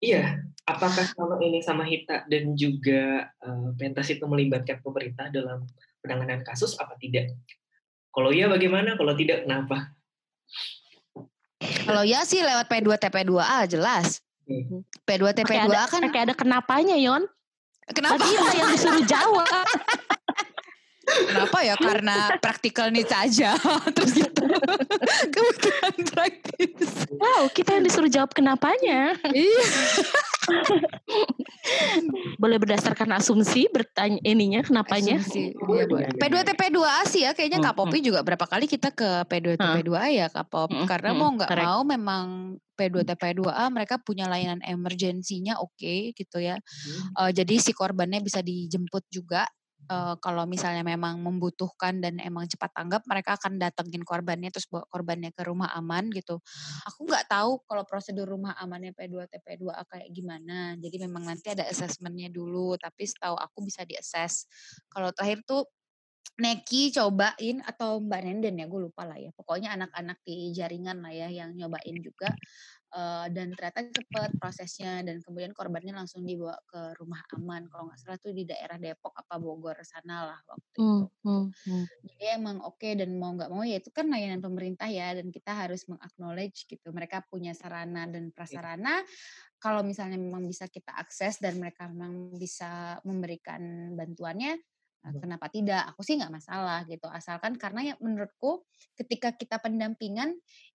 iya 0.00 0.40
apakah 0.64 1.12
kalau 1.12 1.36
ini 1.44 1.60
sama 1.60 1.84
Hita 1.84 2.24
dan 2.24 2.56
juga 2.56 3.28
uh, 3.44 3.68
pentas 3.76 4.08
itu 4.08 4.24
melibatkan 4.24 4.80
pemerintah 4.80 5.28
dalam 5.28 5.68
penanganan 6.00 6.40
kasus 6.40 6.72
apa 6.80 6.96
tidak 6.96 7.36
kalau 8.16 8.32
iya 8.32 8.48
bagaimana 8.48 8.96
kalau 8.96 9.12
tidak 9.12 9.44
kenapa 9.44 9.92
kalau 11.84 12.00
ya 12.00 12.24
sih 12.24 12.40
lewat 12.40 12.68
P2 12.68 12.96
TP2A 12.96 13.68
jelas. 13.68 14.24
P2 15.04 15.22
TP2 15.32 15.72
ada, 15.72 15.88
kan 15.88 16.02
kayak 16.12 16.24
ada 16.32 16.34
kenapanya 16.36 16.96
Yon. 17.00 17.24
Kenapa? 17.92 18.16
Tadi 18.16 18.28
yang 18.56 18.70
disuruh 18.72 19.04
jawab. 19.04 19.44
Kenapa 21.04 21.58
ya? 21.60 21.74
Karena 21.76 22.36
praktikal 22.40 22.88
nih 22.88 23.06
saja. 23.06 23.54
Terus 23.94 24.12
gitu. 24.16 24.44
Kebetulan 25.30 25.96
praktis. 26.10 26.90
Wow, 27.14 27.48
kita 27.52 27.76
yang 27.78 27.84
disuruh 27.84 28.10
jawab 28.10 28.32
kenapanya. 28.32 29.16
Iya. 29.30 29.64
boleh 32.36 32.60
berdasarkan 32.60 33.16
asumsi 33.16 33.64
bertanya 33.72 34.20
ininya 34.20 34.60
kenapanya 34.60 35.16
asumsi, 35.16 35.56
iya, 35.56 35.84
boleh. 35.88 36.12
P2 36.20 36.34
TP2A 36.52 37.00
sih 37.08 37.24
ya 37.24 37.32
kayaknya 37.32 37.64
hmm, 37.64 37.68
Kak 37.72 37.76
Popi 37.80 37.98
hmm. 38.00 38.06
juga 38.12 38.20
berapa 38.20 38.44
kali 38.44 38.68
kita 38.68 38.92
ke 38.92 39.24
P2 39.24 39.56
TP2A 39.56 40.08
ya 40.12 40.26
Kak 40.28 40.46
Pop 40.52 40.68
hmm, 40.68 40.84
karena 40.84 41.16
hmm, 41.16 41.18
mau 41.18 41.30
nggak 41.32 41.50
mau 41.64 41.80
memang 41.88 42.24
P2 42.76 43.08
TP2A 43.08 43.64
mereka 43.72 43.96
punya 43.96 44.28
layanan 44.28 44.60
emergensinya 44.60 45.56
oke 45.56 45.72
okay, 45.80 46.12
gitu 46.12 46.44
ya 46.44 46.60
hmm. 46.60 47.16
uh, 47.16 47.30
jadi 47.32 47.54
si 47.56 47.72
korbannya 47.72 48.20
bisa 48.20 48.44
dijemput 48.44 49.08
juga 49.08 49.48
uh, 49.88 50.14
kalau 50.20 50.44
misalnya 50.48 50.84
memang 50.84 51.20
membutuhkan 51.20 52.00
dan 52.00 52.20
emang 52.20 52.48
cepat 52.48 52.72
tanggap 52.72 53.02
mereka 53.08 53.36
akan 53.36 53.60
datengin 53.60 54.04
korbannya 54.04 54.48
terus 54.52 54.68
bawa 54.68 54.84
korbannya 54.88 55.30
ke 55.32 55.42
rumah 55.44 55.72
aman 55.76 56.08
gitu. 56.12 56.40
Aku 56.92 57.08
nggak 57.08 57.28
tahu 57.28 57.64
kalau 57.68 57.82
prosedur 57.88 58.28
rumah 58.28 58.56
amannya 58.60 58.92
P2 58.96 59.28
TP2A 59.28 59.82
kayak 59.88 60.08
gimana. 60.12 60.76
Jadi 60.80 60.96
memang 61.00 61.24
nanti 61.28 61.52
ada 61.52 61.64
assessmentnya 61.68 62.28
dulu 62.32 62.76
tapi 62.80 63.04
setahu 63.08 63.36
aku 63.36 63.64
bisa 63.64 63.84
diakses. 63.84 64.48
Kalau 64.88 65.12
terakhir 65.12 65.44
tuh 65.44 65.64
Neki 66.34 66.90
cobain 66.90 67.62
atau 67.62 68.02
Mbak 68.02 68.20
Nenden 68.26 68.58
ya, 68.58 68.66
gue 68.66 68.90
lupa 68.90 69.06
lah 69.06 69.14
ya. 69.22 69.30
Pokoknya 69.38 69.70
anak-anak 69.78 70.18
di 70.26 70.50
jaringan 70.50 70.98
lah 70.98 71.14
ya 71.14 71.30
yang 71.30 71.54
nyobain 71.54 71.94
juga 72.02 72.26
uh, 72.94 73.26
dan 73.28 73.50
ternyata 73.52 73.90
cepet 73.90 74.30
prosesnya 74.38 75.02
dan 75.02 75.18
kemudian 75.20 75.50
korbannya 75.50 75.92
langsung 75.92 76.22
dibawa 76.22 76.54
ke 76.64 76.94
rumah 76.96 77.20
aman 77.34 77.66
kalau 77.66 77.90
nggak 77.90 77.98
salah 78.00 78.18
tuh 78.22 78.30
di 78.30 78.46
daerah 78.46 78.78
Depok 78.78 79.12
apa 79.12 79.34
Bogor 79.36 79.76
sana 79.82 80.30
lah 80.30 80.40
waktu 80.46 80.78
hmm, 80.78 81.02
itu 81.02 81.02
hmm, 81.26 81.44
hmm. 81.50 81.84
jadi 82.06 82.24
emang 82.38 82.62
oke 82.62 82.78
okay, 82.78 82.94
dan 82.94 83.10
mau 83.18 83.34
nggak 83.34 83.50
mau 83.50 83.66
ya 83.66 83.82
itu 83.82 83.90
kan 83.90 84.06
layanan 84.06 84.40
pemerintah 84.40 84.86
ya 84.86 85.12
dan 85.18 85.28
kita 85.28 85.52
harus 85.52 85.84
mengaknowledge 85.90 86.70
gitu 86.70 86.88
mereka 86.94 87.20
punya 87.26 87.52
sarana 87.52 88.06
dan 88.06 88.30
prasarana 88.30 89.02
kalau 89.58 89.82
misalnya 89.82 90.20
memang 90.20 90.46
bisa 90.46 90.70
kita 90.70 90.94
akses 90.94 91.42
dan 91.42 91.58
mereka 91.58 91.90
memang 91.90 92.36
bisa 92.38 93.00
memberikan 93.02 93.92
bantuannya 93.98 94.60
Nah, 95.04 95.12
kenapa 95.20 95.52
tidak? 95.52 95.84
Aku 95.92 96.00
sih 96.00 96.16
nggak 96.16 96.32
masalah 96.32 96.80
gitu. 96.88 97.04
Asalkan 97.12 97.60
karena 97.60 97.92
ya 97.92 97.94
menurutku 98.00 98.64
ketika 98.96 99.36
kita 99.36 99.60
pendampingan 99.60 100.32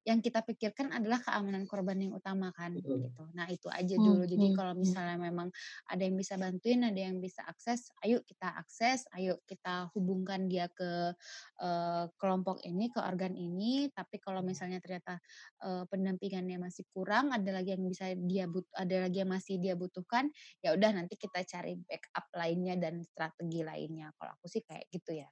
yang 0.09 0.25
kita 0.25 0.41
pikirkan 0.41 0.89
adalah 0.89 1.21
keamanan 1.21 1.69
korban 1.69 2.01
yang 2.01 2.17
utama 2.17 2.49
kan 2.57 2.73
gitu. 2.73 3.13
Nah 3.37 3.45
itu 3.45 3.69
aja 3.69 3.93
hmm, 3.93 4.01
dulu. 4.01 4.23
Jadi 4.25 4.47
hmm, 4.49 4.57
kalau 4.57 4.73
hmm. 4.73 4.81
misalnya 4.81 5.17
memang 5.21 5.53
ada 5.85 6.01
yang 6.01 6.17
bisa 6.17 6.33
bantuin, 6.41 6.81
ada 6.81 6.97
yang 6.97 7.21
bisa 7.21 7.45
akses, 7.45 7.93
ayo 8.01 8.25
kita 8.25 8.49
akses, 8.57 9.05
ayo 9.13 9.37
kita 9.45 9.93
hubungkan 9.93 10.49
dia 10.49 10.65
ke 10.73 11.13
uh, 11.61 12.09
kelompok 12.17 12.65
ini, 12.65 12.89
ke 12.89 12.97
organ 12.97 13.37
ini. 13.37 13.93
Tapi 13.93 14.17
kalau 14.17 14.41
misalnya 14.41 14.81
ternyata 14.81 15.21
uh, 15.61 15.85
pendampingannya 15.85 16.57
masih 16.57 16.89
kurang, 16.89 17.29
ada 17.29 17.53
lagi 17.53 17.77
yang 17.77 17.85
bisa 17.85 18.09
dia 18.17 18.49
but, 18.49 18.65
ada 18.73 19.05
lagi 19.05 19.21
yang 19.21 19.29
masih 19.29 19.61
dia 19.61 19.77
butuhkan, 19.77 20.33
ya 20.65 20.73
udah 20.73 20.89
nanti 20.89 21.21
kita 21.21 21.45
cari 21.45 21.77
backup 21.85 22.25
lainnya 22.33 22.73
dan 22.81 23.05
strategi 23.05 23.61
lainnya 23.61 24.09
kalau 24.17 24.33
aku 24.33 24.49
sih 24.49 24.65
kayak 24.65 24.89
gitu 24.89 25.21
ya. 25.21 25.29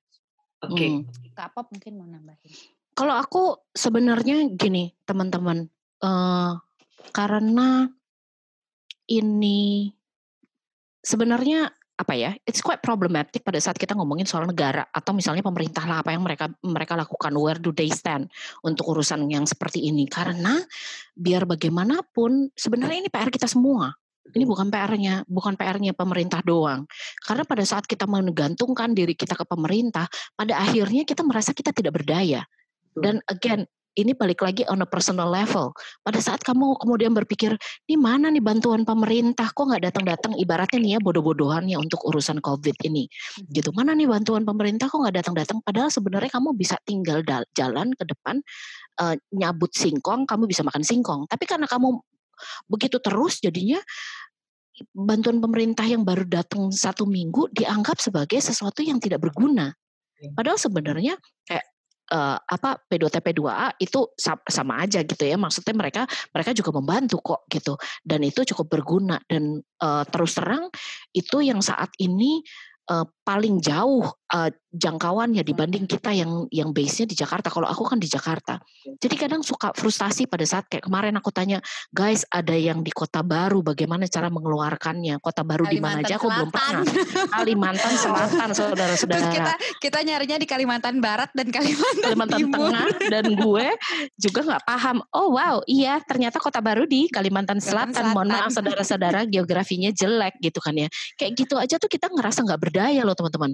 Oke. 0.61 0.73
Okay. 0.77 0.89
Hmm. 1.01 1.33
Kak 1.33 1.49
Pop 1.57 1.73
mungkin 1.73 1.97
mau 1.97 2.05
nambahin. 2.05 2.76
Kalau 2.97 3.13
aku 3.13 3.69
sebenarnya 3.77 4.49
gini 4.57 4.89
teman-teman, 5.05 5.69
uh, 6.01 6.57
karena 7.13 7.85
ini 9.05 9.93
sebenarnya 11.05 11.69
apa 11.97 12.13
ya, 12.17 12.33
it's 12.45 12.61
quite 12.65 12.81
problematic 12.81 13.45
pada 13.45 13.61
saat 13.61 13.77
kita 13.77 13.93
ngomongin 13.93 14.25
soal 14.25 14.49
negara 14.49 14.85
atau 14.89 15.13
misalnya 15.13 15.45
pemerintah 15.45 15.85
lah 15.85 16.01
apa 16.01 16.09
yang 16.13 16.25
mereka 16.25 16.49
mereka 16.65 16.97
lakukan, 16.97 17.33
where 17.37 17.61
do 17.61 17.69
they 17.69 17.89
stand 17.93 18.33
untuk 18.65 18.89
urusan 18.89 19.29
yang 19.29 19.45
seperti 19.45 19.85
ini? 19.85 20.09
Karena 20.09 20.57
biar 21.13 21.45
bagaimanapun 21.45 22.49
sebenarnya 22.57 23.05
ini 23.05 23.09
PR 23.13 23.29
kita 23.29 23.45
semua 23.45 23.93
ini 24.35 24.43
bukan 24.43 24.67
PR-nya, 24.67 25.23
bukan 25.29 25.55
PR-nya 25.55 25.95
pemerintah 25.95 26.43
doang. 26.43 26.83
Karena 27.23 27.47
pada 27.47 27.63
saat 27.63 27.87
kita 27.87 28.03
menggantungkan 28.09 28.91
diri 28.91 29.15
kita 29.15 29.39
ke 29.39 29.45
pemerintah, 29.47 30.09
pada 30.35 30.59
akhirnya 30.59 31.07
kita 31.07 31.23
merasa 31.23 31.55
kita 31.55 31.71
tidak 31.71 32.03
berdaya. 32.03 32.43
Dan 33.03 33.21
again, 33.29 33.65
ini 33.97 34.13
balik 34.13 34.45
lagi 34.45 34.61
on 34.69 34.85
a 34.85 34.87
personal 34.87 35.25
level. 35.25 35.73
Pada 36.05 36.21
saat 36.21 36.45
kamu 36.45 36.77
kemudian 36.77 37.17
berpikir, 37.17 37.57
di 37.89 37.97
mana 37.97 38.29
nih 38.29 38.45
bantuan 38.45 38.85
pemerintah? 38.85 39.49
Kok 39.49 39.73
nggak 39.73 39.89
datang-datang? 39.89 40.37
Ibaratnya 40.37 40.77
nih 40.77 40.91
ya 40.95 40.99
bodoh-bodohannya 41.01 41.81
untuk 41.81 42.05
urusan 42.05 42.37
COVID 42.37 42.77
ini. 42.85 43.09
Gitu. 43.49 43.73
Mana 43.73 43.97
nih 43.97 44.05
bantuan 44.05 44.45
pemerintah? 44.45 44.85
Kok 44.85 45.01
nggak 45.01 45.17
datang-datang? 45.17 45.57
Padahal 45.65 45.89
sebenarnya 45.89 46.29
kamu 46.29 46.53
bisa 46.53 46.77
tinggal 46.85 47.25
jalan 47.57 47.89
ke 47.97 48.03
depan, 48.05 48.37
uh, 49.01 49.17
nyabut 49.33 49.73
singkong, 49.73 50.29
kamu 50.29 50.45
bisa 50.45 50.61
makan 50.61 50.85
singkong. 50.85 51.25
Tapi 51.25 51.49
karena 51.49 51.65
kamu 51.65 51.97
begitu 52.69 53.01
terus 53.01 53.41
jadinya 53.41 53.81
bantuan 54.93 55.41
pemerintah 55.41 55.89
yang 55.89 56.05
baru 56.05 56.21
datang 56.29 56.69
satu 56.69 57.09
minggu 57.09 57.49
dianggap 57.49 57.97
sebagai 57.97 58.37
sesuatu 58.37 58.85
yang 58.85 59.01
tidak 59.01 59.25
berguna. 59.25 59.73
Iya. 60.21 60.37
Padahal 60.37 60.61
sebenarnya 60.61 61.17
kayak 61.49 61.65
uh, 62.11 62.37
apa 62.39 62.79
P2TP2A 62.87 63.79
itu 63.81 64.11
sama, 64.17 64.83
aja 64.83 65.03
gitu 65.03 65.23
ya. 65.23 65.35
Maksudnya 65.35 65.73
mereka 65.75 66.01
mereka 66.31 66.51
juga 66.55 66.71
membantu 66.75 67.17
kok 67.23 67.41
gitu. 67.51 67.75
Dan 68.03 68.23
itu 68.23 68.43
cukup 68.53 68.67
berguna 68.79 69.19
dan 69.27 69.59
uh, 69.83 70.03
terus 70.07 70.35
terang 70.37 70.71
itu 71.11 71.43
yang 71.43 71.59
saat 71.59 71.91
ini 71.99 72.43
uh, 72.91 73.07
paling 73.27 73.59
jauh 73.59 74.07
uh, 74.07 74.49
jangkauannya 74.71 75.43
dibanding 75.43 75.83
kita 75.83 76.15
yang 76.15 76.45
yang 76.47 76.71
base-nya 76.71 77.09
di 77.09 77.15
Jakarta. 77.17 77.51
Kalau 77.51 77.67
aku 77.67 77.83
kan 77.83 77.99
di 77.99 78.07
Jakarta. 78.07 78.61
Jadi 79.01 79.15
kadang 79.19 79.41
suka 79.43 79.73
frustasi 79.73 80.29
pada 80.31 80.47
saat 80.47 80.69
kayak 80.71 80.87
kemarin 80.87 81.11
aku 81.19 81.33
tanya, 81.35 81.59
guys 81.91 82.23
ada 82.31 82.53
yang 82.55 82.85
di 82.85 82.93
Kota 82.95 83.25
Baru, 83.25 83.65
bagaimana 83.65 84.07
cara 84.07 84.31
mengeluarkannya? 84.31 85.19
Kota 85.19 85.43
Baru 85.43 85.67
di 85.67 85.83
mana 85.83 86.05
aja? 86.05 86.15
Aku 86.15 86.31
belum 86.31 86.47
pernah. 86.53 86.87
Kalimantan 87.35 87.93
Selatan, 87.99 88.49
saudara-saudara. 88.57 89.19
Terus 89.27 89.35
kita 89.35 89.53
kita 89.83 89.99
nyarinya 90.07 90.37
di 90.39 90.47
Kalimantan 90.47 91.03
Barat 91.03 91.33
dan 91.33 91.51
Kalimantan, 91.51 92.03
Kalimantan 92.07 92.39
Timur. 92.39 92.55
Tengah 92.71 92.87
dan 93.11 93.25
gue 93.33 93.67
juga 94.15 94.39
nggak 94.45 94.63
paham. 94.63 94.97
Oh 95.11 95.35
wow, 95.35 95.59
iya 95.67 95.99
ternyata 96.05 96.37
Kota 96.39 96.63
Baru 96.63 96.87
di 96.87 97.11
Kalimantan 97.11 97.59
Selatan. 97.59 97.97
Selatan. 97.97 98.13
Mohon 98.13 98.29
maaf 98.39 98.51
saudara-saudara, 98.53 99.19
geografinya 99.25 99.89
jelek 99.89 100.37
gitu 100.39 100.61
kan 100.61 100.77
ya. 100.77 100.87
Kayak 101.17 101.31
gitu 101.33 101.55
aja 101.57 101.75
tuh 101.81 101.89
kita 101.89 102.13
ngerasa 102.13 102.45
nggak 102.45 102.61
berdaya 102.61 103.01
loh 103.01 103.16
teman-teman. 103.17 103.51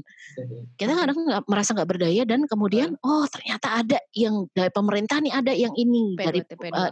Kita 0.76 0.92
kadang 0.92 1.18
nggak 1.24 1.44
merasa 1.48 1.72
nggak 1.72 1.90
berdaya 1.90 2.24
dan 2.28 2.44
kemudian 2.44 3.00
oh 3.02 3.24
ternyata 3.32 3.80
ada 3.80 3.98
yang 4.12 4.46
dari 4.52 4.70
pemerintah 4.70 5.24
nih 5.24 5.34
ada 5.34 5.54
yang 5.56 5.72
ini 5.80 6.20
P2, 6.20 6.26
dari 6.28 6.40
P2. 6.44 6.74
Uh, 6.76 6.92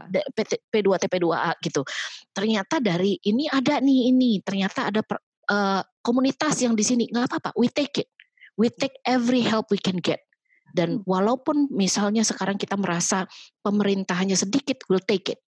P2 0.71 0.87
TP2A 1.05 1.51
gitu. 1.59 1.83
Ternyata 2.31 2.79
dari 2.79 3.19
ini 3.27 3.51
ada 3.51 3.83
nih 3.83 4.09
ini. 4.09 4.39
Ternyata 4.39 4.87
ada 4.87 5.03
per, 5.03 5.19
uh, 5.51 5.83
komunitas 5.99 6.63
yang 6.63 6.73
di 6.73 6.87
sini 6.87 7.11
nggak 7.11 7.27
apa-apa. 7.27 7.51
We 7.59 7.67
take 7.67 7.99
it. 7.99 8.09
We 8.55 8.71
take 8.71 8.95
every 9.03 9.43
help 9.43 9.69
we 9.69 9.77
can 9.77 9.99
get. 9.99 10.23
Dan 10.71 11.03
hmm. 11.03 11.07
walaupun 11.07 11.67
misalnya 11.67 12.23
sekarang 12.23 12.55
kita 12.55 12.79
merasa 12.79 13.27
pemerintahnya 13.59 14.39
sedikit, 14.39 14.87
we'll 14.87 15.03
take 15.03 15.27
it. 15.35 15.39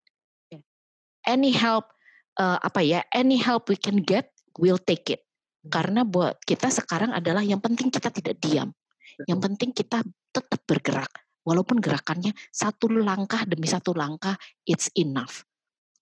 Any 1.23 1.55
help 1.55 1.87
uh, 2.35 2.59
apa 2.59 2.83
ya? 2.83 2.99
Any 3.15 3.39
help 3.39 3.71
we 3.71 3.79
can 3.79 4.03
get, 4.03 4.27
we'll 4.59 4.81
take 4.81 5.07
it 5.07 5.23
karena 5.63 6.03
buat 6.03 6.43
kita 6.43 6.67
sekarang 6.67 7.15
adalah 7.15 7.39
yang 7.39 7.63
penting 7.63 7.87
kita 7.87 8.11
tidak 8.11 8.35
diam. 8.43 8.71
Yang 9.29 9.39
penting 9.45 9.69
kita 9.71 10.03
tetap 10.33 10.61
bergerak. 10.67 11.11
Walaupun 11.43 11.83
gerakannya 11.83 12.31
satu 12.51 12.87
langkah 12.87 13.43
demi 13.43 13.67
satu 13.67 13.91
langkah, 13.91 14.35
it's 14.63 14.87
enough. 14.95 15.43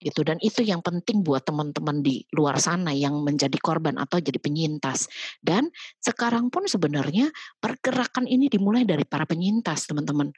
Gitu. 0.01 0.25
Dan 0.25 0.41
itu 0.41 0.65
yang 0.65 0.81
penting 0.81 1.21
buat 1.21 1.45
teman-teman 1.45 2.01
di 2.01 2.25
luar 2.33 2.57
sana 2.57 2.89
yang 2.89 3.21
menjadi 3.21 3.53
korban 3.61 4.01
atau 4.01 4.17
jadi 4.17 4.41
penyintas. 4.41 5.05
Dan 5.37 5.69
sekarang 6.01 6.49
pun 6.49 6.65
sebenarnya 6.65 7.29
pergerakan 7.61 8.25
ini 8.25 8.49
dimulai 8.49 8.81
dari 8.81 9.05
para 9.05 9.29
penyintas, 9.29 9.85
teman-teman. 9.85 10.33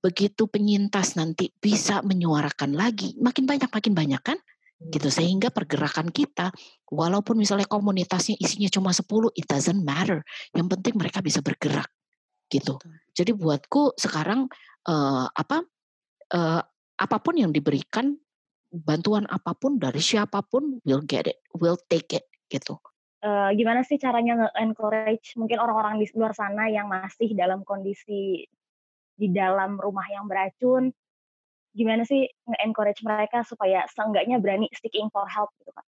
Begitu 0.00 0.48
penyintas 0.48 1.20
nanti 1.20 1.52
bisa 1.60 2.00
menyuarakan 2.00 2.72
lagi, 2.72 3.12
makin 3.20 3.44
banyak 3.44 3.68
makin 3.68 3.92
banyak 3.92 4.22
kan? 4.24 4.40
Gitu. 4.90 5.08
Sehingga 5.12 5.52
pergerakan 5.52 6.10
kita 6.10 6.50
walaupun 6.90 7.38
misalnya 7.38 7.68
komunitasnya 7.68 8.40
isinya 8.40 8.68
cuma 8.72 8.90
10 8.90 9.06
it 9.38 9.46
doesn't 9.46 9.82
matter. 9.84 10.24
Yang 10.56 10.66
penting 10.78 10.94
mereka 10.98 11.22
bisa 11.22 11.44
bergerak 11.44 11.86
gitu. 12.52 12.76
Jadi 13.16 13.32
buatku 13.32 13.96
sekarang 13.96 14.48
uh, 14.88 15.26
apa 15.32 15.64
uh, 16.36 16.62
apa 17.02 17.16
pun 17.18 17.34
yang 17.40 17.50
diberikan 17.50 18.16
bantuan 18.72 19.28
apa 19.28 19.52
pun 19.52 19.76
dari 19.76 20.00
siapa 20.00 20.40
pun 20.44 20.80
will 20.88 21.04
get 21.04 21.28
it 21.28 21.40
will 21.56 21.76
take 21.88 22.12
it 22.12 22.28
gitu. 22.48 22.80
Uh, 23.22 23.54
gimana 23.54 23.86
sih 23.86 24.02
caranya 24.02 24.34
nge-encourage 24.34 25.38
mungkin 25.38 25.62
orang-orang 25.62 26.02
di 26.02 26.10
luar 26.18 26.34
sana 26.34 26.66
yang 26.66 26.90
masih 26.90 27.30
dalam 27.38 27.62
kondisi 27.62 28.42
di 29.14 29.28
dalam 29.30 29.78
rumah 29.78 30.02
yang 30.10 30.26
beracun 30.26 30.90
gimana 31.72 32.04
sih 32.04 32.28
nge-encourage 32.48 33.00
mereka 33.04 33.44
supaya 33.44 33.84
seenggaknya 33.92 34.38
berani 34.38 34.68
sticking 34.76 35.08
for 35.08 35.24
help 35.28 35.50
gitu 35.60 35.72
kan? 35.72 35.84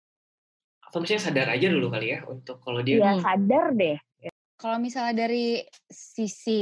Atau 0.88 1.04
misalnya 1.04 1.24
sadar 1.28 1.48
aja 1.52 1.68
dulu 1.68 1.88
kali 1.92 2.08
ya 2.16 2.20
untuk 2.28 2.60
kalau 2.64 2.80
dia 2.80 3.00
Iya, 3.00 3.12
sadar 3.20 3.76
deh. 3.76 4.00
Kalau 4.54 4.80
misalnya 4.80 5.28
dari 5.28 5.60
sisi 5.92 6.62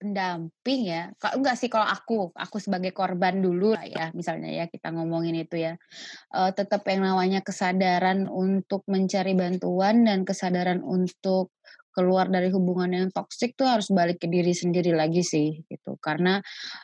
pendamping 0.00 0.80
ya, 0.88 1.12
kalau 1.20 1.44
enggak 1.44 1.60
sih 1.60 1.68
kalau 1.68 1.84
aku, 1.84 2.32
aku 2.32 2.56
sebagai 2.56 2.96
korban 2.96 3.36
dulu 3.44 3.76
ya, 3.84 4.08
misalnya 4.16 4.48
ya 4.48 4.64
kita 4.64 4.88
ngomongin 4.96 5.44
itu 5.44 5.60
ya, 5.60 5.76
uh, 6.32 6.56
tetap 6.56 6.88
yang 6.88 7.04
namanya 7.04 7.44
kesadaran 7.44 8.32
untuk 8.32 8.88
mencari 8.88 9.36
bantuan 9.36 10.08
dan 10.08 10.24
kesadaran 10.24 10.80
untuk 10.80 11.52
keluar 11.94 12.26
dari 12.26 12.50
hubungan 12.50 12.90
yang 12.90 13.08
toksik 13.14 13.54
tuh 13.54 13.70
harus 13.70 13.88
balik 13.94 14.18
ke 14.18 14.26
diri 14.26 14.50
sendiri 14.50 14.90
lagi 14.92 15.22
sih 15.22 15.62
gitu 15.70 15.96
karena 16.02 16.42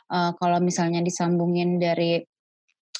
uh, 0.09 0.31
kalau 0.39 0.63
misalnya 0.63 1.03
disambungin 1.03 1.77
dari 1.77 2.23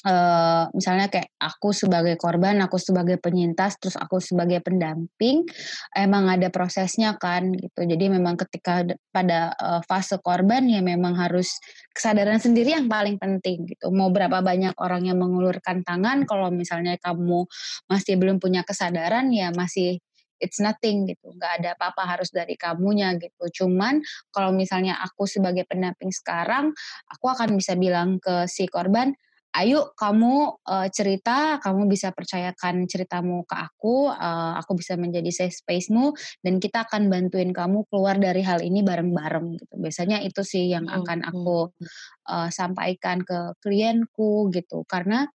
uh, 0.06 0.66
misalnya 0.74 1.06
kayak 1.10 1.30
aku 1.38 1.70
sebagai 1.74 2.14
korban, 2.18 2.58
aku 2.62 2.76
sebagai 2.78 3.18
penyintas, 3.18 3.78
terus 3.78 3.94
aku 3.98 4.18
sebagai 4.18 4.62
pendamping, 4.62 5.46
emang 5.94 6.28
ada 6.30 6.50
prosesnya 6.50 7.16
kan 7.18 7.54
gitu. 7.54 7.86
Jadi 7.86 8.04
memang 8.10 8.34
ketika 8.38 8.86
pada 9.14 9.54
uh, 9.56 9.80
fase 9.86 10.18
korban 10.22 10.66
ya 10.66 10.82
memang 10.82 11.14
harus 11.18 11.58
kesadaran 11.94 12.38
sendiri 12.42 12.74
yang 12.74 12.86
paling 12.90 13.16
penting 13.18 13.66
gitu. 13.66 13.90
Mau 13.94 14.10
berapa 14.10 14.42
banyak 14.42 14.74
orang 14.78 15.06
yang 15.06 15.18
mengulurkan 15.18 15.86
tangan, 15.86 16.26
kalau 16.26 16.50
misalnya 16.50 16.98
kamu 16.98 17.46
masih 17.86 18.14
belum 18.18 18.42
punya 18.42 18.66
kesadaran 18.66 19.30
ya 19.30 19.54
masih 19.54 20.02
it's 20.42 20.58
nothing 20.58 21.06
gitu 21.06 21.30
nggak 21.38 21.62
ada 21.62 21.68
apa-apa 21.78 22.18
harus 22.18 22.34
dari 22.34 22.58
kamunya 22.58 23.14
gitu 23.16 23.64
cuman 23.64 24.02
kalau 24.34 24.50
misalnya 24.50 24.98
aku 24.98 25.30
sebagai 25.30 25.62
pendamping 25.70 26.10
sekarang 26.10 26.74
aku 27.06 27.26
akan 27.30 27.54
bisa 27.54 27.78
bilang 27.78 28.18
ke 28.18 28.50
si 28.50 28.66
korban 28.66 29.14
ayo 29.52 29.92
kamu 29.92 30.64
uh, 30.64 30.88
cerita, 30.88 31.60
kamu 31.60 31.84
bisa 31.84 32.08
percayakan 32.16 32.88
ceritamu 32.88 33.44
ke 33.44 33.52
aku, 33.52 34.08
uh, 34.08 34.56
aku 34.56 34.80
bisa 34.80 34.96
menjadi 34.96 35.28
safe 35.28 35.52
space-mu 35.52 36.16
dan 36.40 36.56
kita 36.56 36.88
akan 36.88 37.12
bantuin 37.12 37.52
kamu 37.52 37.84
keluar 37.92 38.16
dari 38.16 38.40
hal 38.40 38.64
ini 38.64 38.80
bareng-bareng 38.80 39.60
gitu. 39.60 39.74
Biasanya 39.76 40.24
itu 40.24 40.40
sih 40.40 40.72
yang 40.72 40.88
akan 40.88 41.20
aku 41.28 41.68
uh, 42.32 42.48
sampaikan 42.48 43.20
ke 43.20 43.52
klienku 43.60 44.48
gitu. 44.56 44.88
Karena 44.88 45.28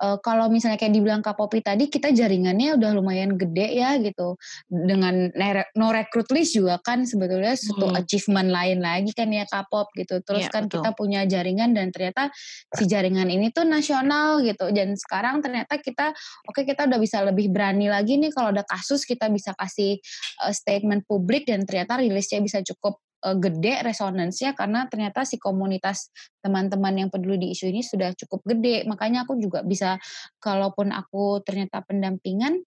uh, 0.00 0.18
kalau 0.24 0.48
misalnya 0.48 0.80
kayak 0.80 0.96
dibilang 0.96 1.20
Kak 1.20 1.36
Popi 1.36 1.60
tadi 1.60 1.86
kita 1.92 2.10
jaringannya 2.10 2.80
udah 2.80 2.90
lumayan 2.96 3.36
gede 3.36 3.76
ya 3.76 4.00
gitu 4.00 4.40
dengan 4.66 5.28
no 5.76 5.92
recruit 5.92 6.26
list 6.32 6.56
juga 6.56 6.80
kan 6.80 7.04
sebetulnya 7.04 7.54
suatu 7.54 7.92
hmm. 7.92 8.00
achievement 8.00 8.50
lain 8.50 8.80
lagi 8.80 9.12
kan 9.12 9.28
ya 9.28 9.44
Kak 9.46 9.68
Pop 9.68 9.92
gitu 9.94 10.24
terus 10.24 10.48
ya, 10.48 10.50
kan 10.50 10.66
betul. 10.66 10.80
kita 10.80 10.90
punya 10.96 11.20
jaringan 11.28 11.76
dan 11.76 11.92
ternyata 11.92 12.32
si 12.74 12.88
jaringan 12.88 13.28
ini 13.28 13.52
tuh 13.52 13.68
nasional 13.68 14.40
gitu 14.40 14.72
dan 14.72 14.96
sekarang 14.96 15.44
ternyata 15.44 15.76
kita 15.78 16.16
oke 16.48 16.56
okay, 16.56 16.64
kita 16.64 16.88
udah 16.88 16.98
bisa 16.98 17.20
lebih 17.22 17.52
berani 17.52 17.92
lagi 17.92 18.16
nih 18.16 18.32
kalau 18.32 18.50
ada 18.50 18.64
kasus 18.64 19.04
kita 19.04 19.28
bisa 19.28 19.52
kasih 19.54 20.00
uh, 20.42 20.52
statement 20.52 21.04
publik 21.04 21.44
dan 21.44 21.68
ternyata 21.68 22.00
rilisnya 22.00 22.40
bisa 22.40 22.64
cukup 22.64 22.98
uh, 23.24 23.36
gede 23.36 23.84
resonansinya 23.84 24.56
karena 24.56 24.86
ternyata 24.88 25.24
si 25.24 25.36
komunitas 25.36 26.12
teman-teman 26.40 27.06
yang 27.06 27.08
peduli 27.12 27.36
di 27.36 27.48
isu 27.52 27.68
ini 27.68 27.84
sudah 27.84 28.12
cukup 28.16 28.44
gede. 28.48 28.88
Makanya 28.88 29.28
aku 29.28 29.36
juga 29.36 29.60
bisa 29.64 30.00
kalaupun 30.40 30.92
aku 30.92 31.44
ternyata 31.44 31.84
pendampingan 31.84 32.64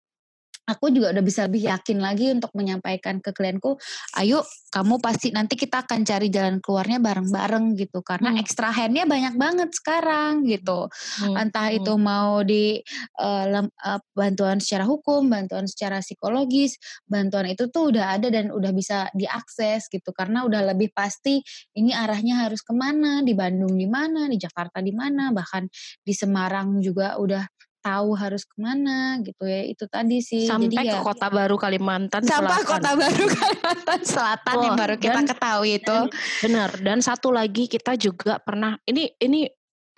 aku 0.64 0.88
juga 0.88 1.12
udah 1.12 1.24
bisa 1.24 1.44
lebih 1.44 1.68
yakin 1.68 1.98
lagi 2.00 2.32
untuk 2.32 2.50
menyampaikan 2.56 3.20
ke 3.20 3.36
klienku, 3.36 3.76
ayo 4.16 4.40
kamu 4.72 4.98
pasti 4.98 5.30
nanti 5.30 5.54
kita 5.54 5.84
akan 5.84 6.02
cari 6.02 6.32
jalan 6.32 6.58
keluarnya 6.58 6.98
bareng-bareng 6.98 7.78
gitu 7.78 8.02
karena 8.02 8.34
hmm. 8.34 8.42
extra 8.42 8.72
handnya 8.74 9.04
banyak 9.06 9.36
banget 9.36 9.70
sekarang 9.76 10.42
gitu, 10.48 10.88
hmm. 11.22 11.36
entah 11.36 11.68
hmm. 11.70 11.78
itu 11.78 11.92
mau 12.00 12.40
di 12.42 12.80
uh, 13.20 13.62
uh, 13.62 14.00
bantuan 14.16 14.58
secara 14.58 14.88
hukum, 14.88 15.28
bantuan 15.28 15.68
secara 15.68 16.00
psikologis, 16.00 16.80
bantuan 17.04 17.52
itu 17.52 17.68
tuh 17.68 17.92
udah 17.94 18.16
ada 18.16 18.32
dan 18.32 18.50
udah 18.50 18.72
bisa 18.72 19.06
diakses 19.12 19.86
gitu 19.92 20.10
karena 20.16 20.42
udah 20.48 20.74
lebih 20.74 20.90
pasti 20.96 21.44
ini 21.76 21.92
arahnya 21.92 22.48
harus 22.48 22.64
ke 22.64 22.72
mana 22.72 23.20
di 23.20 23.36
Bandung 23.36 23.76
di 23.76 23.86
mana, 23.86 24.26
di 24.26 24.40
Jakarta 24.40 24.80
di 24.80 24.90
mana, 24.90 25.30
bahkan 25.30 25.68
di 26.00 26.12
Semarang 26.16 26.80
juga 26.80 27.20
udah 27.20 27.44
tahu 27.84 28.16
harus 28.16 28.48
ke 28.48 28.56
mana 28.56 29.20
gitu 29.20 29.44
ya. 29.44 29.62
Itu 29.68 29.84
tadi 29.84 30.24
sih. 30.24 30.48
Sampai 30.48 30.72
Jadi 30.72 30.88
ke 30.88 30.96
ya, 30.96 31.04
kota 31.04 31.28
baru 31.28 31.60
Kalimantan 31.60 32.24
sampai 32.24 32.64
Selatan. 32.64 32.72
kota 32.72 32.90
baru 32.96 33.24
Kalimantan 33.28 34.00
Selatan 34.00 34.54
oh, 34.56 34.62
yang 34.64 34.76
baru 34.80 34.96
kita 34.96 35.20
dan, 35.20 35.26
ketahui 35.28 35.70
itu. 35.76 35.98
benar. 36.40 36.70
Dan 36.80 36.98
satu 37.04 37.28
lagi 37.28 37.68
kita 37.68 38.00
juga 38.00 38.40
pernah 38.40 38.80
ini 38.88 39.12
ini 39.20 39.44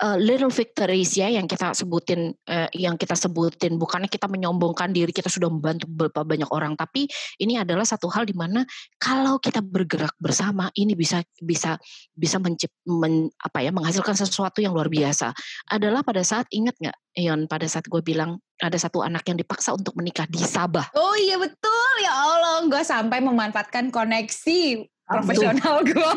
uh, 0.03 0.17
little 0.17 0.51
victories 0.51 1.17
ya 1.17 1.29
yang 1.29 1.45
kita 1.49 1.73
sebutin 1.73 2.33
uh, 2.49 2.69
yang 2.73 2.95
kita 2.97 3.17
sebutin. 3.17 3.77
Bukannya 3.81 4.09
kita 4.09 4.29
menyombongkan 4.29 4.93
diri 4.93 5.09
kita 5.09 5.29
sudah 5.29 5.49
membantu 5.49 5.89
beberapa 5.89 6.25
banyak 6.25 6.49
orang 6.53 6.77
tapi 6.77 7.09
ini 7.41 7.57
adalah 7.57 7.85
satu 7.85 8.09
hal 8.11 8.25
di 8.25 8.33
mana 8.37 8.65
kalau 9.01 9.41
kita 9.41 9.61
bergerak 9.61 10.13
bersama 10.21 10.69
ini 10.77 10.93
bisa 10.93 11.21
bisa 11.41 11.77
bisa 12.13 12.37
mencip 12.37 12.69
men, 12.85 13.29
apa 13.41 13.63
ya 13.65 13.71
menghasilkan 13.73 14.13
sesuatu 14.17 14.61
yang 14.61 14.73
luar 14.73 14.89
biasa. 14.91 15.33
Adalah 15.73 16.05
pada 16.05 16.21
saat 16.21 16.45
ingat 16.53 16.77
nggak 16.77 16.97
Ion 17.17 17.49
pada 17.49 17.65
saat 17.65 17.89
gue 17.89 18.01
bilang 18.05 18.37
ada 18.61 18.77
satu 18.77 19.01
anak 19.01 19.25
yang 19.25 19.37
dipaksa 19.41 19.73
untuk 19.73 19.97
menikah 19.97 20.29
di 20.29 20.37
Sabah. 20.37 20.93
Oh 20.93 21.17
iya 21.17 21.37
betul. 21.41 21.93
Ya 22.01 22.13
Allah, 22.13 22.65
gue 22.69 22.83
sampai 22.85 23.21
memanfaatkan 23.25 23.89
koneksi 23.89 24.85
profesional 25.07 25.75
gue. 25.87 26.11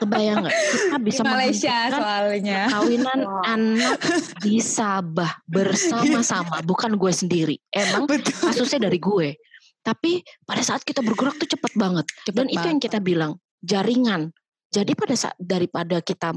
Kebayang 0.00 0.48
gak? 0.48 0.56
Kita 0.56 0.98
bisa 0.98 1.22
di 1.22 1.28
Malaysia 1.28 1.76
soalnya. 1.92 2.60
Kawinan 2.72 3.20
oh. 3.28 3.44
anak 3.44 4.00
di 4.40 4.58
Sabah 4.58 5.36
bersama-sama, 5.44 6.64
bukan 6.64 6.96
gue 6.96 7.12
sendiri. 7.12 7.56
Emang 7.70 8.08
Betul. 8.08 8.32
kasusnya 8.48 8.88
dari 8.88 8.98
gue. 8.98 9.36
Tapi 9.84 10.24
pada 10.42 10.60
saat 10.64 10.82
kita 10.82 11.04
bergerak 11.04 11.36
tuh 11.36 11.48
cepet 11.48 11.72
banget. 11.76 12.04
Cepet 12.24 12.36
Dan 12.36 12.46
banget. 12.48 12.56
itu 12.56 12.66
yang 12.66 12.80
kita 12.80 12.98
bilang, 12.98 13.32
jaringan. 13.62 14.32
Jadi 14.68 14.92
pada 14.92 15.16
saat 15.16 15.36
daripada 15.40 16.04
kita 16.04 16.36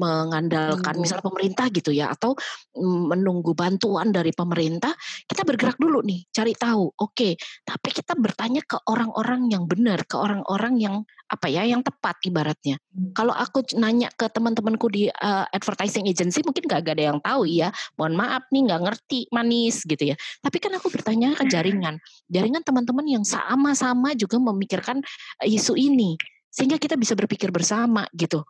mengandalkan 0.00 0.96
misalnya 0.96 1.24
pemerintah 1.28 1.68
gitu 1.68 1.92
ya 1.92 2.08
atau 2.08 2.32
menunggu 2.80 3.52
bantuan 3.52 4.08
dari 4.08 4.32
pemerintah, 4.32 4.96
kita 5.28 5.44
bergerak 5.44 5.76
dulu 5.76 6.00
nih, 6.00 6.24
cari 6.32 6.56
tahu. 6.56 6.88
Oke, 6.96 6.96
okay, 7.12 7.32
tapi 7.68 7.92
kita 7.92 8.16
bertanya 8.16 8.64
ke 8.64 8.80
orang-orang 8.88 9.52
yang 9.52 9.68
benar, 9.68 10.08
ke 10.08 10.16
orang-orang 10.16 10.80
yang 10.80 10.96
apa 11.30 11.46
ya, 11.46 11.62
yang 11.62 11.84
tepat 11.84 12.18
ibaratnya. 12.24 12.80
Hmm. 12.90 13.12
Kalau 13.14 13.34
aku 13.36 13.62
nanya 13.78 14.10
ke 14.10 14.26
teman-temanku 14.32 14.90
di 14.90 15.06
uh, 15.12 15.46
advertising 15.52 16.08
agency 16.08 16.42
mungkin 16.42 16.66
gak, 16.66 16.82
ada 16.90 17.14
yang 17.14 17.20
tahu 17.22 17.46
ya. 17.46 17.70
Mohon 17.94 18.14
maaf 18.18 18.42
nih 18.50 18.62
nggak 18.66 18.82
ngerti 18.82 19.20
manis 19.30 19.86
gitu 19.86 20.10
ya. 20.10 20.16
Tapi 20.42 20.58
kan 20.58 20.74
aku 20.74 20.90
bertanya 20.90 21.38
ke 21.38 21.46
jaringan, 21.46 22.02
jaringan 22.26 22.64
teman-teman 22.66 23.06
yang 23.06 23.22
sama-sama 23.22 24.16
juga 24.18 24.40
memikirkan 24.42 25.04
isu 25.44 25.78
ini 25.78 26.18
sehingga 26.50 26.82
kita 26.82 26.98
bisa 26.98 27.14
berpikir 27.14 27.54
bersama 27.54 28.04
gitu 28.10 28.42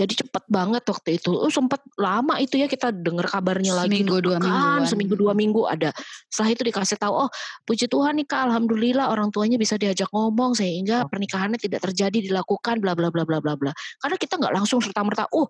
jadi 0.00 0.24
cepet 0.24 0.44
banget 0.48 0.80
waktu 0.88 1.20
itu 1.20 1.36
oh 1.36 1.52
sempat 1.52 1.84
lama 2.00 2.40
itu 2.40 2.56
ya 2.56 2.64
kita 2.64 2.88
dengar 2.88 3.28
kabarnya 3.28 3.76
lagi 3.76 4.00
seminggu 4.00 4.16
dua 4.24 4.40
minggu 4.40 4.82
seminggu 4.88 5.14
dua 5.20 5.32
minggu 5.36 5.62
ada 5.68 5.92
setelah 6.32 6.56
itu 6.56 6.62
dikasih 6.64 6.96
tahu 6.96 7.28
oh 7.28 7.30
puji 7.68 7.84
Tuhan 7.92 8.16
nih 8.16 8.24
kak 8.24 8.48
alhamdulillah 8.48 9.12
orang 9.12 9.28
tuanya 9.28 9.60
bisa 9.60 9.76
diajak 9.76 10.08
ngomong 10.08 10.56
sehingga 10.56 11.04
oh. 11.04 11.08
pernikahannya 11.12 11.60
tidak 11.60 11.84
terjadi 11.84 12.32
dilakukan 12.32 12.80
bla 12.80 12.96
bla 12.96 13.12
bla 13.12 13.28
bla 13.28 13.44
bla 13.44 13.54
bla 13.60 13.72
karena 14.00 14.16
kita 14.16 14.40
nggak 14.40 14.54
langsung 14.56 14.80
serta 14.80 15.04
merta 15.04 15.28
oh 15.36 15.44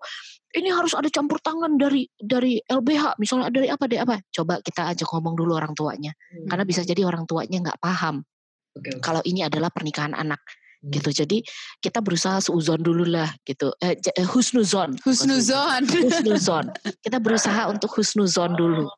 ini 0.51 0.67
harus 0.67 0.91
ada 0.91 1.07
campur 1.07 1.39
tangan 1.39 1.79
dari 1.79 2.03
dari 2.19 2.59
LBH 2.59 3.15
misalnya 3.15 3.47
dari 3.47 3.71
apa 3.71 3.87
dari 3.87 4.03
apa 4.03 4.19
coba 4.35 4.59
kita 4.59 4.91
ajak 4.91 5.07
ngomong 5.07 5.39
dulu 5.39 5.55
orang 5.55 5.71
tuanya 5.71 6.11
hmm. 6.11 6.51
karena 6.51 6.63
bisa 6.67 6.83
jadi 6.83 7.07
orang 7.07 7.23
tuanya 7.23 7.63
nggak 7.63 7.79
paham 7.79 8.27
okay, 8.75 8.91
okay. 8.95 9.01
kalau 9.03 9.21
ini 9.23 9.43
adalah 9.45 9.71
pernikahan 9.71 10.15
anak. 10.15 10.39
Gitu. 10.81 11.13
Jadi 11.13 11.45
kita 11.77 12.01
berusaha 12.01 12.41
seuzon 12.41 12.81
dulu 12.81 13.05
lah 13.05 13.29
gitu. 13.45 13.69
Eh, 13.77 13.93
eh 13.93 14.27
husnuzon 14.27 14.97
husnuzon. 15.05 15.85
Husnuzon. 15.93 16.65
Kita 17.01 17.21
berusaha 17.21 17.69
untuk 17.73 17.93
husnuzon 17.93 18.57
dulu. 18.57 18.89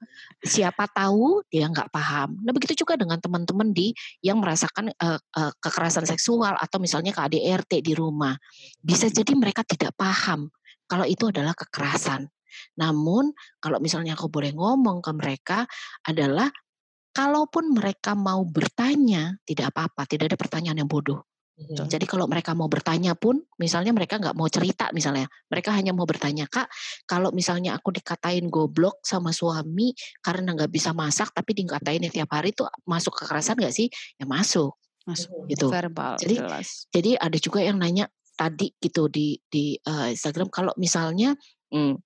Siapa 0.44 0.88
tahu 0.92 1.44
dia 1.52 1.68
nggak 1.68 1.92
paham. 1.92 2.40
Nah 2.44 2.52
begitu 2.56 2.84
juga 2.84 2.96
dengan 2.96 3.20
teman-teman 3.20 3.76
di 3.76 3.92
yang 4.24 4.40
merasakan 4.40 4.92
uh, 4.96 5.20
uh, 5.20 5.52
kekerasan 5.60 6.08
seksual 6.08 6.56
atau 6.56 6.80
misalnya 6.80 7.12
KDRT 7.12 7.84
di 7.84 7.94
rumah. 7.96 8.36
Bisa 8.80 9.12
jadi 9.12 9.36
mereka 9.36 9.68
tidak 9.68 9.92
paham 10.00 10.48
kalau 10.88 11.04
itu 11.04 11.28
adalah 11.28 11.52
kekerasan. 11.52 12.32
Namun 12.80 13.34
kalau 13.60 13.82
misalnya 13.84 14.14
aku 14.16 14.30
boleh 14.30 14.54
ngomong 14.54 15.02
ke 15.02 15.12
mereka 15.12 15.60
adalah 16.06 16.48
kalaupun 17.14 17.74
mereka 17.78 18.18
mau 18.18 18.42
bertanya 18.42 19.38
tidak 19.46 19.74
apa-apa 19.74 20.10
tidak 20.10 20.34
ada 20.34 20.38
pertanyaan 20.38 20.82
yang 20.82 20.90
bodoh 20.90 21.22
Hmm. 21.54 21.86
Jadi 21.86 22.10
kalau 22.10 22.26
mereka 22.26 22.58
mau 22.58 22.66
bertanya 22.66 23.14
pun, 23.14 23.38
misalnya 23.62 23.94
mereka 23.94 24.18
nggak 24.18 24.34
mau 24.34 24.50
cerita 24.50 24.90
misalnya, 24.90 25.30
mereka 25.54 25.70
hanya 25.70 25.94
mau 25.94 26.10
bertanya 26.10 26.50
kak, 26.50 26.66
kalau 27.06 27.30
misalnya 27.30 27.78
aku 27.78 27.94
dikatain 27.94 28.50
goblok 28.50 29.06
sama 29.06 29.30
suami 29.30 29.94
karena 30.26 30.58
nggak 30.58 30.74
bisa 30.74 30.98
masak, 30.98 31.30
tapi 31.30 31.54
dikatain 31.54 32.02
tiap 32.10 32.34
hari 32.34 32.58
itu 32.58 32.66
masuk 32.90 33.14
kekerasan 33.22 33.62
nggak 33.62 33.70
sih? 33.70 33.86
Ya 34.18 34.26
masuk, 34.26 34.74
masuk 35.06 35.46
gitu. 35.46 35.70
Verbal, 35.70 36.18
jadi, 36.18 36.42
jelas. 36.42 36.90
jadi 36.90 37.22
ada 37.22 37.38
juga 37.38 37.62
yang 37.62 37.78
nanya 37.78 38.10
tadi 38.34 38.74
gitu 38.82 39.06
di 39.06 39.38
di 39.46 39.78
uh, 39.86 40.10
Instagram, 40.10 40.50
kalau 40.50 40.74
misalnya 40.82 41.38
hmm, 41.70 42.02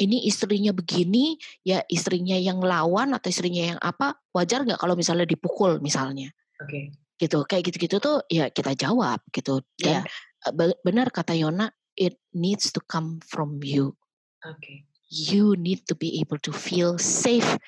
ini 0.00 0.24
istrinya 0.24 0.72
begini, 0.72 1.36
ya 1.60 1.84
istrinya 1.92 2.40
yang 2.40 2.64
lawan 2.64 3.12
atau 3.12 3.28
istrinya 3.28 3.76
yang 3.76 3.78
apa, 3.84 4.16
wajar 4.32 4.64
nggak 4.64 4.80
kalau 4.80 4.96
misalnya 4.96 5.28
dipukul 5.28 5.76
misalnya? 5.84 6.32
Oke. 6.56 6.72
Okay 6.72 7.07
gitu 7.18 7.42
kayak 7.44 7.66
gitu-gitu 7.68 7.98
tuh 7.98 8.22
ya 8.30 8.48
kita 8.48 8.78
jawab 8.78 9.18
gitu 9.34 9.60
dan 9.74 10.06
yeah. 10.06 10.74
benar 10.86 11.10
kata 11.10 11.34
Yona 11.34 11.68
it 11.98 12.16
needs 12.30 12.70
to 12.70 12.78
come 12.86 13.18
from 13.26 13.58
you 13.60 13.98
okay. 14.46 14.86
you 15.10 15.58
need 15.58 15.82
to 15.84 15.98
be 15.98 16.22
able 16.22 16.38
to 16.38 16.54
feel 16.54 16.94
safe 16.96 17.58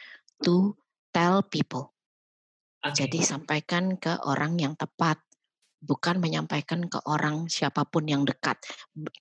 to 0.47 0.79
tell 1.11 1.43
people 1.43 1.91
okay. 2.87 3.05
jadi 3.05 3.27
sampaikan 3.27 3.99
ke 3.99 4.15
orang 4.23 4.55
yang 4.63 4.79
tepat 4.79 5.19
bukan 5.81 6.21
menyampaikan 6.21 6.85
ke 6.87 7.01
orang 7.09 7.49
siapa 7.49 7.89
pun 7.89 8.05
yang 8.05 8.23
dekat 8.29 8.61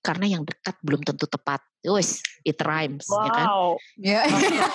karena 0.04 0.40
yang 0.40 0.44
dekat 0.44 0.76
belum 0.84 1.02
tentu 1.08 1.24
tepat 1.26 1.64
Wes, 1.88 2.20
it 2.44 2.60
rhymes, 2.60 3.08
wow. 3.08 3.24
ya 3.24 3.32
kan? 3.32 3.48
Ya. 4.04 4.22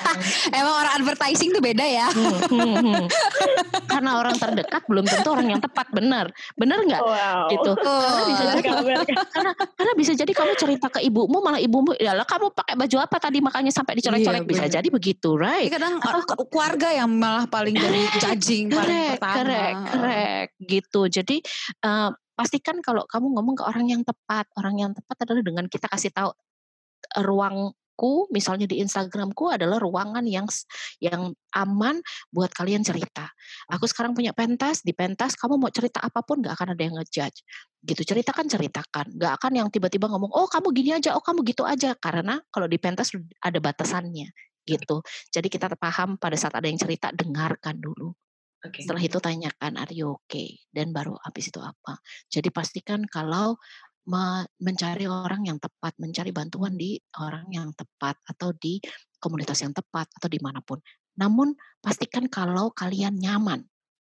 Emang 0.56 0.72
orang 0.72 0.92
advertising 1.04 1.52
tuh 1.52 1.60
beda 1.60 1.84
ya. 1.84 2.08
Hmm, 2.08 2.40
hmm, 2.48 2.76
hmm. 2.80 3.06
Karena 3.84 4.24
orang 4.24 4.40
terdekat 4.40 4.88
belum 4.88 5.04
tentu 5.04 5.28
orang 5.36 5.52
yang 5.52 5.60
tepat, 5.60 5.92
benar, 5.92 6.32
benar 6.56 6.80
nggak? 6.80 7.02
Wow. 7.04 7.52
Gitu. 7.52 7.72
Oh. 7.76 7.84
Karena 7.84 8.24
bisa 8.24 8.42
jadi, 8.48 8.60
karena, 9.28 9.52
karena 9.52 9.92
bisa 10.00 10.12
jadi 10.16 10.32
kamu 10.32 10.52
cerita 10.56 10.86
ke 10.88 11.04
ibumu, 11.04 11.44
malah 11.44 11.60
ibumu, 11.60 11.92
ya 12.00 12.16
lah 12.16 12.24
kamu 12.24 12.56
pakai 12.56 12.72
baju 12.72 12.96
apa 12.96 13.16
tadi 13.20 13.38
makanya 13.44 13.72
sampai 13.76 14.00
dicolek-colek, 14.00 14.40
iya, 14.40 14.48
bisa 14.48 14.64
jadi 14.72 14.88
begitu, 14.88 15.36
right? 15.36 15.68
Kadang 15.68 16.00
Atau, 16.00 16.48
keluarga 16.48 16.88
yang 16.88 17.12
malah 17.12 17.44
paling 17.44 17.76
jadi 17.76 18.00
judging 18.16 18.72
paling 18.72 19.20
pertama. 19.20 19.36
Correct, 19.44 19.80
correct, 19.92 20.52
gitu. 20.56 21.00
Jadi 21.12 21.44
pastikan 22.34 22.82
kalau 22.82 23.06
kamu 23.06 23.30
ngomong 23.38 23.54
ke 23.58 23.64
orang 23.64 23.86
yang 23.86 24.02
tepat, 24.02 24.50
orang 24.58 24.76
yang 24.78 24.90
tepat 24.92 25.16
adalah 25.26 25.42
dengan 25.42 25.66
kita 25.70 25.86
kasih 25.86 26.10
tahu 26.10 26.30
ruangku 27.22 28.26
misalnya 28.34 28.66
di 28.66 28.82
Instagramku 28.82 29.54
adalah 29.54 29.78
ruangan 29.78 30.26
yang 30.26 30.50
yang 30.98 31.30
aman 31.54 32.02
buat 32.34 32.50
kalian 32.50 32.82
cerita. 32.82 33.30
Aku 33.70 33.86
sekarang 33.86 34.18
punya 34.18 34.34
pentas, 34.34 34.82
di 34.82 34.90
pentas 34.90 35.38
kamu 35.38 35.62
mau 35.62 35.70
cerita 35.70 36.02
apa 36.02 36.20
pun 36.26 36.42
gak 36.42 36.58
akan 36.58 36.74
ada 36.74 36.82
yang 36.82 36.94
ngejudge. 36.98 37.46
Gitu 37.84 38.02
ceritakan 38.02 38.50
ceritakan, 38.50 39.14
gak 39.14 39.32
akan 39.38 39.52
yang 39.64 39.68
tiba-tiba 39.70 40.10
ngomong 40.10 40.32
oh 40.34 40.50
kamu 40.50 40.74
gini 40.74 40.90
aja, 40.98 41.14
oh 41.14 41.22
kamu 41.22 41.46
gitu 41.46 41.62
aja 41.62 41.94
karena 41.94 42.42
kalau 42.50 42.66
di 42.66 42.76
pentas 42.82 43.14
ada 43.38 43.58
batasannya 43.62 44.32
gitu. 44.64 45.04
Jadi 45.30 45.48
kita 45.52 45.68
paham 45.76 46.16
pada 46.16 46.34
saat 46.40 46.56
ada 46.56 46.66
yang 46.66 46.80
cerita 46.80 47.12
dengarkan 47.12 47.78
dulu. 47.78 48.16
Okay. 48.64 48.88
Setelah 48.88 49.02
itu 49.04 49.18
tanyakan 49.20 49.76
are 49.76 49.92
you 49.92 50.16
okay 50.24 50.56
dan 50.72 50.96
baru 50.96 51.12
habis 51.20 51.52
itu 51.52 51.60
apa. 51.60 52.00
Jadi 52.32 52.48
pastikan 52.48 53.04
kalau 53.04 53.60
mencari 54.60 55.08
orang 55.08 55.48
yang 55.48 55.56
tepat, 55.56 55.96
mencari 55.96 56.32
bantuan 56.32 56.76
di 56.76 57.00
orang 57.20 57.48
yang 57.52 57.72
tepat 57.72 58.20
atau 58.28 58.52
di 58.52 58.80
komunitas 59.16 59.64
yang 59.64 59.72
tepat 59.72 60.08
atau 60.12 60.28
di 60.28 60.36
mana 60.40 60.60
pun. 60.60 60.80
Namun 61.16 61.56
pastikan 61.80 62.28
kalau 62.28 62.72
kalian 62.72 63.16
nyaman. 63.16 63.64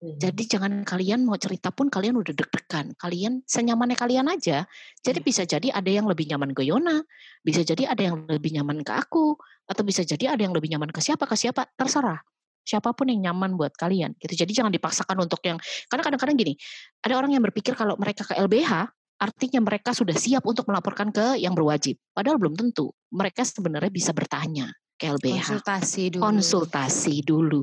Jadi 0.02 0.50
jangan 0.50 0.82
kalian 0.82 1.30
mau 1.30 1.38
cerita 1.38 1.70
pun 1.70 1.86
kalian 1.86 2.18
udah 2.18 2.34
deg-degan. 2.34 2.98
Kalian 2.98 3.46
senyamannya 3.46 3.94
kalian 3.94 4.34
aja. 4.34 4.66
Jadi 4.98 5.22
iya. 5.22 5.28
bisa 5.30 5.42
jadi 5.46 5.68
ada 5.70 5.92
yang 5.94 6.10
lebih 6.10 6.26
nyaman 6.26 6.58
ke 6.58 6.66
Yona, 6.66 7.06
bisa 7.46 7.62
jadi 7.62 7.86
ada 7.86 8.10
yang 8.10 8.26
lebih 8.26 8.50
nyaman 8.50 8.82
ke 8.82 8.98
aku, 8.98 9.38
atau 9.70 9.84
bisa 9.86 10.02
jadi 10.02 10.34
ada 10.34 10.42
yang 10.42 10.58
lebih 10.58 10.74
nyaman 10.74 10.90
ke 10.90 11.06
siapa 11.06 11.30
ke 11.30 11.38
siapa, 11.38 11.70
terserah. 11.78 12.18
Siapa 12.62 12.94
pun 12.94 13.10
yang 13.10 13.32
nyaman 13.32 13.58
buat 13.58 13.74
kalian. 13.74 14.16
Gitu. 14.22 14.46
Jadi 14.46 14.52
jangan 14.54 14.72
dipaksakan 14.74 15.18
untuk 15.18 15.42
yang 15.44 15.58
karena 15.90 16.04
kadang-kadang 16.06 16.38
gini, 16.38 16.54
ada 17.02 17.18
orang 17.18 17.34
yang 17.34 17.44
berpikir 17.44 17.74
kalau 17.74 17.98
mereka 17.98 18.26
ke 18.28 18.38
LBH 18.38 18.94
artinya 19.22 19.62
mereka 19.62 19.94
sudah 19.94 20.18
siap 20.18 20.42
untuk 20.50 20.66
melaporkan 20.66 21.14
ke 21.14 21.38
yang 21.38 21.54
berwajib. 21.54 21.94
Padahal 22.10 22.42
belum 22.42 22.58
tentu. 22.58 22.90
Mereka 23.14 23.46
sebenarnya 23.46 23.94
bisa 23.94 24.10
bertanya 24.18 24.74
ke 24.98 25.14
LBH. 25.14 25.46
Konsultasi 25.46 26.04
dulu. 26.18 26.22
Konsultasi 26.26 27.16
dulu. 27.22 27.62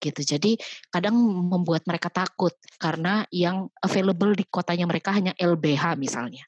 Gitu. 0.00 0.20
Jadi 0.24 0.52
kadang 0.88 1.16
membuat 1.20 1.84
mereka 1.84 2.08
takut 2.08 2.52
karena 2.80 3.24
yang 3.28 3.68
available 3.84 4.32
di 4.32 4.44
kotanya 4.48 4.88
mereka 4.88 5.12
hanya 5.12 5.36
LBH 5.36 6.00
misalnya. 6.00 6.44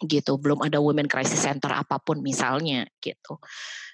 Gitu, 0.00 0.32
belum 0.40 0.64
ada 0.64 0.80
women 0.80 1.04
crisis 1.04 1.44
center 1.44 1.68
apa 1.76 2.00
pun 2.00 2.24
misalnya 2.24 2.88
gitu. 3.04 3.36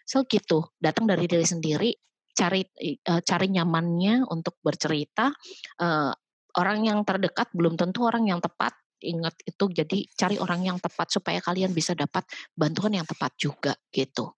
So 0.06 0.22
gitu, 0.30 0.70
datang 0.78 1.10
dari 1.10 1.26
diri 1.26 1.42
sendiri, 1.42 1.90
cari 2.38 2.62
uh, 3.10 3.18
cari 3.26 3.46
nyamannya 3.50 4.22
untuk 4.30 4.62
bercerita. 4.62 5.34
Uh, 5.74 6.14
orang 6.54 6.86
yang 6.86 7.02
terdekat 7.02 7.50
belum 7.50 7.74
tentu 7.74 8.06
orang 8.06 8.30
yang 8.30 8.38
tepat 8.38 8.78
ingat 8.98 9.34
itu 9.46 9.64
jadi 9.70 9.98
cari 10.14 10.36
orang 10.42 10.66
yang 10.66 10.78
tepat 10.82 11.06
supaya 11.10 11.38
kalian 11.38 11.70
bisa 11.70 11.94
dapat 11.94 12.26
bantuan 12.54 12.98
yang 12.98 13.06
tepat 13.06 13.30
juga 13.38 13.74
gitu. 13.94 14.34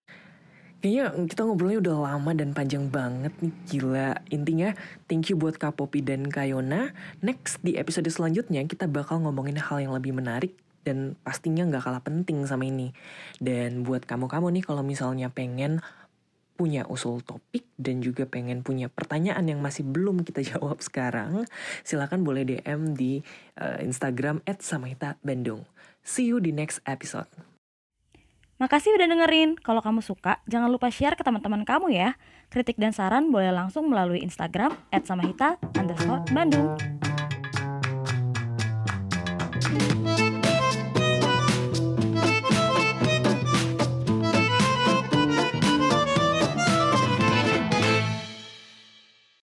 Kayaknya 0.80 1.28
kita 1.28 1.44
ngobrolnya 1.44 1.78
udah 1.84 1.96
lama 2.08 2.32
dan 2.32 2.56
panjang 2.56 2.88
banget 2.88 3.36
nih 3.44 3.52
gila. 3.68 4.16
Intinya 4.32 4.72
thank 5.04 5.28
you 5.28 5.36
buat 5.36 5.60
Kak 5.60 5.76
Popi 5.76 6.00
dan 6.00 6.24
Kayona. 6.32 6.96
Next 7.20 7.60
di 7.60 7.76
episode 7.76 8.08
selanjutnya 8.08 8.64
kita 8.64 8.88
bakal 8.88 9.20
ngomongin 9.20 9.60
hal 9.60 9.76
yang 9.76 9.92
lebih 9.92 10.16
menarik 10.16 10.56
dan 10.80 11.20
pastinya 11.20 11.68
nggak 11.68 11.84
kalah 11.84 12.00
penting 12.00 12.48
sama 12.48 12.64
ini. 12.64 12.96
Dan 13.36 13.84
buat 13.84 14.08
kamu-kamu 14.08 14.56
nih 14.56 14.64
kalau 14.64 14.80
misalnya 14.80 15.28
pengen 15.28 15.84
punya 16.60 16.84
usul 16.92 17.24
topik 17.24 17.64
dan 17.80 18.04
juga 18.04 18.28
pengen 18.28 18.60
punya 18.60 18.92
pertanyaan 18.92 19.48
yang 19.48 19.64
masih 19.64 19.80
belum 19.88 20.20
kita 20.28 20.44
jawab 20.52 20.84
sekarang, 20.84 21.48
silakan 21.80 22.20
boleh 22.20 22.44
DM 22.44 22.92
di 22.92 23.24
uh, 23.56 23.80
Instagram 23.80 24.44
@samaita_bandung. 24.44 25.64
See 26.04 26.28
you 26.28 26.36
di 26.36 26.52
next 26.52 26.84
episode. 26.84 27.32
Makasih 28.60 28.92
udah 28.92 29.08
dengerin. 29.08 29.56
Kalau 29.56 29.80
kamu 29.80 30.04
suka, 30.04 30.44
jangan 30.44 30.68
lupa 30.68 30.92
share 30.92 31.16
ke 31.16 31.24
teman-teman 31.24 31.64
kamu 31.64 31.96
ya. 31.96 32.20
Kritik 32.52 32.76
dan 32.76 32.92
saran 32.92 33.32
boleh 33.32 33.56
langsung 33.56 33.88
melalui 33.88 34.20
Instagram 34.20 34.76
@samahita_bandung. 34.92 36.76